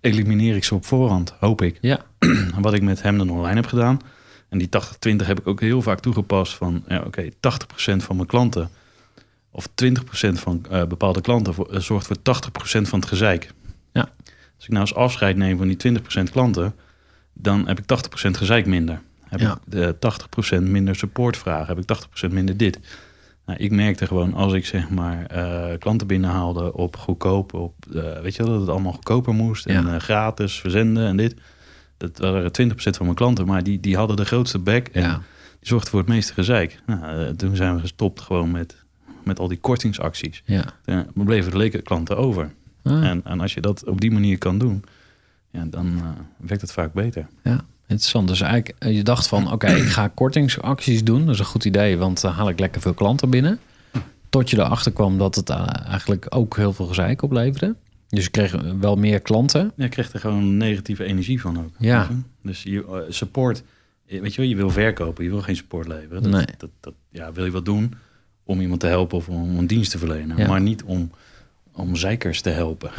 [0.00, 1.78] elimineer ik ze op voorhand, hoop ik.
[1.80, 2.00] ja,
[2.60, 3.98] Wat ik met hem dan online heb gedaan.
[4.48, 8.28] En die 80-20 heb ik ook heel vaak toegepast van, ja, oké, 80% van mijn
[8.28, 8.68] klanten
[9.50, 13.52] of 20% van eh, bepaalde klanten voor, eh, zorgt voor 80% van het gezeik.
[13.92, 14.08] Ja.
[14.56, 16.74] Als ik nou eens afscheid neem van die 20% klanten,
[17.32, 19.00] dan heb ik 80% gezeik minder.
[19.24, 19.52] Heb Ja.
[19.52, 22.78] ik de 80% minder supportvragen, heb ik 80% minder dit.
[23.46, 27.74] Nou, ik merkte gewoon als ik zeg maar eh, klanten binnenhaalde op goedkoop, op,
[28.22, 29.98] weet je wel, dat het allemaal goedkoper moest en Ja.
[29.98, 31.34] gratis verzenden en dit.
[31.96, 35.14] Dat waren 20% van mijn klanten, maar die, die hadden de grootste bek en ja.
[35.58, 36.80] die zorgde voor het meeste gezeik.
[36.86, 38.76] Nou, eh, toen zijn we gestopt gewoon met,
[39.24, 40.42] met al die kortingsacties.
[40.44, 40.64] ja.
[41.14, 42.50] We bleven de leken klanten over.
[42.82, 44.84] Ah, En, en als je dat op die manier kan doen,
[45.50, 47.26] ja, dan eh, werkt het vaak beter.
[47.42, 47.64] ja.
[47.88, 48.28] Interessant.
[48.28, 51.20] Dus eigenlijk, eh, je dacht van, oké, ik ga kortingsacties doen.
[51.24, 53.58] Dat is een goed idee, want dan haal ik lekker veel klanten binnen.
[54.28, 57.74] Tot je erachter kwam dat het eh, eigenlijk ook heel veel gezeik opleverde.
[58.08, 59.72] Dus je kreeg wel meer klanten.
[59.76, 61.70] Ja, je krijgt er gewoon negatieve energie van ook.
[61.78, 62.08] Ja.
[62.42, 63.62] Dus je, eh, support,
[64.06, 66.22] eh, weet je wel, je wil verkopen, je wil geen support leveren.
[66.22, 66.46] Dat, Nee.
[66.56, 67.94] dat, dat, ja, wil je wat doen
[68.44, 70.36] om iemand te helpen of om een dienst te verlenen.
[70.36, 70.48] Ja.
[70.48, 71.10] Maar niet om,
[71.72, 72.90] om zeikers te helpen.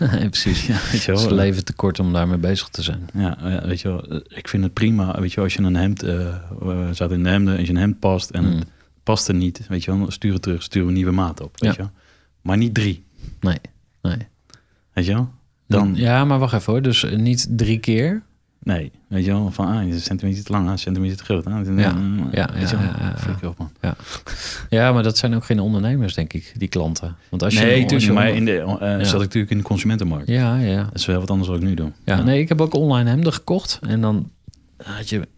[0.00, 0.66] Nee, precies.
[0.66, 1.34] Ja, weet je Het is wel.
[1.34, 3.08] leven te kort om daarmee bezig te zijn.
[3.14, 5.20] Ja, ja, weet je wel, eh, ik vind het prima.
[5.20, 7.78] Weet je wel, als je een hemd, we zaten in de hemden, als je een
[7.80, 8.58] hemd past en Mm.
[8.58, 8.66] het
[9.02, 11.70] past er niet, weet je wel, stuur het terug, stuur een nieuwe maat op, weet
[11.70, 11.76] Ja.
[11.76, 11.90] je wel.
[12.42, 13.04] Maar niet drie,
[13.40, 13.56] Nee,
[14.02, 14.16] nee.
[14.92, 15.30] weet je wel.
[15.66, 16.82] Dan, Ja, maar wacht even hoor.
[16.82, 18.22] Dus eh, niet drie keer.
[18.62, 21.46] nee, weet je wel, van ah, een centimeter te lang, ah, een centimeter te groot.
[21.46, 21.96] Ah, Ja, ja,
[22.32, 23.48] ja, ja, ja.
[23.48, 23.70] op, man.
[24.70, 27.16] Ja, maar dat zijn ook geen ondernemers, denk ik, die klanten.
[27.28, 29.04] Want als je nee, tuurlijk, maar in de, eh, Ja.
[29.04, 30.28] zat ik natuurlijk in de consumentenmarkt.
[30.28, 30.82] Ja, ja.
[30.84, 31.90] Dat is wel wat anders wat ik nu doe.
[32.04, 33.78] Ja, nee, ik heb ook online hemden gekocht.
[33.82, 34.30] En dan
[34.82, 35.28] had je...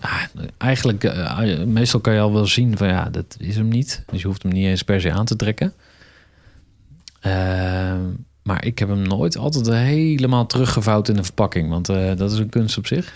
[0.00, 0.22] ah,
[0.58, 4.02] eigenlijk, eh, meestal kan je al wel zien van ja, dat is hem niet.
[4.10, 5.72] Dus je hoeft hem niet eens per se aan te trekken.
[7.26, 8.00] Ehm,
[8.42, 11.68] maar ik heb hem nooit altijd helemaal teruggevouwd in de verpakking.
[11.68, 13.12] Want eh, dat is een kunst op zich.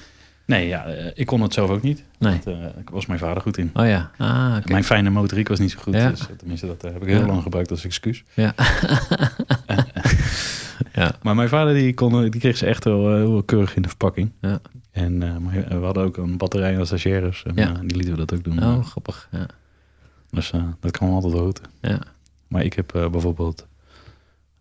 [0.47, 2.05] Nee, ja, eh, ik kon het zelf ook niet.
[2.19, 2.33] Nee.
[2.45, 3.71] Want, eh, ik was mijn vader goed in.
[3.75, 4.11] Oh ja.
[4.19, 4.57] Ah.
[4.65, 5.95] Mijn fijne motoriek was niet zo goed.
[5.95, 6.11] Ja.
[6.11, 7.27] Dus, tenminste, dat heb ik heel Ja.
[7.27, 8.25] lang gebruikt als excuus.
[8.35, 8.55] Ja.
[10.93, 11.13] ja.
[11.23, 14.33] Maar mijn vader die, kon, die kreeg ze echt wel heel keurig in de verpakking.
[14.41, 14.61] Ja.
[14.91, 15.19] En
[15.81, 17.43] we hadden ook een batterij als stagiaires.
[17.43, 17.73] En Ja.
[17.73, 18.63] die lieten we dat ook doen.
[18.65, 19.29] Oh, grappig.
[19.33, 19.47] Ja.
[20.31, 21.61] Dus dat kwam altijd goed.
[21.81, 21.99] Ja.
[22.49, 23.67] Maar ik heb bijvoorbeeld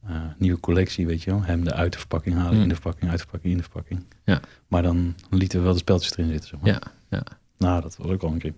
[0.10, 1.43] eh, nieuwe collectie, weet je wel.
[1.43, 2.62] Hemden uit de verpakking halen, Mm.
[2.62, 4.05] in de verpakking, uit de verpakking, in de verpakking.
[4.24, 4.39] Ja.
[4.68, 6.49] Maar dan lieten we wel de speltjes erin zitten.
[6.49, 6.70] Zeg maar.
[6.72, 7.24] Ja, ja.
[7.57, 8.53] Nou, dat was ook al een keer.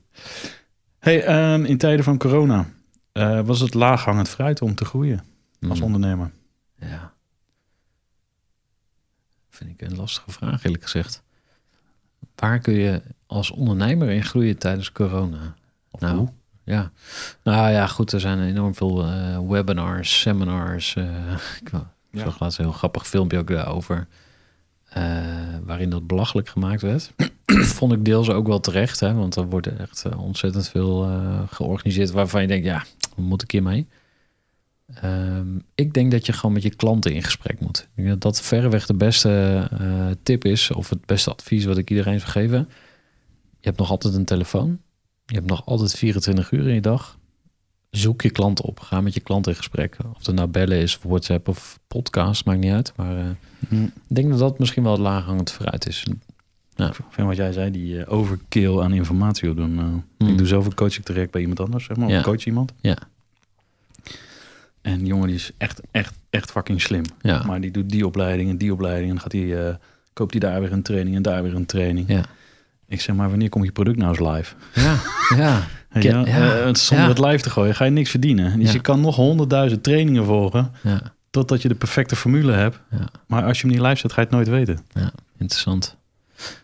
[0.99, 2.69] Hey, ehm, in tijden van corona
[3.11, 5.23] eh, was het laaghangend fruit om te groeien
[5.69, 5.85] als Mm.
[5.85, 6.31] ondernemer?
[6.79, 7.13] Ja.
[9.49, 11.23] Vind ik een lastige vraag, eerlijk gezegd.
[12.35, 15.55] Waar kun je als ondernemer in groeien tijdens corona?
[15.91, 16.29] Of Nou, hoe?
[16.63, 16.91] Ja.
[17.43, 20.95] Nou ja, goed, er zijn enorm veel eh, webinars, seminars.
[20.95, 21.03] eh,
[21.61, 22.23] ik Ja.
[22.23, 24.07] zag laatst een heel grappig filmpje ook daarover.
[24.89, 25.03] eh,
[25.63, 27.11] waarin dat belachelijk gemaakt werd.
[27.45, 31.19] Vond ik deels ook wel terecht, hè, want er wordt echt ontzettend veel
[31.49, 32.83] georganiseerd waarvan je denkt, ja,
[33.15, 33.87] wat moet ik hiermee?
[34.93, 37.79] Ehm, ik denk dat je gewoon met je klanten in gesprek moet.
[37.79, 39.67] Ik denk dat dat verreweg de beste
[40.23, 42.57] tip is, of het beste advies wat ik iedereen zou geven.
[43.59, 44.79] Je hebt nog altijd een telefoon.
[45.31, 47.17] Je hebt nog altijd 24 uur in je dag.
[47.89, 48.79] Zoek je klanten op.
[48.79, 49.97] Ga met je klant in gesprek.
[50.15, 52.93] Of het nou bellen is, of WhatsApp of podcast, maakt niet uit.
[52.95, 53.29] Maar uh,
[53.69, 56.05] ik denk dat dat misschien wel het laaghangend vooruit is.
[56.75, 56.87] Ja.
[56.87, 59.71] Ik vind wat jij zei, die uh, overkill aan informatie opdoen.
[59.77, 59.83] Uh,
[60.17, 60.27] mm.
[60.27, 62.09] Ik doe zelf een coaching direct bij iemand anders, zeg maar.
[62.09, 62.21] Ja.
[62.21, 62.73] coach iemand.
[62.81, 62.97] Ja.
[64.81, 67.03] En die jongen die is echt, echt, echt fucking slim.
[67.21, 67.43] Ja.
[67.43, 69.09] Maar die doet die opleiding en die opleiding.
[69.09, 69.75] En dan gaat uh,
[70.13, 72.07] koopt hij daar weer een training en daar weer een training.
[72.07, 72.25] Ja.
[72.91, 74.55] Ik zeg maar, wanneer kom je product nou eens live?
[74.73, 74.97] Ja,
[75.37, 75.67] ja.
[76.01, 76.67] ja, ja.
[76.67, 78.59] Uh, zonder het live te gooien ga je niks verdienen.
[78.59, 80.71] Dus je kan nog honderdduizend trainingen volgen.
[80.83, 81.01] Ja.
[81.29, 82.79] Totdat je de perfecte formule hebt.
[82.91, 83.07] Ja.
[83.27, 84.79] Maar als je hem niet live zet, ga je het nooit weten.
[84.93, 85.97] Ja, interessant.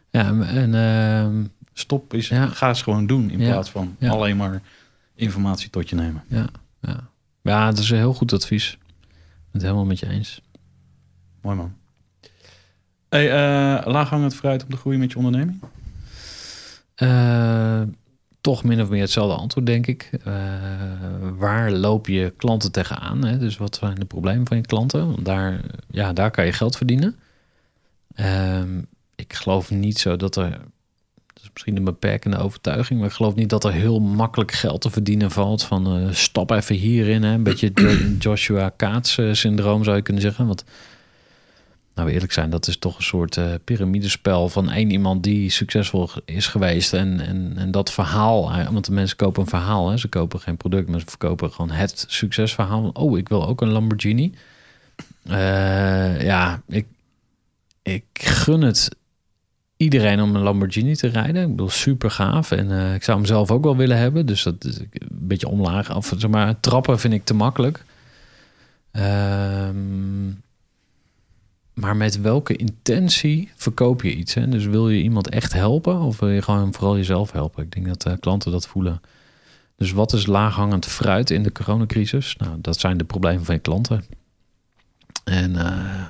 [0.09, 0.73] Ja, en...
[0.73, 1.45] Uh,
[1.77, 3.29] Stop is, ga eens gewoon doen.
[3.29, 4.61] In plaats van alleen maar
[5.15, 6.23] informatie tot je nemen.
[6.27, 6.45] Ja,
[6.81, 7.09] ja.
[7.41, 8.71] Ja, dat is een heel goed advies.
[8.71, 8.79] Ik
[9.09, 10.41] ben het helemaal met je eens.
[11.41, 11.73] Mooi man.
[13.09, 15.61] Hey, uh, laaghangend fruit om te groeien met je onderneming?
[17.03, 17.81] Uh,
[18.41, 20.09] toch min of meer hetzelfde antwoord, denk ik.
[20.27, 20.33] Uh,
[21.37, 23.25] waar loop je klanten tegenaan?
[23.25, 23.37] Hè?
[23.37, 25.05] Dus wat zijn de problemen van je klanten?
[25.11, 27.15] Want daar, ja, daar kan je geld verdienen.
[28.15, 28.61] Uh,
[29.15, 30.59] ik geloof niet zo dat er
[31.53, 32.99] misschien een beperkende overtuiging.
[32.99, 35.63] Maar ik geloof niet dat er heel makkelijk geld te verdienen valt.
[35.63, 37.23] Van uh, stap even hierin.
[37.23, 37.33] Hè.
[37.33, 37.71] Een beetje
[38.19, 40.47] Joshua Kaats syndroom zou je kunnen zeggen.
[40.47, 40.63] Want,
[41.97, 46.09] nou eerlijk zijn, dat is toch een soort uh, piramidespel van één iemand die succesvol
[46.25, 46.93] is geweest.
[46.93, 49.89] En, en, en dat verhaal, want de mensen kopen een verhaal.
[49.89, 49.97] Hè.
[49.97, 52.89] Ze kopen geen product, maar ze verkopen gewoon het succesverhaal.
[52.93, 54.33] Oh, ik wil ook een Lamborghini.
[55.29, 56.85] Uh, ja, ik,
[57.81, 58.89] ik gun het
[59.77, 61.41] iedereen om een Lamborghini te rijden.
[61.41, 62.51] Ik bedoel, super gaaf.
[62.51, 64.25] En ik zou hem zelf ook wel willen hebben.
[64.25, 65.95] Dus dat is een beetje omlaag.
[65.95, 67.85] Of zeg maar, trappen vind ik te makkelijk.
[68.91, 70.41] Um,
[71.77, 74.33] maar met welke intentie verkoop je iets?
[74.33, 74.47] Hè?
[74.47, 75.99] Dus wil je iemand echt helpen?
[75.99, 77.63] Of wil je gewoon vooral jezelf helpen?
[77.63, 79.01] Ik denk dat uh, klanten dat voelen.
[79.75, 82.35] Dus wat is laaghangend fruit in de coronacrisis?
[82.35, 84.03] Nou, dat zijn de problemen van je klanten.
[85.23, 86.05] En uh,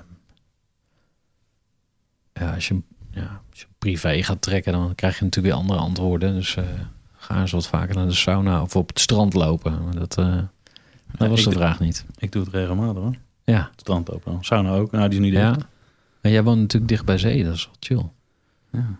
[2.34, 2.82] ja, als je
[3.12, 6.34] ja, als je privé gaat trekken, dan krijg je natuurlijk weer andere antwoorden.
[6.34, 6.66] Dus uh,
[7.16, 9.84] ga eens wat vaker naar de sauna of op het strand lopen.
[9.84, 10.16] Maar dat,
[11.18, 12.06] dat was de vraag niet.
[12.18, 13.16] Ik doe het regelmatig hoor.
[13.54, 13.68] Ja.
[13.72, 14.38] Het strand open.
[14.42, 14.92] Sauna ook.
[14.92, 15.46] Nou, die is niet dicht.
[15.46, 15.68] Ja.
[16.22, 18.10] Maar jij woont natuurlijk dicht bij zee, dat is wel chill.
[18.72, 18.96] Ja.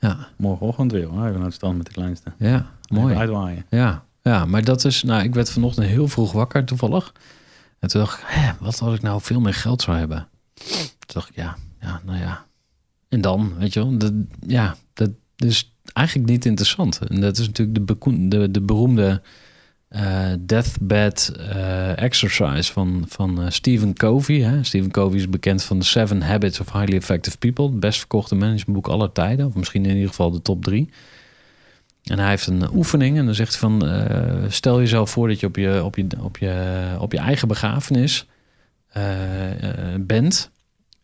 [0.00, 0.28] Ja.
[0.36, 1.02] Morgenochtend weer.
[1.02, 2.32] Even naar het strand met de kleinste.
[2.38, 3.14] Ja, mooi.
[3.14, 3.66] uitwaaien.
[3.68, 4.04] Ja.
[4.22, 5.02] ja, maar dat is...
[5.02, 7.12] Nou, ik werd vanochtend heel vroeg wakker toevallig.
[7.78, 10.28] En toen dacht ik, hè, wat als ik nou veel meer geld zou hebben?
[10.54, 10.66] Toen
[11.06, 12.44] dacht ik, ja, ja, nou ja.
[13.08, 14.12] En dan, weet je wel, dat,
[14.46, 16.98] ja, dat is eigenlijk niet interessant.
[16.98, 19.22] En dat is natuurlijk de, de, de beroemde
[19.90, 21.32] uh, deathbed
[21.96, 24.36] exercise van, van uh, Stephen Covey.
[24.36, 24.64] Hè?
[24.64, 27.64] Stephen Covey is bekend van de Seven Habits of Highly Effective People.
[27.64, 29.46] Het best verkochte managementboek aller tijden.
[29.46, 30.90] Of misschien in ieder geval de top drie.
[32.04, 34.52] En hij heeft een oefening en dan zegt hij van...
[34.52, 38.26] stel jezelf voor dat je op je, op je, op je, op je eigen begrafenis
[40.00, 40.50] bent...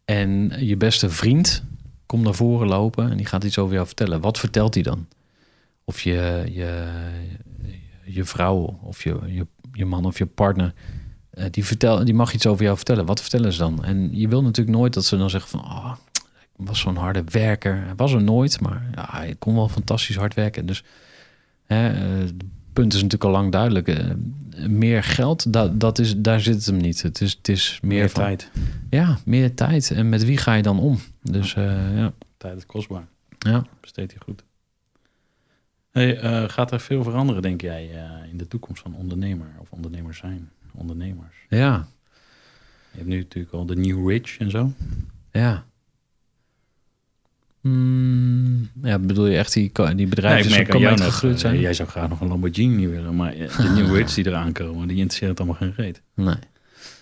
[0.06, 1.62] En je beste vriend
[2.06, 4.20] komt naar voren lopen en die gaat iets over jou vertellen.
[4.20, 5.06] Wat vertelt hij dan?
[5.84, 6.86] Of je, je,
[8.06, 10.74] je vrouw of je, je, je man of je partner,
[11.34, 13.06] uh, die, vertel, die mag iets over jou vertellen.
[13.06, 13.84] Wat vertellen ze dan?
[13.84, 15.60] En je wil natuurlijk nooit dat ze dan zeggen van...
[15.60, 15.92] Oh,
[16.58, 17.74] ik was zo'n harde werker.
[17.84, 20.66] Hij was er nooit, maar ja, ik kon wel fantastisch hard werken.
[20.66, 20.84] Dus
[21.64, 22.34] hè, het
[22.72, 23.88] punt is natuurlijk al lang duidelijk.
[23.88, 24.14] Uh,
[24.68, 27.02] meer geld, dat, dat is, daar zit het hem niet.
[27.02, 28.50] Het is, het is meer, meer van, tijd.
[28.90, 29.90] Ja, meer tijd.
[29.90, 30.98] En met wie ga je dan om?
[31.22, 32.12] Dus uh, ja.
[32.36, 33.06] Tijd is kostbaar.
[33.38, 33.66] Ja.
[33.80, 34.42] Besteed je goed.
[35.96, 39.70] Hey, uh, gaat er veel veranderen, denk jij, uh, in de toekomst van ondernemer of
[39.70, 40.50] ondernemers zijn?
[40.72, 41.36] Ondernemers.
[41.48, 41.88] Ja.
[42.90, 44.72] Je hebt nu natuurlijk al de New Rich en zo.
[45.32, 45.64] Ja.
[47.60, 51.60] Mm, ja, bedoel je echt die, die bedrijven ja, die komen gegroeid zijn?
[51.60, 54.96] Jij zou graag nog een Lamborghini willen, maar de New Rich die eraan komen, die
[54.96, 56.02] interesseert allemaal geen reet.
[56.14, 56.38] Nee.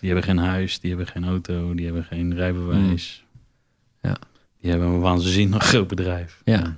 [0.00, 3.24] Die hebben geen huis, die hebben geen auto, die hebben geen rijbewijs.
[3.32, 4.10] Mm.
[4.10, 4.16] Ja.
[4.60, 6.40] Die hebben een waanzinnig groot bedrijf.
[6.44, 6.76] Ja.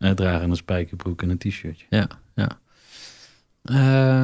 [0.00, 1.86] En dragen een spijkerbroek en een t-shirtje.
[1.90, 2.58] Ja, ja.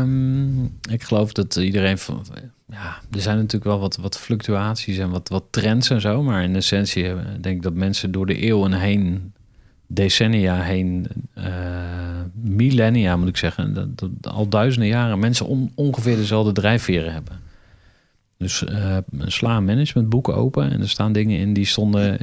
[0.01, 2.25] Um, ik geloof dat iedereen van.
[2.69, 6.23] Ja, er zijn natuurlijk wel wat, wat fluctuaties en wat, wat trends en zo.
[6.23, 7.05] Maar in essentie
[7.41, 9.33] denk ik dat mensen door de eeuwen heen,
[9.87, 11.07] decennia heen,
[11.39, 11.45] uh,
[12.33, 17.41] millennia moet ik zeggen, dat, al duizenden jaren mensen on, ongeveer dezelfde drijfveren hebben.
[18.39, 18.97] Dus uh,
[19.27, 22.19] sla een managementboek open en er staan dingen in die stonden.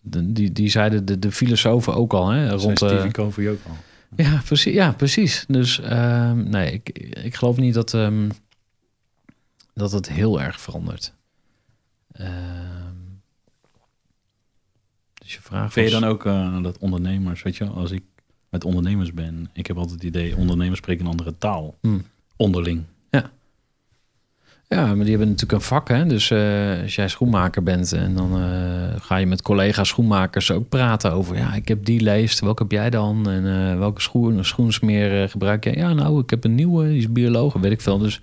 [0.00, 2.28] Die, die zeiden de, de filosofen ook al.
[2.28, 3.76] Hè, rond Stevie Covey ook al.
[4.16, 4.74] Ja, precies.
[4.74, 5.44] Ja, precies.
[5.48, 6.88] Dus uh, nee, ik,
[7.22, 8.30] ik geloof niet dat, um,
[9.74, 11.14] dat het heel erg verandert.
[12.20, 12.26] Uh,
[15.14, 18.02] dus je vraag Vind je dan ook uh, dat ondernemers, weet je als ik
[18.48, 19.50] met ondernemers ben.
[19.52, 21.76] Ik heb altijd het idee, ondernemers spreken een andere taal.
[21.80, 22.04] Hmm.
[22.36, 22.84] Onderling.
[24.74, 25.88] Ja, maar die hebben natuurlijk een vak.
[25.88, 26.06] Hè?
[26.06, 30.68] Dus eh, als jij schoenmaker bent en dan eh, ga je met collega schoenmakers ook
[30.68, 31.36] praten over...
[31.36, 33.30] ja, ik heb die leest, welke heb jij dan?
[33.30, 35.74] En eh, welke schoen, schoensmeer gebruik jij?
[35.74, 37.98] Ja, nou, ik heb een nieuwe, die is bioloog, weet ik veel.
[37.98, 38.20] Dus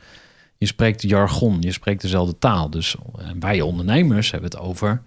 [0.58, 2.70] je spreekt jargon, je spreekt dezelfde taal.
[2.70, 2.96] Dus
[3.40, 5.02] wij ondernemers hebben het over...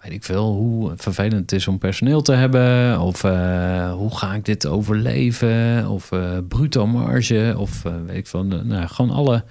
[0.00, 3.00] weet ik veel, hoe vervelend het is om personeel te hebben...
[3.00, 3.22] of
[3.92, 5.88] hoe ga ik dit overleven?
[5.88, 6.10] Of
[6.48, 8.44] bruto marge, of weet ik veel.
[8.44, 9.44] Nou, gewoon alle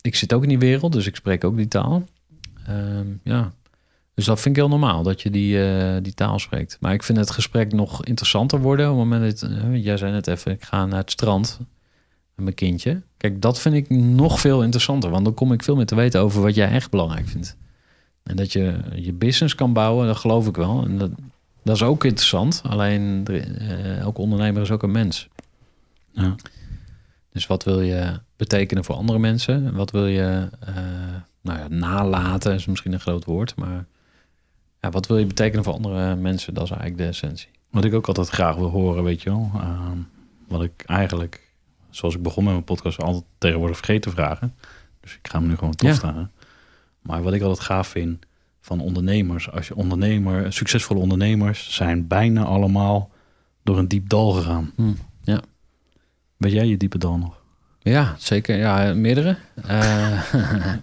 [0.00, 2.04] ik zit ook in die wereld, dus ik spreek ook die taal.
[2.66, 3.52] Ehm, ja.
[4.14, 6.76] Dus dat vind ik heel normaal, dat je die, uh, die taal spreekt.
[6.80, 8.90] Maar ik vind het gesprek nog interessanter worden.
[8.90, 11.58] Op het moment dat, uh, jij zei net even, ik ga naar het strand
[12.34, 13.02] met mijn kindje.
[13.16, 15.10] Kijk, dat vind ik nog veel interessanter.
[15.10, 17.56] Want dan kom ik veel meer te weten over wat jij echt belangrijk vindt.
[18.22, 20.84] En dat je je business kan bouwen, dat geloof ik wel.
[20.84, 21.10] En dat,
[21.62, 22.62] dat is ook interessant.
[22.64, 25.28] Alleen, uh, elke ondernemer is ook een mens.
[26.10, 26.34] Ja.
[27.32, 29.74] Dus wat wil je betekenen voor andere mensen?
[29.74, 30.76] Wat wil je uh,
[31.40, 33.84] nou ja, nalaten, is misschien een groot woord, maar
[34.80, 36.54] ja, wat wil je betekenen voor andere mensen?
[36.54, 37.48] Dat is eigenlijk de essentie.
[37.70, 39.50] Wat ik ook altijd graag wil horen, weet je wel.
[39.54, 39.90] Uh,
[40.48, 41.50] wat ik eigenlijk,
[41.90, 44.54] zoals ik begon met mijn podcast, altijd tegenwoordig vergeten te vragen.
[45.00, 46.14] Dus ik ga hem nu gewoon toestaan.
[46.14, 46.30] Ja.
[47.00, 48.26] Maar wat ik altijd gaaf vind
[48.60, 53.10] van ondernemers, als je ondernemer, succesvolle ondernemers zijn bijna allemaal
[53.62, 54.72] door een diep dal gegaan.
[54.76, 55.40] Hmm, ja.
[56.36, 57.42] Weet jij je diepe dal nog?
[57.84, 58.56] Ja, zeker.
[58.56, 59.36] Ja, meerdere.
[59.70, 60.22] Uh,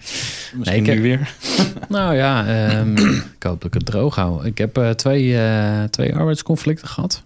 [0.56, 1.36] Misschien nee, nu weer.
[1.90, 2.98] nou ja, um,
[3.38, 4.46] ik hoop dat ik het droog hou.
[4.46, 7.24] Ik heb uh, twee, uh, twee arbeidsconflicten gehad.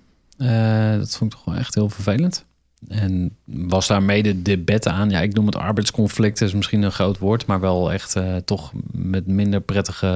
[0.98, 2.46] dat vond ik toch wel echt heel vervelend.
[2.88, 5.10] En was daar mede debatten aan.
[5.10, 8.16] Ja, ik noem het arbeidsconflict, is misschien een groot woord, maar wel echt
[8.46, 10.08] toch met minder prettige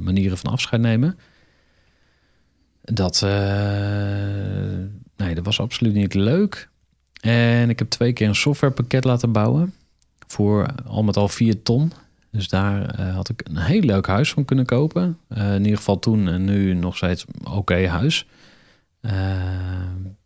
[0.00, 1.18] manieren van afscheid nemen.
[2.82, 3.20] Dat,
[5.16, 6.70] nee, dat was absoluut niet leuk.
[7.20, 9.74] En ik heb twee keer een softwarepakket laten bouwen.
[10.26, 11.92] Voor al met al vier ton.
[12.30, 15.18] Dus daar uh, had ik een heel leuk huis van kunnen kopen.
[15.28, 18.26] Uh, in ieder geval toen en nu nog steeds oké huis.
[19.02, 19.12] Uh,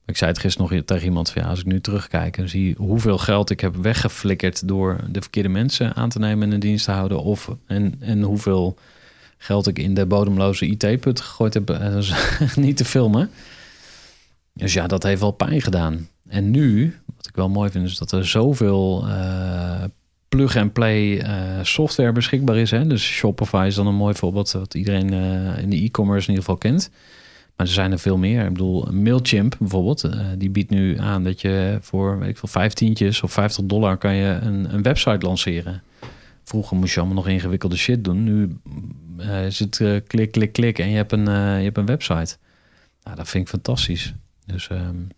[0.05, 2.75] ik zei het gisteren nog tegen iemand van ja, als ik nu terugkijk en zie
[2.79, 6.85] hoeveel geld ik heb weggeflikkerd door de verkeerde mensen aan te nemen en in dienst
[6.85, 7.23] te houden.
[7.23, 8.79] Of en, en hoeveel
[9.39, 11.79] geld ik in de bodemloze IT-put gegooid heb,
[12.57, 13.31] niet te filmen.
[14.53, 16.09] Dus ja, dat heeft wel pijn gedaan.
[16.29, 19.85] En nu, wat ik wel mooi vind, is dat er zoveel uh,
[20.29, 22.71] plug-and-play uh, software beschikbaar is.
[22.71, 22.87] Hè?
[22.87, 26.45] Dus Shopify is dan een mooi voorbeeld wat iedereen uh, in de e-commerce in ieder
[26.45, 26.91] geval kent.
[27.57, 28.45] Maar er zijn er veel meer.
[28.45, 33.23] Ik bedoel, Mailchimp bijvoorbeeld, die biedt nu aan dat je voor weet ik veel, vijftientjes
[33.23, 35.83] of 50 dollar kan je een, een website lanceren.
[36.45, 38.25] Vroeger moest je allemaal nog ingewikkelde shit doen.
[38.25, 38.59] Nu
[39.47, 39.77] is het
[40.07, 42.37] klik, klik, klik en je hebt een, je hebt een website.
[43.05, 44.15] Nou, dat vind ik fantastisch.
[44.47, 45.09] Dus um,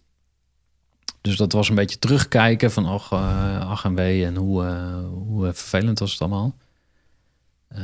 [1.21, 4.99] dus dat was een beetje terugkijken van ach, uh, ach en wee en hoe, uh,
[5.27, 6.55] hoe vervelend was het allemaal.
[7.73, 7.81] Uh,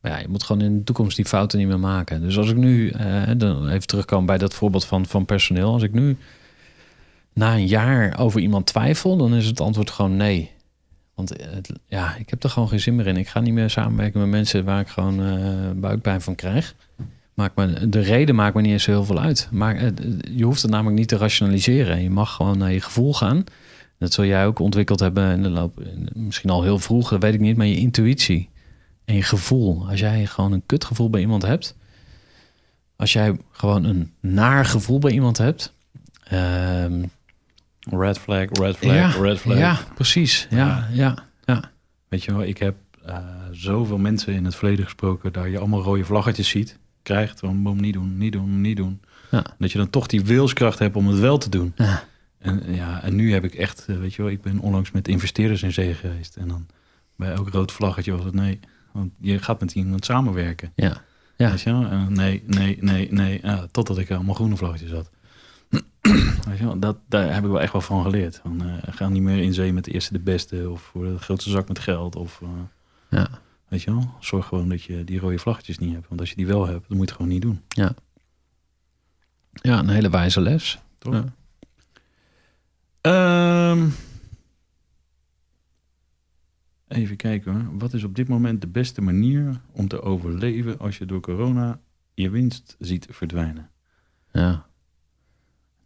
[0.00, 2.20] maar ja, je moet gewoon in de toekomst die fouten niet meer maken.
[2.20, 2.92] Dus als ik nu,
[3.36, 5.72] dan even terugkomen bij dat voorbeeld van, van personeel.
[5.72, 6.16] Als ik nu
[7.32, 10.50] na een jaar over iemand twijfel, dan is het antwoord gewoon nee.
[11.14, 11.32] Want
[11.88, 13.16] ja, ik heb er gewoon geen zin meer in.
[13.16, 15.20] Ik ga niet meer samenwerken met mensen waar ik gewoon
[15.80, 16.74] buikpijn van krijg
[17.34, 19.48] maakt me, de reden maakt me niet eens heel veel uit.
[19.50, 19.90] Maar eh,
[20.34, 22.02] je hoeft het namelijk niet te rationaliseren.
[22.02, 23.44] Je mag gewoon naar je gevoel gaan.
[23.98, 25.82] Dat zul jij ook ontwikkeld hebben in de loop,
[26.12, 28.50] misschien al heel vroeg, dat weet ik niet, maar je intuïtie
[29.04, 29.88] en je gevoel.
[29.88, 31.76] Als jij gewoon een kutgevoel bij iemand hebt,
[32.96, 35.74] als jij gewoon een naar gevoel bij iemand hebt.
[36.32, 37.10] Um,
[37.90, 39.58] red flag, red flag, ja, red flag.
[39.58, 40.46] Ja, precies.
[40.50, 41.14] Ja, ja,
[41.44, 41.70] ja.
[42.08, 42.76] Weet je wel, ik heb
[43.06, 43.16] uh,
[43.50, 47.40] zoveel mensen in het verleden gesproken daar je allemaal rode vlaggetjes ziet krijgt.
[47.40, 49.00] Van boom, niet doen, niet doen, niet doen.
[49.30, 49.44] Ja.
[49.58, 51.72] Dat je dan toch die wilskracht hebt om het wel te doen.
[51.76, 52.04] Ja.
[52.38, 55.08] En, ja, en nu heb ik echt, eh, weet je wel, ik ben onlangs met
[55.08, 56.36] investeerders in zee geweest.
[56.36, 56.66] En dan
[57.16, 58.60] bij elk rood vlaggetje was het nee.
[58.92, 60.72] Want je gaat met iemand samenwerken.
[60.74, 61.02] Ja.
[61.36, 61.50] ja.
[61.50, 61.86] Weet je wel?
[61.86, 63.40] En nee, nee, nee, nee.
[63.70, 65.10] Totdat ik allemaal groene vlaggetjes had.
[66.48, 66.78] Weet je wel?
[66.78, 68.40] Dat, daar heb ik wel echt wel van geleerd.
[68.42, 70.70] Van, uh, ga niet meer in zee met de eerste de beste.
[70.70, 72.16] Of voor de grootste zak met geld.
[72.16, 72.48] Of, uh,
[73.08, 73.28] ja.
[73.72, 74.14] Weet je wel?
[74.20, 76.08] Zorg gewoon dat je die rode vlaggetjes niet hebt.
[76.08, 77.60] Want als je die wel hebt, dan moet je het gewoon niet doen.
[77.68, 77.94] Ja.
[79.52, 80.78] Ja, een hele wijze les.
[80.98, 81.24] Toch?
[83.02, 83.70] Ja.
[83.70, 83.94] Um,
[86.88, 87.78] even kijken hoor.
[87.78, 91.80] Wat is op dit moment de beste manier om te overleven als je door corona
[92.14, 93.70] je winst ziet verdwijnen?
[94.32, 94.66] Ja.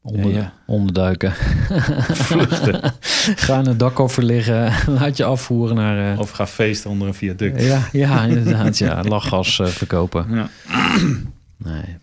[0.06, 0.52] Onder, ja, ja.
[0.66, 1.32] Onderduiken.
[2.28, 2.80] Vluchten.
[3.44, 4.72] ga in het dak liggen.
[4.98, 6.12] Laat je afvoeren naar...
[6.12, 6.18] Uh...
[6.18, 7.62] Of ga feesten onder een viaduct.
[7.62, 8.78] Ja, ja inderdaad.
[8.78, 10.26] ja, lachgas uh, verkopen.
[10.34, 10.48] Ja.
[11.58, 11.96] Nee.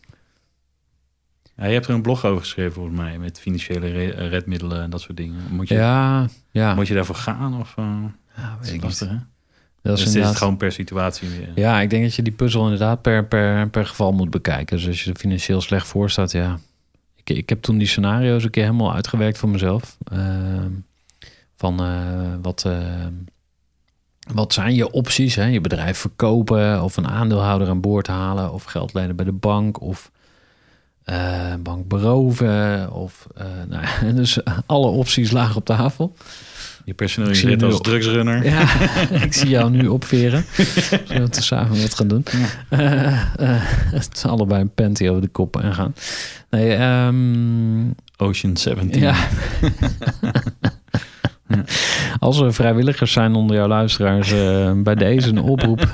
[1.58, 4.90] Ja, je hebt er een blog over geschreven volgens mij, met financiële re- redmiddelen en
[4.90, 5.42] dat soort dingen.
[5.50, 6.76] Moet je, Ja, ja.
[6.76, 7.86] moet je daarvoor gaan of uh,
[8.38, 9.16] ja is weet ik het lastig, hè?
[9.82, 10.38] Dat Dus is is inderdaad...
[10.38, 11.50] gewoon per situatie weer.
[11.56, 14.78] Ja, ik denk dat je die puzzel inderdaad per, per, per geval moet bekijken.
[14.78, 16.60] Dus als je er financieel slecht voor staat, ja.
[17.24, 19.98] Ik, ik heb toen die scenario's een keer helemaal uitgewerkt voor mezelf.
[20.04, 20.72] Ehm,
[21.56, 23.08] van eh, wat, eh,
[24.34, 25.36] wat zijn je opties?
[25.36, 25.46] Hè?
[25.46, 29.82] Je bedrijf verkopen of een aandeelhouder aan boord halen of geld lenen bij de bank
[29.82, 30.12] of
[31.04, 32.92] eh, bank beroven.
[32.92, 33.46] Of, eh,
[34.02, 36.16] nou, dus alle opties lagen op tafel.
[36.86, 38.46] Je nu als op- drugsrunner.
[38.46, 38.62] Ja,
[39.26, 40.46] ik zie jou nu opveren.
[40.56, 42.26] Zullen we het samen wat gaan doen?
[42.70, 43.62] Eh, eh,
[43.92, 45.96] het is allebei een panty over de kop en gaan.
[46.50, 49.02] Nee, ehm, Ocean 17.
[49.02, 49.16] ja.
[52.20, 55.92] Als er vrijwilligers zijn onder jouw luisteraars, eh, bij deze een oproep.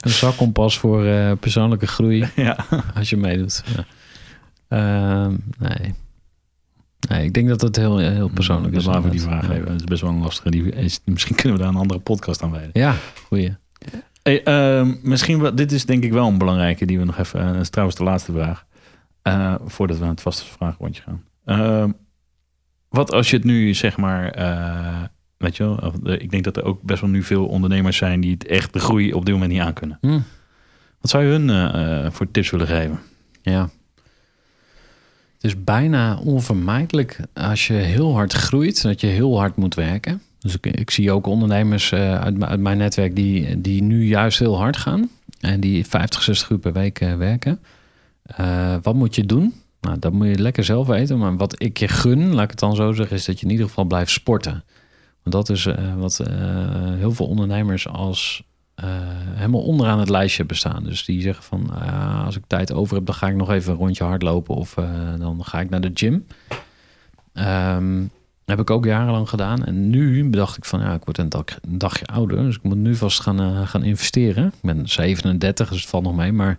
[0.00, 1.04] een zakkompas voor
[1.40, 2.56] persoonlijke groei, ja.
[2.94, 3.62] als je meedoet.
[3.76, 3.84] Ja.
[4.68, 5.94] Ehm, nee.
[7.08, 8.84] Nee, ik denk dat het heel, heel persoonlijk is.
[8.84, 9.70] laten we die vraag even.
[9.72, 10.50] Het is best wel een lastige.
[10.50, 12.70] Die is, misschien kunnen we daar een andere podcast aan wijden.
[12.72, 12.94] Ja,
[13.26, 13.56] goeie.
[14.22, 17.40] Hey, ehm, misschien wel, dit is denk ik wel een belangrijke die we nog even.
[17.40, 18.64] eh, Dat is trouwens de laatste vraag.
[19.22, 21.22] Eh, voordat we aan het vaste vraagrondje gaan.
[21.44, 21.90] Ehm,
[22.88, 24.30] wat als je het nu zeg maar.
[24.30, 25.02] eh,
[25.36, 28.32] weet je wel, ik denk dat er ook best wel nu veel ondernemers zijn die
[28.32, 29.98] het echt de groei op dit moment niet aankunnen.
[30.00, 30.20] Hm.
[31.00, 32.98] Wat zou je hun eh, eh, voor tips willen geven?
[33.42, 33.70] Ja.
[35.40, 40.22] Het is bijna onvermijdelijk als je heel hard groeit, dat je heel hard moet werken.
[40.38, 44.56] Dus ik, zie ook ondernemers eh, uit, uit mijn netwerk die, die nu juist heel
[44.56, 45.10] hard gaan.
[45.40, 47.60] En die 50, 60 uur per week eh, werken.
[48.22, 49.54] Eh, wat moet je doen?
[49.80, 51.18] Nou, dat moet je lekker zelf weten.
[51.18, 53.52] Maar wat ik je gun, laat ik het dan zo zeggen, is dat je in
[53.52, 54.64] ieder geval blijft sporten.
[55.22, 56.20] Want dat is wat
[56.98, 58.42] heel veel ondernemers als
[59.34, 60.84] helemaal onderaan het lijstje bestaan.
[60.84, 63.72] Dus die zeggen van, ah, als ik tijd over heb, dan ga ik nog even
[63.72, 66.26] een rondje hardlopen of eh, dan ga ik naar de gym.
[67.32, 68.02] Ehm,
[68.44, 69.64] heb ik ook jarenlang gedaan.
[69.64, 72.62] En nu bedacht ik van, ja, ik word een, dag, een dagje ouder, dus ik
[72.62, 74.46] moet nu vast gaan, eh, gaan investeren.
[74.46, 76.58] Ik ben 37, dus het valt nog mee, maar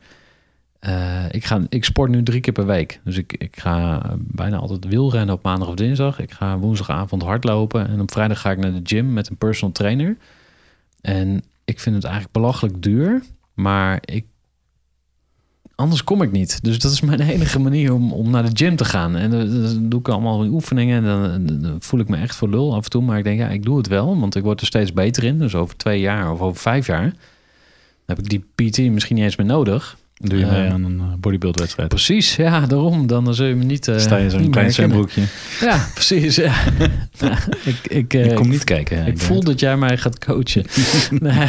[0.80, 2.99] eh, ik, ga, ik sport nu drie keer per week.
[3.03, 6.19] Dus ik, ik ga bijna altijd wielrennen op maandag of dinsdag.
[6.19, 9.73] Ik ga woensdagavond hardlopen en op vrijdag ga ik naar de gym met een personal
[9.73, 10.18] trainer.
[11.02, 13.23] En ik vind het eigenlijk belachelijk duur,
[13.53, 14.26] maar ik,
[15.76, 16.64] anders kom ik niet.
[16.64, 19.15] Dus dat is mijn enige manier om, om naar de gym te gaan.
[19.15, 22.84] En dan, doe ik allemaal oefeningen en dan, voel ik me echt voor lul af
[22.84, 23.02] en toe.
[23.02, 25.39] Maar ik denk, ja, ik doe het wel, want ik word er steeds beter in.
[25.39, 27.14] Dus over twee jaar of over vijf jaar
[28.06, 29.98] heb ik die PT misschien niet eens meer nodig.
[30.22, 31.89] Doe je mee Eh, aan een eh, bodybuildwedstrijd?
[31.89, 33.07] Precies, ja, daarom.
[33.07, 33.88] Dan zul je me niet.
[33.88, 35.23] eh, Sta je zo'n klein zwembroekje?
[35.61, 36.35] Ja, precies.
[36.35, 36.53] Ja.
[37.19, 37.35] Nou,
[37.65, 39.06] ik, ik, Ik kom niet kijken.
[39.07, 40.65] ik voel dat jij mij gaat coachen.
[41.19, 41.48] nee.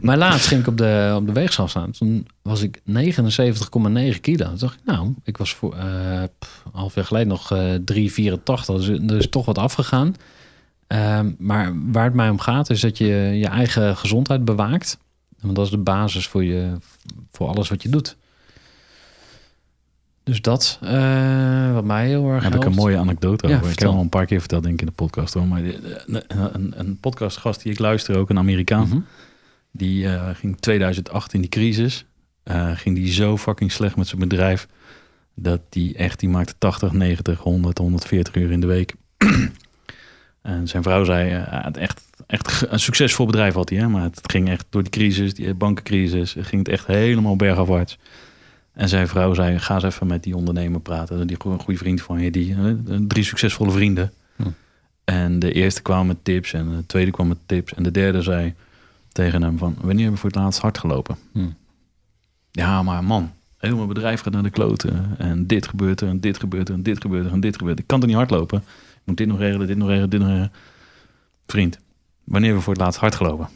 [0.00, 1.90] Maar laatst ging ik op de, op de weegschaal staan.
[1.90, 2.82] Toen was ik 79,9
[4.20, 4.46] kilo.
[4.46, 6.28] Toen dacht ik, nou, ik was voor een
[6.72, 8.64] half jaar geleden nog eh 3,84.
[8.66, 10.14] Dus er is toch wat afgegaan.
[10.86, 14.98] Ehm, maar waar het mij om gaat, is dat je je eigen gezondheid bewaakt.
[15.40, 16.72] Want dat is de basis voor, je,
[17.32, 18.16] voor alles wat je doet.
[20.22, 22.76] Dus dat, eh, wat mij heel erg Heb ik een helpt.
[22.76, 23.64] mooie anekdote Ja, over.
[23.64, 23.92] ik heb vertel.
[23.96, 25.34] al een paar keer verteld, denk ik, in de podcast.
[25.34, 25.46] Hoor.
[25.46, 25.78] Maar die-
[26.28, 28.88] een, een, podcastgast die ik luister, ook een Amerikaan.
[28.88, 28.98] Mhm.
[29.72, 32.04] Die eh, ging 2008 in die crisis.
[32.42, 34.68] eh, ging die zo fucking slecht met zijn bedrijf.
[35.34, 38.94] Dat die echt, die maakte 80, 90, 100, 140 uur in de week.
[40.42, 43.78] en zijn vrouw zei, eh, het echt, echt een succesvol bedrijf had hij.
[43.78, 43.88] Hè?
[43.88, 47.98] Maar het ging echt door die crisis, die bankencrisis, ging het echt helemaal bergafwaarts.
[48.72, 51.26] En zijn vrouw zei, ga eens even met die ondernemer praten.
[51.26, 52.56] Die een goede vriend van je, die
[53.06, 54.12] drie succesvolle vrienden.
[54.36, 54.42] Hm.
[55.04, 57.74] En de eerste kwam met tips en de tweede kwam met tips.
[57.74, 58.54] En de derde zei
[59.12, 61.16] tegen hem van, wanneer hebben we voor het laatst hard gelopen?
[61.32, 61.48] Hm.
[62.50, 65.14] Ja, maar man, heel mijn bedrijf gaat naar de kloten.
[65.18, 67.76] En dit gebeurt er, en dit gebeurt er, en dit gebeurt er, en dit gebeurt
[67.76, 67.82] er.
[67.82, 68.58] Ik kan er niet hardlopen.
[68.58, 70.52] Ik moet dit nog regelen, dit nog regelen, dit nog regelen.
[71.46, 71.78] Vriend,
[72.28, 73.48] wanneer we voor het laatst hard gelopen?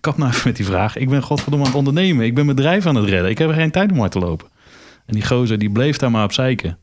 [0.00, 0.96] Kap nou even met die vraag.
[0.96, 2.24] Ik ben godverdomme aan het ondernemen.
[2.24, 3.30] Ik ben mijn bedrijf aan het redden.
[3.30, 4.48] Ik heb er geen tijd om hard te lopen.
[5.06, 6.78] En die gozer, die bleef daar maar op zeiken.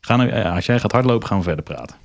[0.00, 1.96] Ga nou, als jij gaat hardlopen, gaan we verder praten.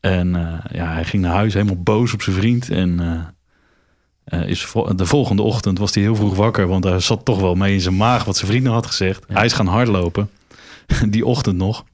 [0.00, 2.70] En eh, ja, hij ging naar huis helemaal boos op zijn vriend.
[2.70, 6.66] En eh, eh, is vo- de volgende ochtend was hij heel vroeg wakker.
[6.66, 9.24] Want hij zat toch wel mee in zijn maag wat zijn vriend had gezegd.
[9.28, 9.34] Ja.
[9.34, 10.30] Hij is gaan hardlopen.
[11.08, 11.84] die ochtend nog.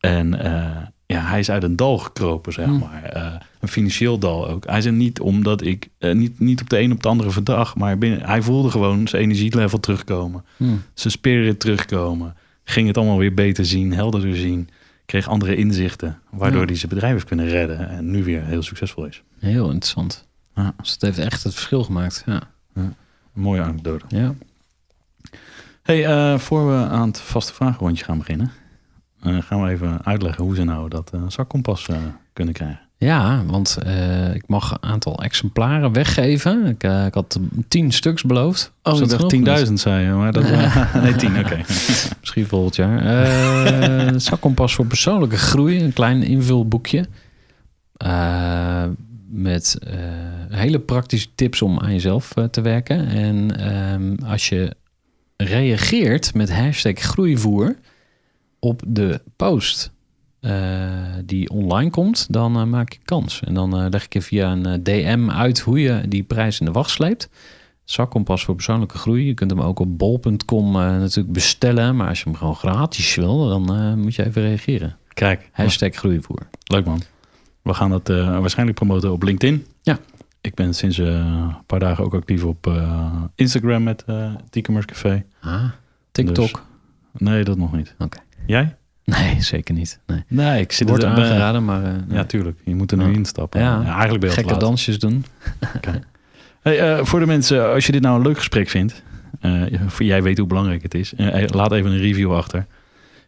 [0.00, 0.40] En
[1.06, 2.78] ja, hij is uit een dal gekropen, zeg Hm.
[2.78, 3.02] maar.
[3.02, 4.66] Eh, een financieel dal ook.
[4.66, 7.76] Hij zei niet omdat ik, eh, niet, niet op de een op de andere verdag.
[7.76, 10.64] Maar binnen, hij voelde gewoon zijn energielevel terugkomen Hm.
[10.94, 12.34] zijn spirit terugkomen.
[12.64, 14.68] Ging het allemaal weer beter zien, helderder zien.
[15.06, 16.66] Kreeg andere inzichten, waardoor Ja.
[16.66, 17.88] hij zijn bedrijf heeft kunnen redden.
[17.88, 19.22] En nu weer heel succesvol is.
[19.38, 20.26] Heel interessant.
[20.54, 20.74] Ja.
[20.82, 22.22] Dus het heeft echt het verschil gemaakt.
[22.26, 22.42] Ja.
[22.74, 22.94] Een
[23.32, 24.04] mooie anekdote.
[24.08, 24.34] ja.
[25.82, 28.52] Hey, eh, voor we aan het vaste vragenrondje gaan beginnen,
[29.20, 31.96] gaan we even uitleggen hoe ze nou dat eh, zakkompas eh,
[32.32, 32.80] kunnen krijgen.
[32.98, 36.66] Ja, want eh, ik mag een aantal exemplaren weggeven.
[36.66, 37.38] Ik, eh, ik had
[37.68, 38.72] tien stuks beloofd.
[38.82, 39.66] Oh, ik dat dacht genoeg?
[39.66, 40.44] 10.000 zei je, maar dat...
[40.44, 41.56] eh, nee, 10, oké.
[42.20, 42.98] Misschien volgend jaar.
[43.04, 45.82] Eh, zakkompas voor persoonlijke groei.
[45.84, 47.04] Een klein invulboekje.
[47.96, 48.84] Eh,
[49.28, 49.94] met eh,
[50.48, 53.06] hele praktische tips om aan jezelf eh, te werken.
[53.08, 54.76] En ehm, als je
[55.36, 57.76] reageert met hashtag groeivoer
[58.58, 59.92] op de post
[60.40, 60.52] eh,
[61.24, 63.40] die online komt, dan eh, maak je kans.
[63.44, 66.66] En dan eh, leg ik je via een DM uit hoe je die prijs in
[66.66, 67.28] de wacht sleept.
[67.84, 69.26] Zakkompas voor persoonlijke groei.
[69.26, 71.96] Je kunt hem ook op bol.com eh, natuurlijk bestellen.
[71.96, 74.96] Maar als je hem gewoon gratis wil, dan moet je even reageren.
[75.08, 76.48] Kijk, Hashtag groeivoer.
[76.64, 77.02] leuk man.
[77.62, 79.66] We gaan dat waarschijnlijk promoten op LinkedIn.
[79.82, 79.98] Ja.
[80.40, 82.70] Ik ben sinds een paar dagen ook actief op
[83.34, 84.04] Instagram met
[84.50, 85.24] T-Commerce Café.
[85.40, 85.64] Ah,
[86.12, 86.50] TikTok.
[86.52, 86.62] Dus-
[87.18, 87.94] Nee, dat nog niet.
[87.98, 88.18] Oké.
[88.46, 88.76] Jij?
[89.04, 90.00] Nee, zeker niet.
[90.06, 90.24] Nee.
[90.28, 92.60] Nee, ik zit Wordt er aangeraden, maar eh, Ja, tuurlijk.
[92.64, 93.60] Je moet er nu instappen.
[93.60, 93.80] Ja.
[93.80, 95.24] Ja, eigenlijk ben je gekke dansjes doen.
[96.60, 99.02] Hey, eh, voor de mensen, als je dit nou een leuk gesprek vindt,
[99.40, 99.62] eh,
[99.98, 102.66] jij weet hoe belangrijk het is, eh, laat even een review achter.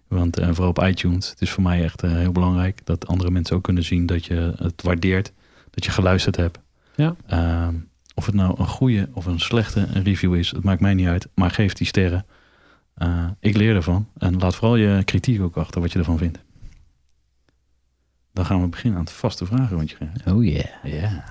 [0.09, 3.31] Want eh, vooral op iTunes, het is voor mij echt eh, heel belangrijk dat andere
[3.31, 5.33] mensen ook kunnen zien dat je het waardeert,
[5.71, 6.59] dat je geluisterd hebt.
[6.95, 7.17] Ja.
[7.27, 7.75] Ehm,
[8.15, 11.29] of het nou een goede of een slechte review is, het maakt mij niet uit,
[11.35, 12.27] maar geef die sterren.
[12.99, 16.39] Eh, ik leer ervan en laat vooral je kritiek ook achter wat je ervan vindt.
[18.33, 19.97] Dan gaan we beginnen aan het vaste vragenrondje.
[20.27, 20.85] Oh yeah.
[20.85, 21.25] Ja.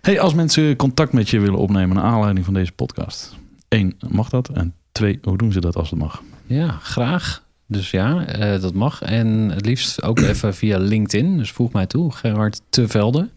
[0.00, 3.36] Hey, als mensen contact met je willen opnemen naar aanleiding van deze podcast.
[3.68, 4.48] Eén, mag dat?
[4.48, 6.22] En twee, hoe doen ze dat als het mag?
[6.46, 7.46] Ja, graag.
[7.66, 9.02] Dus ja, eh, dat mag.
[9.02, 11.36] En het liefst ook even via LinkedIn.
[11.36, 13.28] Dus voeg mij toe, Gerard Tevelde.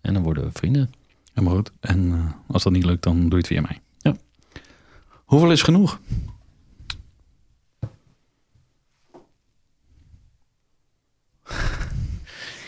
[0.00, 0.90] En dan worden we vrienden.
[1.32, 1.70] Helemaal goed.
[1.80, 3.80] En eh, als dat niet lukt, dan doe je het via mij.
[5.26, 6.00] Hoeveel is genoeg?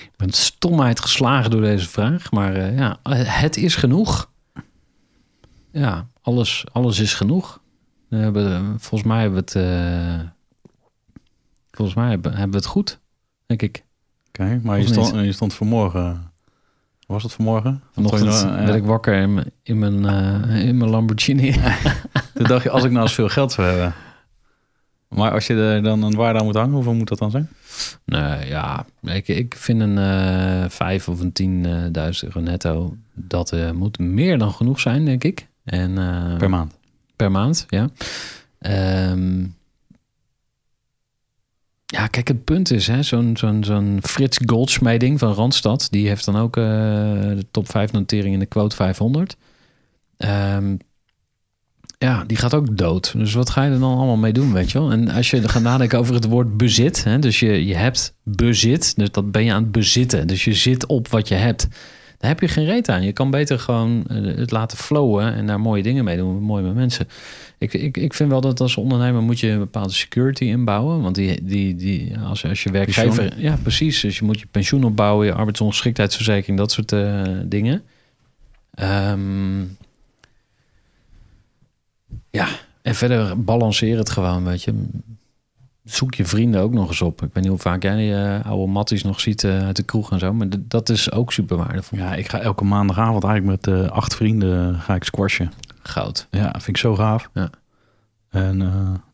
[0.00, 2.30] Ik ben stomheid geslagen door deze vraag.
[2.30, 4.30] Maar eh, ja, het is genoeg.
[5.72, 7.60] Ja, alles, alles is genoeg.
[8.08, 9.54] We hebben, eh, volgens mij hebben we het...
[9.54, 10.28] eh,
[11.70, 13.00] volgens mij hebben, hebben we het goed,
[13.46, 13.84] denk ik.
[14.28, 16.32] Oké, maar je stond, je stond vanmorgen...
[17.08, 17.82] Was het vanmorgen?
[17.92, 21.52] Vanochtend eh, werd ik wakker in mijn, in mijn, eh, in mijn Lamborghini.
[22.34, 23.94] Toen dacht je, als ik nou eens veel geld zou hebben.
[25.08, 27.48] Maar als je er dan een waarde aan moet hangen, hoeveel moet dat dan zijn?
[28.04, 33.70] Nee, ja, ik, ik vind een eh vijf of een tienduizend euro netto, dat eh,
[33.70, 35.46] moet meer dan genoeg zijn, denk ik.
[35.64, 35.94] En,
[36.38, 36.74] Per maand.
[37.16, 37.88] per maand, ja.
[38.58, 39.44] Ehm,
[41.90, 46.24] ja, kijk, het punt is, hè, zo'n zo'n zo'n Frits Goldschmeding van Randstad, die heeft
[46.24, 49.36] dan ook eh, de top 5 notering in de quote 500.
[50.16, 50.76] Ehm,
[51.98, 53.12] ja, die gaat ook dood.
[53.16, 54.90] Dus wat ga je er dan allemaal mee doen, weet je wel?
[54.90, 58.96] En als je gaat nadenken over het woord bezit, hè, dus je, je hebt bezit,
[58.96, 60.26] dus dat ben je aan het bezitten.
[60.26, 61.68] Dus je zit op wat je hebt.
[62.18, 63.02] Daar heb je geen reet aan.
[63.02, 66.64] Je kan beter gewoon eh, het laten flowen en daar mooie dingen mee doen, mooi
[66.64, 67.08] met mensen.
[67.58, 71.02] Ik, ik, ik vind wel dat als ondernemer moet je een bepaalde security inbouwen.
[71.02, 73.40] Want die, die, die, als, als je werkgever...
[73.40, 74.00] Ja, precies.
[74.00, 77.82] Dus je moet je pensioen opbouwen, je arbeidsongeschiktheidsverzekering, dat soort eh, dingen.
[78.74, 79.60] Ehm,
[82.30, 82.48] ja,
[82.82, 84.74] en verder balanceer het gewoon, weet je.
[85.90, 87.22] Zoek je vrienden ook nog eens op.
[87.22, 89.82] Ik weet niet hoe vaak jij die eh, oude matties nog ziet eh, uit de
[89.82, 90.32] kroeg en zo.
[90.32, 91.98] Maar dat is ook super waardevol.
[91.98, 95.52] Ja, ik ga elke maandagavond eigenlijk met eh, acht vrienden ga ik squashen.
[95.82, 96.26] Goud.
[96.30, 97.30] Ja, vind ik zo gaaf.
[97.34, 97.50] Ja.
[98.30, 98.58] En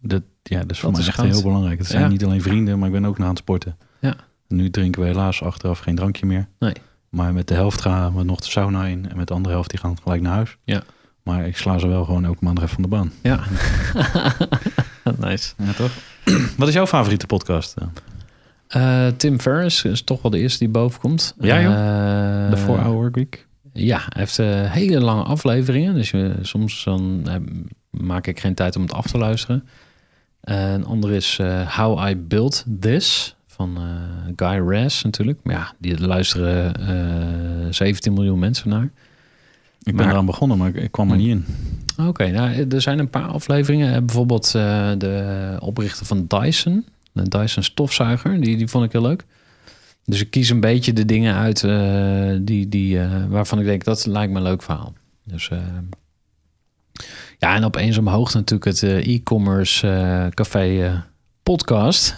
[0.00, 1.30] dat, ja, dat is voor Dat mij is echt goud.
[1.32, 1.78] heel belangrijk.
[1.78, 2.08] Het zijn Ja.
[2.08, 3.76] niet alleen vrienden, maar ik ben ook nog aan het sporten.
[4.00, 4.14] Ja.
[4.48, 6.48] Nu drinken we helaas achteraf geen drankje meer.
[6.58, 6.72] Nee.
[7.08, 9.10] Maar met de helft gaan we nog de sauna in.
[9.10, 10.56] En met de andere helft die gaan gelijk naar huis.
[10.64, 10.82] Ja.
[11.22, 13.12] Maar ik sla ze wel gewoon elke maandag even van de baan.
[13.22, 13.40] Ja.
[15.28, 15.54] nice.
[15.58, 15.90] Ja, toch?
[16.58, 17.74] Wat is jouw favoriete podcast?
[18.68, 21.34] Eh, Tim Ferriss is toch wel de eerste die boven komt.
[21.40, 21.72] Ja, joh.
[21.72, 23.46] Eh, De 4 Hour Workweek?
[23.72, 25.94] Ja, hij heeft eh, hele lange afleveringen.
[25.94, 27.34] Dus soms dan eh,
[27.90, 29.64] maak ik geen tijd om het af te luisteren.
[30.40, 35.38] Eh, een andere is eh, How I Built This van eh, Guy Raz natuurlijk.
[35.42, 36.74] Maar ja, die luisteren
[37.66, 38.84] eh 17 miljoen mensen naar.
[38.84, 38.92] Ik
[39.82, 41.44] ben Maar- eraan begonnen, maar ik, ik kwam er niet in.
[41.98, 43.94] Oké, nou, er zijn een paar afleveringen.
[43.94, 46.86] Eh, Bijvoorbeeld eh, de oprichter van Dyson.
[47.12, 48.40] De Dyson stofzuiger.
[48.40, 49.24] Die, die vond ik heel leuk.
[50.04, 54.06] Dus ik kies een beetje de dingen uit eh, die, die, waarvan ik denk dat
[54.06, 54.92] lijkt me een leuk verhaal.
[55.24, 55.50] Dus
[57.38, 61.02] ja, en op eenzaam hoogte natuurlijk het e-commerce café
[61.42, 62.14] podcast.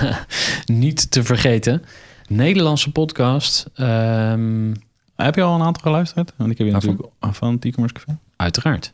[0.66, 1.82] Niet te vergeten.
[2.28, 3.66] Nederlandse podcast.
[3.74, 4.74] Ehm,
[5.16, 6.32] Heb je al een aantal geluisterd?
[6.36, 6.90] Want ik heb je Waarvan?
[6.90, 8.18] natuurlijk van het e-commerce café.
[8.36, 8.92] uiteraard.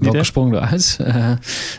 [0.00, 0.26] Welke echt?
[0.26, 0.98] sprong eruit?
[1.04, 1.32] Eh,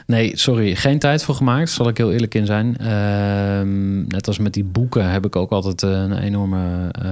[0.05, 1.69] nee, sorry, geen tijd voor gemaakt.
[1.69, 2.77] Zal ik heel eerlijk in zijn.
[2.77, 7.05] Ehm, net als met die boeken heb ik ook altijd eh, een enorme eh,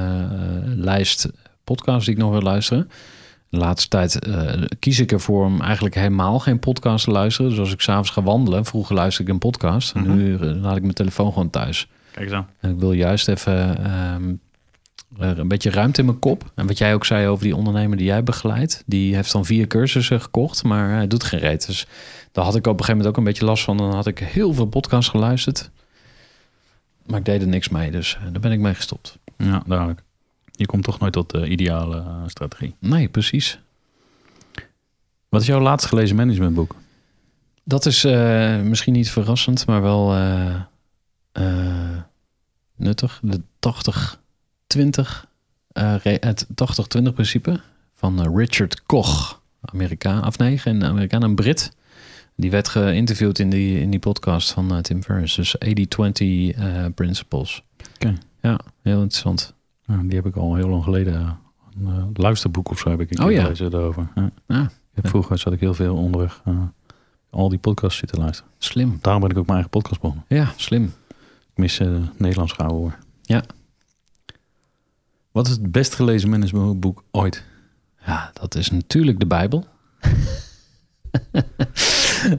[0.76, 1.30] lijst
[1.64, 2.90] podcasts die ik nog wil luisteren.
[3.49, 4.19] De laatste tijd
[4.80, 7.49] kies ik ervoor om eigenlijk helemaal geen podcast te luisteren.
[7.49, 9.94] Dus als ik s'avonds ga wandelen, vroeger luisterde ik een podcast.
[9.95, 10.15] En Mhm.
[10.15, 11.88] nu laat ik mijn telefoon gewoon thuis.
[12.11, 12.48] Kijk aan.
[12.60, 14.34] En ik wil juist even ehm,
[15.18, 16.52] eh, een beetje ruimte in mijn kop.
[16.56, 19.68] En wat jij ook zei over die ondernemer die jij begeleidt, die heeft dan vier
[19.68, 21.65] cursussen gekocht, maar hij doet geen reet.
[21.65, 21.88] Dus
[22.31, 23.77] daar had ik op een gegeven moment ook een beetje last van.
[23.77, 25.69] Dan had ik heel veel podcasts geluisterd,
[27.06, 27.91] maar ik deed er niks mee.
[27.91, 29.18] Dus eh, daar ben ik mee gestopt.
[29.38, 30.03] Ja, duidelijk.
[30.52, 32.76] Je komt toch nooit tot de ideale eh, strategie.
[32.80, 33.60] Nee, precies.
[35.30, 36.76] Wat is jouw laatst gelezen managementboek?
[37.64, 38.03] Dat is
[38.64, 40.14] misschien niet verrassend, maar wel
[42.76, 43.19] nuttig.
[43.23, 44.18] De 80
[44.69, 45.27] 20,
[45.73, 47.59] uh, het 80-20 principe
[47.93, 51.71] van eh, Richard Koch, Amerikaan, of nee, geen Amerikaan, een Brit.
[52.35, 55.35] Die werd geïnterviewd in die, in die podcast van eh, Tim Ferriss.
[55.35, 57.63] Dus 80-20 eh, principles.
[57.95, 58.17] Oké.
[58.41, 59.53] Ja, heel interessant.
[59.85, 61.37] Die heb ik al heel lang geleden.
[61.85, 63.69] Een luisterboek of zo heb ik een oh, ja.
[63.69, 64.09] daarover.
[64.15, 64.31] Ja.
[64.47, 64.69] ja.
[64.95, 66.41] Vroeger zat ik heel veel onderweg
[67.29, 68.51] al die podcasts zitten luisteren.
[68.57, 68.97] Slim.
[69.01, 70.25] Daarom ben ik ook mijn eigen podcast begonnen.
[70.27, 70.83] Ja, slim.
[71.51, 72.97] Ik mis uh, Nederlands gauw hoor.
[73.21, 73.43] Ja,
[75.31, 77.43] wat is het best gelezen managementboek ooit?
[78.06, 79.65] Ja, dat is natuurlijk de Bijbel.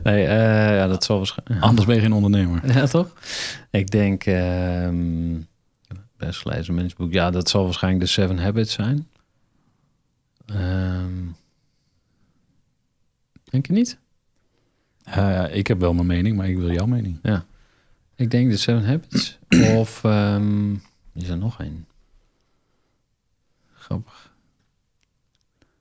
[0.05, 1.61] nee, eh, ja, dat zal waarschijnlijk...
[1.61, 2.75] Anders ben je geen ondernemer.
[2.75, 3.13] Ja, toch?
[3.71, 5.37] Ik denk, ehm
[6.21, 7.13] best gelezen mensboek.
[7.13, 9.09] Ja, dat zal waarschijnlijk de Seven Habits zijn.
[10.47, 11.27] Ehm,
[13.45, 13.99] denk je niet?
[15.51, 17.21] Ik heb wel mijn mening, maar ik wil jouw mening.
[18.17, 19.39] Ik denk de Seven Habits.
[19.79, 20.75] of ehm,
[21.13, 21.87] is er nog één?
[23.91, 24.31] Grappig.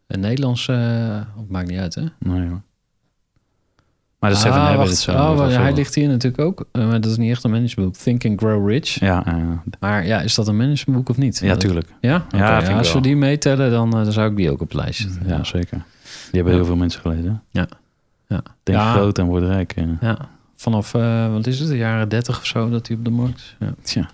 [0.07, 2.03] Een Nederlandse, uh, maakt niet uit, hè?
[2.19, 2.61] Nee hoor.
[4.19, 4.87] Maar de Seven ah, Habits.
[4.89, 4.97] wacht.
[4.97, 6.67] zijn Oh, ja, hij ligt hier natuurlijk ook.
[6.71, 7.95] eh, maar dat is niet echt een managementboek.
[8.01, 8.99] Think and Grow Rich.
[8.99, 9.35] Ja, eh,
[9.79, 11.39] Maar ja, is dat een managementboek of niet?
[11.39, 11.87] ja, tuurlijk.
[12.01, 12.25] Ja?
[12.29, 15.09] Ja, als we die meetellen, dan, eh, dan zou ik die ook op het lijstje
[15.09, 15.27] zetten.
[15.27, 15.77] Ja, zeker.
[16.03, 17.43] Die hebben heel veel mensen gelezen.
[17.51, 17.67] Ja.
[18.27, 18.41] Ja.
[18.63, 18.91] Denk Ja.
[18.93, 19.71] groot en word rijk.
[19.73, 19.85] eh.
[20.01, 20.17] Ja,
[20.55, 23.35] vanaf, eh, wat is het, de jaren 30 of zo dat hij op de markt
[23.39, 23.55] is.
[23.59, 24.09] Ja, Tja.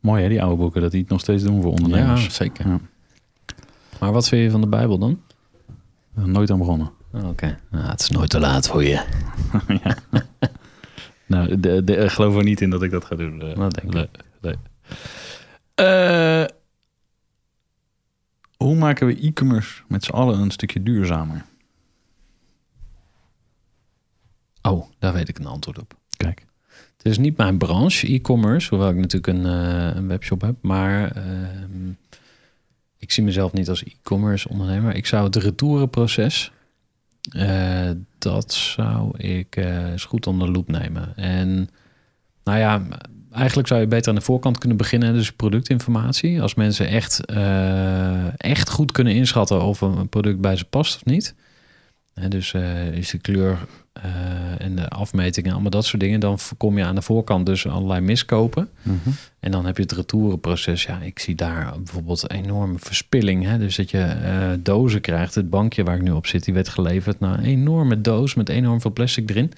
[0.00, 2.24] Mooi hè, die oude boeken, dat die het nog steeds doen voor ondernemers.
[2.24, 2.68] ja zeker.
[2.68, 2.80] Ja.
[4.00, 5.22] Maar wat vind je van de Bijbel dan?
[6.14, 6.90] Nooit aan begonnen.
[7.12, 9.04] Oh, Oké, nou, het is nooit te laat voor je.
[11.26, 13.40] nou, de, de, ik geloof er niet in dat ik dat ga doen.
[13.42, 13.56] eh.
[13.56, 14.24] Dat denk ik.
[14.40, 14.54] Nee.
[15.74, 16.44] Eh,
[18.56, 21.44] hoe maken we e-commerce met z'n allen een stukje duurzamer?
[24.62, 25.97] Oh, daar weet ik een antwoord op.
[26.98, 30.54] Het is niet mijn branche, e-commerce, hoewel ik natuurlijk een, eh, een webshop heb.
[30.60, 31.90] Maar ehm,
[32.98, 34.94] ik zie mezelf niet als e-commerce ondernemer.
[34.94, 36.52] Ik zou het retourenproces,
[37.30, 41.16] eh, dat zou ik eh, eens goed onder de loep nemen.
[41.16, 41.68] En
[42.44, 42.82] nou ja,
[43.32, 45.12] eigenlijk zou je beter aan de voorkant kunnen beginnen.
[45.12, 46.42] Dus productinformatie.
[46.42, 47.24] Als mensen echt,
[48.36, 51.34] echt goed kunnen inschatten of een product bij ze past of niet.
[52.18, 53.58] Hè, dus eh, is de kleur
[53.92, 56.20] eh, en de afmetingen, allemaal dat soort dingen.
[56.20, 58.68] Dan voorkom je aan de voorkant dus allerlei miskopen.
[59.40, 60.84] En dan heb je het retourenproces.
[60.84, 63.44] Ja, ik zie daar bijvoorbeeld enorme verspilling.
[63.44, 63.58] Hè?
[63.58, 65.34] Dus dat je eh, dozen krijgt.
[65.34, 68.48] Het bankje waar ik nu op zit, die werd geleverd naar een enorme doos met
[68.48, 69.52] enorm veel plastic erin.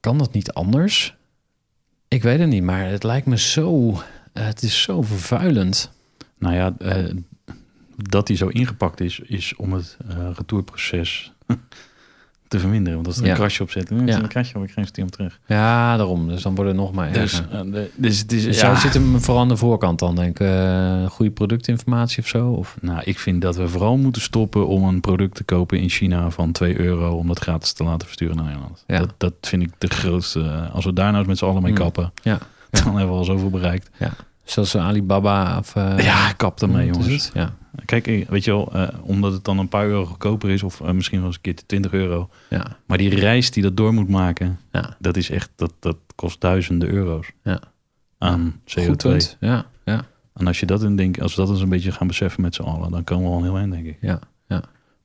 [0.00, 1.14] Kan dat niet anders?
[2.08, 4.00] Ik weet het niet, maar het lijkt me zo...
[4.32, 5.90] het is zo vervuilend.
[6.38, 6.74] Nou ja,
[7.96, 11.32] dat die zo ingepakt is, is om het eh, retourproces
[12.48, 12.94] te verminderen.
[12.94, 13.30] Want als er Ja.
[13.30, 14.18] een krasje op zit, dan Ja.
[14.18, 15.38] een krasje, heb ik geen stem terug.
[15.46, 16.28] Ja, daarom.
[16.28, 18.44] Dus dan wordt het nog maar Dus, eh, de- dus het is...
[18.44, 18.74] Dus ja.
[18.76, 20.46] zit hem vooral aan de voorkant dan, denk ik.
[20.46, 22.48] eh, goede productinformatie of zo?
[22.50, 22.76] Of?
[22.80, 26.30] Nou, ik vind dat we vooral moeten stoppen om een product te kopen in China
[26.30, 28.84] van 2 euro om dat gratis te laten versturen naar Nederland.
[28.86, 28.98] Ja.
[28.98, 30.68] Dat, dat vind ik de grootste.
[30.72, 31.78] Als we daar nou eens met z'n allen mee Mm.
[31.78, 32.38] kappen, Ja.
[32.70, 33.90] dan hebben we al zoveel bereikt.
[34.44, 35.76] Zoals Alibaba of...
[35.76, 37.30] eh, ja, kap ermee, jongens.
[37.34, 37.54] Ja,
[37.84, 40.80] Kijk, eh, weet je wel, eh, omdat het dan een paar euro goedkoper is, of
[40.80, 42.28] eh, misschien wel eens een keer 20 euro.
[42.50, 44.96] ja, Maar die reis die dat door moet maken, ja.
[44.98, 47.60] dat is echt, dat, dat kost duizenden euro's Ja.
[48.18, 48.96] aan Goed CO2.
[49.10, 49.36] punt.
[49.40, 50.04] Ja, ja,
[50.34, 52.54] En als je dat in denk, als we dat eens een beetje gaan beseffen met
[52.54, 53.96] z'n allen, dan komen we al heel eind, denk ik.
[54.00, 54.20] ja.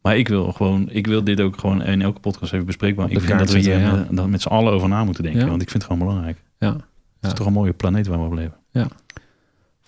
[0.02, 3.12] Maar ik wil gewoon, ik wil dit ook gewoon in elke podcast even bespreekbaar.
[3.12, 5.42] Ik vind dat we hier zetten, met, z'n allen over na moeten denken.
[5.42, 5.48] Ja.
[5.50, 6.42] Want ik vind het gewoon belangrijk.
[6.60, 6.68] ja.
[6.74, 6.82] Het
[7.20, 7.28] Ja.
[7.28, 8.54] is toch een mooie planeet waar we op leven.
[8.72, 8.88] Ja.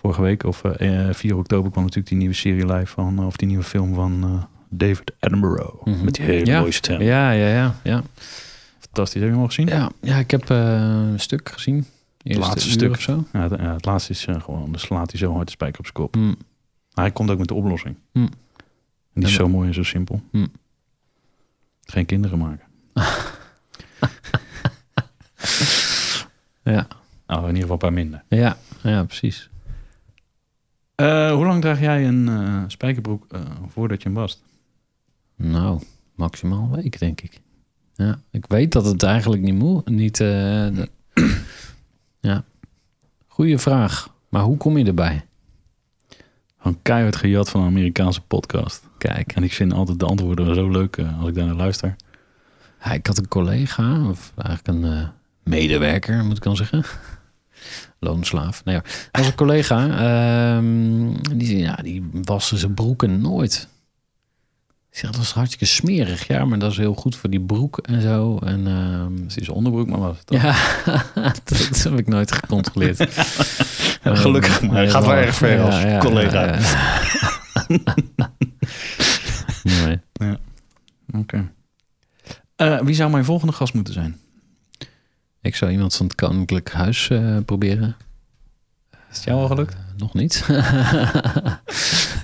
[0.03, 3.25] Vorige week, of eh, eh, 4 oktober, kwam natuurlijk die nieuwe serie live van, eh,
[3.25, 5.85] of die nieuwe film van eh, David Attenborough.
[5.85, 6.03] Mhm.
[6.05, 6.59] Met die hele Ja.
[6.59, 7.01] mooie stem.
[7.01, 8.03] Ja, ja, ja, ja.
[8.79, 9.13] Fantastisch.
[9.21, 9.67] Heb je hem al gezien?
[9.67, 10.57] Ja, ja ik heb eh,
[11.11, 11.85] een stuk gezien.
[12.23, 12.91] Eerste laatste stuk.
[12.91, 13.25] of zo.
[13.33, 15.79] Ja, het, ja, het laatste is eh, gewoon, dan slaat hij zo hard de spijker
[15.79, 16.13] op zijn kop.
[16.13, 16.25] Hm.
[16.93, 17.95] Maar hij komt ook met de oplossing.
[18.11, 18.19] Hm.
[18.19, 18.29] En
[19.13, 20.21] die is zo mooi en zo simpel.
[20.31, 20.45] Hm.
[21.85, 22.65] Geen kinderen maken.
[26.63, 26.87] Ja,
[27.27, 28.23] Nou, in ieder geval een paar minder.
[28.27, 29.49] ja, ja precies.
[30.95, 34.43] Eh, hoe lang draag jij een eh, spijkerbroek eh, voordat je hem wast?
[35.35, 35.81] Nou,
[36.15, 37.41] maximaal een week, denk ik.
[37.95, 39.89] Ja, ik weet dat het eigenlijk niet moet.
[39.89, 40.17] Niet,
[42.19, 42.43] ja.
[43.27, 44.13] Goeie vraag.
[44.29, 45.25] Maar hoe kom je erbij?
[46.57, 48.83] Gewoon keihard gejat van een Amerikaanse podcast.
[48.97, 51.95] Kijk, En ik vind altijd de antwoorden zo leuk als ik daar naar luister.
[52.83, 55.07] ja, ik had een collega, of eigenlijk een
[55.43, 56.83] medewerker, moet ik dan zeggen.
[57.99, 58.63] Loonslaaf.
[58.65, 59.87] Nee, dat was een collega.
[60.57, 63.67] ehm, die, ja, die waste zijn broeken nooit.
[64.91, 66.27] Ik zeg, dat is hartstikke smerig.
[66.27, 68.37] Ja, maar dat is heel goed voor die broek en zo.
[68.37, 70.41] En ehm, Het is onderbroek, maar was het?
[70.41, 70.55] Ja,
[71.43, 72.97] dat heb ik nooit gecontroleerd.
[74.03, 74.81] Ja, gelukkig maar.
[74.81, 76.43] Het gaat wel erg ver als collega.
[76.45, 76.59] ja,
[78.15, 78.33] ja.
[79.85, 80.37] nee.
[81.17, 81.51] Oké.
[82.55, 84.17] Eh, wie zou mijn volgende gast moeten zijn?
[85.43, 87.95] Ik zou iemand van het Koninklijk Huis eh, proberen.
[88.91, 89.73] Is het jou al gelukt?
[89.73, 90.35] Eh, nog niet.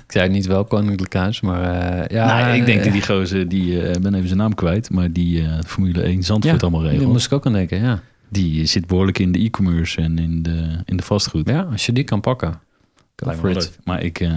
[0.06, 2.26] ik zei niet wel Koninklijk Huis, maar eh, ja.
[2.26, 6.02] nou, ik denk dat die gozer, die, ben even zijn naam kwijt, maar die Formule
[6.02, 7.12] 1 Zandvoort ja, allemaal Daar regelt.
[7.12, 8.00] moest ik ook aan denken, ja.
[8.28, 11.48] Die zit behoorlijk in de e-commerce en in de, in de vastgoed.
[11.48, 12.60] Ja, als je die kan pakken.
[13.16, 13.78] Go for it.
[13.84, 14.28] Maar ik...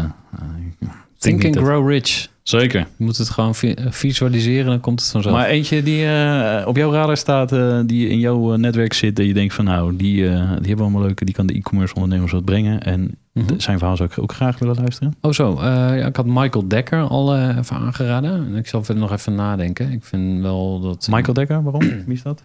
[1.17, 2.27] Think and dat- grow rich.
[2.43, 2.79] Zeker.
[2.97, 5.35] Je moet het gewoon eh, visualiseren, dan komt het vanzelf.
[5.35, 9.25] Maar eentje die eh, op jouw radar staat, eh, die in jouw netwerk zit, dat
[9.25, 12.31] je denkt van nou, die, eh, die hebben allemaal leuke, die kan de e-commerce ondernemers
[12.31, 12.81] wat brengen.
[12.83, 13.59] En Mhm.
[13.59, 15.13] zijn verhaal zou ik ook graag willen luisteren.
[15.21, 18.31] Oh zo, ja, ik had Michael Dekker al even aangeraden.
[18.31, 19.91] En ik zal verder nog even nadenken.
[19.91, 21.07] Ik vind wel dat...
[21.11, 21.81] Michael Dekker, waarom?
[22.05, 22.43] Wie is dat?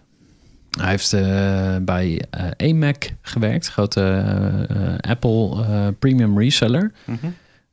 [0.79, 1.11] Hij heeft
[1.85, 2.21] bij
[2.57, 3.67] AMAC gewerkt.
[3.67, 4.23] Grote
[5.01, 6.91] Apple premium reseller.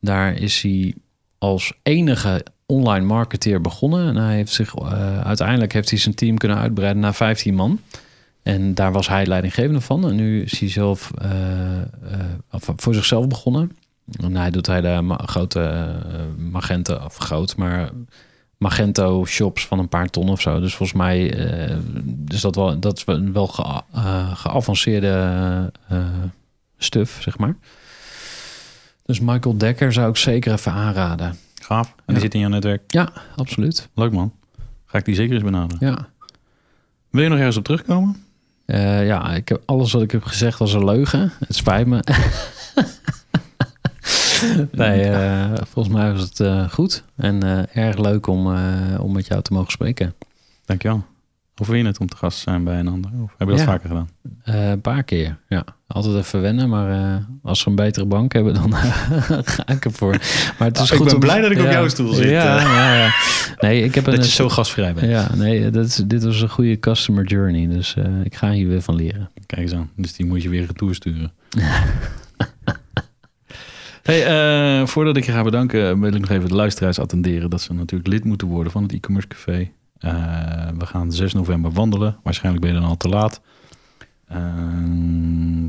[0.00, 0.94] Daar is hij
[1.38, 4.08] als enige online marketeer begonnen.
[4.08, 7.80] En hij heeft zich eh, uiteindelijk heeft hij zijn team kunnen uitbreiden naar 15 man.
[8.42, 10.08] En daar was hij leidinggevende van.
[10.08, 11.84] En nu is hij zelf eh, eh,
[12.50, 13.76] voor zichzelf begonnen.
[14.20, 15.94] En hij doet hij de grote
[16.36, 17.90] Magento, of groot, maar
[18.56, 20.60] Magento shops van een paar ton of zo.
[20.60, 21.26] Dus volgens mij
[22.28, 23.50] is dat wel, dat is wel-
[23.92, 25.72] eh, geavanceerde
[26.78, 27.56] stuff, zeg maar.
[29.06, 31.36] Dus Michael Dekker zou ik zeker even aanraden.
[31.62, 31.86] Gaaf.
[31.88, 32.12] En Ja.
[32.12, 32.92] die zit in jouw netwerk.
[32.92, 33.88] Ja, absoluut.
[33.94, 34.32] Leuk man.
[34.86, 35.88] Ga ik die zeker eens benaderen.
[35.88, 36.08] Ja.
[37.10, 38.16] Wil je nog ergens op terugkomen?
[38.64, 41.32] Eh, ja, ik heb, alles wat ik heb gezegd was een leugen.
[41.38, 42.02] Het spijt me.
[44.72, 47.04] nee, eh, volgens mij was het eh, goed.
[47.16, 47.42] En
[47.74, 48.46] erg leuk om,
[48.98, 50.14] om met jou te mogen spreken.
[50.64, 51.04] Dankjewel.
[51.54, 53.10] Hoe vind je het om te gast te zijn bij een ander?
[53.22, 53.64] Of heb je dat Ja.
[53.72, 54.08] vaker gedaan?
[54.42, 55.64] Een paar keer, ja.
[55.96, 58.74] Altijd even wennen, maar eh, als ze een betere bank hebben, dan
[59.54, 60.10] ga ik ervoor.
[60.58, 62.28] Maar het is Ah, ik goed ben om- blij dat ik op jouw stoel zit,
[62.30, 62.62] Ja, eh.
[62.62, 63.10] ja, ja.
[63.58, 64.14] Nee, ik heb een...
[64.14, 65.10] Dat je zo gastvrij bent.
[65.10, 67.66] Ja, nee, dat is, dit was een goede customer journey.
[67.68, 69.30] Dus eh, ik ga hier weer van leren.
[69.46, 69.90] Kijk eens aan.
[69.96, 71.32] Dus die moet je weer retour sturen.
[74.02, 74.26] hey,
[74.80, 77.74] eh, voordat ik je ga bedanken, wil ik nog even de luisteraars attenderen dat ze
[77.74, 79.70] natuurlijk lid moeten worden van het e-commerce café.
[79.98, 80.12] Eh,
[80.78, 82.16] we gaan 6 november wandelen.
[82.22, 83.40] Waarschijnlijk ben je dan al te laat.
[84.26, 84.38] Eh,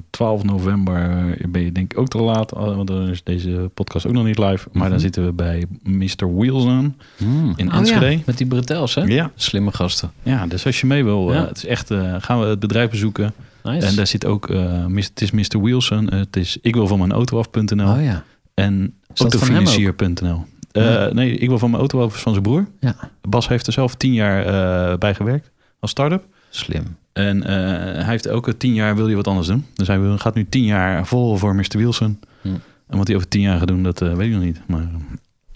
[0.09, 4.05] 12 november ben je denk ik ook te laat, eh, want dan is deze podcast
[4.07, 4.67] ook nog niet live.
[4.71, 4.99] Maar dan Mhm.
[4.99, 6.35] zitten we bij Mr.
[6.35, 6.95] Wheels aan.
[7.17, 7.53] Mm.
[7.55, 8.05] In Oh Enschede?
[8.11, 9.01] ja, met die bretels, hè?
[9.01, 9.31] Ja.
[9.35, 10.11] Slimme gasten.
[10.23, 12.89] ja, dus als je mee wil, eh, het is echt, eh, gaan we het bedrijf
[12.89, 13.34] bezoeken.
[13.63, 13.88] Nice.
[13.88, 15.61] En daar zit ook, eh, mis- het is Mr.
[15.61, 18.23] Wilson, het is ik wil van mijn auto af.nl oh ja.
[18.53, 20.45] en autofinancier.nl.
[20.71, 21.13] Eh, Ja.
[21.13, 22.67] Nee, ik wil van mijn auto af van zijn broer.
[22.79, 22.95] Ja.
[23.29, 26.23] Bas heeft er zelf tien jaar eh, bij gewerkt als start-up.
[26.49, 26.84] Slim.
[27.18, 27.56] En eh,
[28.03, 29.65] hij heeft ook tien jaar wil hij wat anders doen.
[29.73, 31.77] Dus hij wil, gaat nu tien jaar vol voor Mr.
[31.77, 32.19] Wilson.
[32.41, 32.48] Hm.
[32.88, 34.61] En wat hij over tien jaar gaat doen, dat eh, weet ik nog niet.
[34.68, 34.88] Maar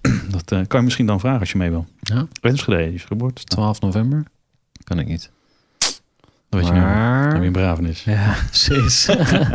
[0.31, 1.85] dat eh, kan je misschien dan vragen als je mee wil.
[1.99, 3.43] Ja, Enschede is geboorte.
[3.43, 4.23] 12 november.
[4.83, 5.31] Kan ik niet.
[5.77, 6.81] Dat weet je niet.
[6.81, 6.91] Dan
[7.51, 7.83] maar...
[7.83, 8.11] je.
[8.11, 9.05] Ja, precies.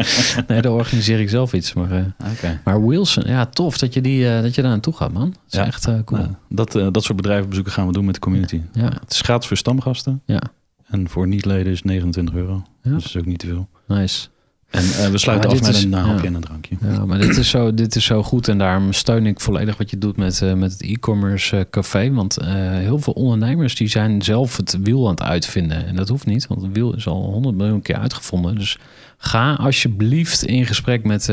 [0.48, 1.72] nee, daar organiseer ik zelf iets.
[1.72, 2.60] Maar, Oké.
[2.64, 5.28] maar Wilson, ja, tof dat je, die, eh, dat je daar naartoe gaat, man.
[5.30, 5.66] Dat is Ja.
[5.66, 6.20] echt cool.
[6.20, 8.60] Nou, dat, dat soort bedrijvenbezoeken gaan we doen met de community.
[8.72, 8.84] Ja.
[9.00, 10.22] Het is gratis voor stamgasten.
[10.24, 10.40] Ja.
[10.86, 12.62] En voor niet-leden is 29 euro.
[12.82, 12.90] Ja.
[12.90, 13.68] Dus dat is ook niet te veel.
[13.86, 14.28] Nice.
[14.70, 16.28] En eh, we sluiten af met is- een hapje ja.
[16.28, 16.76] en een drankje.
[16.80, 19.90] Ja, maar dit is, zo, dit is zo goed en daarom steun ik volledig wat
[19.90, 22.12] je doet met, eh, met het e-commerce eh, café.
[22.12, 25.86] Want heel veel ondernemers die zijn zelf het wiel aan het uitvinden.
[25.86, 28.54] En dat hoeft niet, want het wiel is al honderd miljoen keer uitgevonden.
[28.54, 28.78] Dus
[29.18, 31.28] ga alsjeblieft in gesprek met,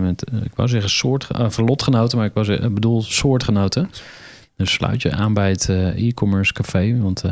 [0.00, 3.90] met ik wou zeggen soort, uh, lotgenoten, maar ik, ik bedoel soortgenoten.
[4.56, 7.22] Dus sluit je aan bij het e-commerce café, want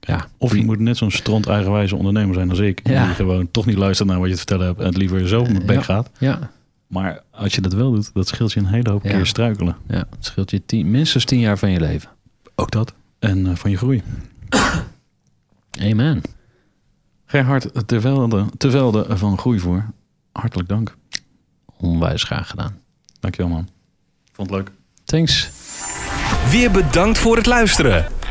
[0.00, 2.80] ja, Of je moet net zo'n stront eigenwijze ondernemer zijn als ik.
[2.88, 3.04] Ja.
[3.06, 4.78] Die gewoon toch niet luistert naar wat je te vertellen hebt.
[4.78, 5.82] En het liever zelf op mijn bek Ja.
[5.82, 6.10] gaat.
[6.18, 6.50] Ja,
[6.86, 9.10] Maar als je dat wel doet, dat scheelt je een hele hoop Ja.
[9.10, 9.76] keer struikelen.
[9.88, 12.08] Ja, het scheelt je tien, minstens tien jaar van je leven.
[12.54, 12.92] Ook dat.
[13.18, 14.02] En eh, van je groei.
[15.90, 16.22] Amen.
[17.26, 19.84] Gerhard Tervelde, Tervelde van Groeivoer.
[20.32, 20.96] Hartelijk dank.
[21.76, 22.76] Onwijs graag gedaan.
[23.20, 23.68] Dankjewel man.
[24.32, 24.70] Vond het leuk.
[25.04, 25.50] Thanks.
[26.50, 28.06] Weer bedankt voor het luisteren.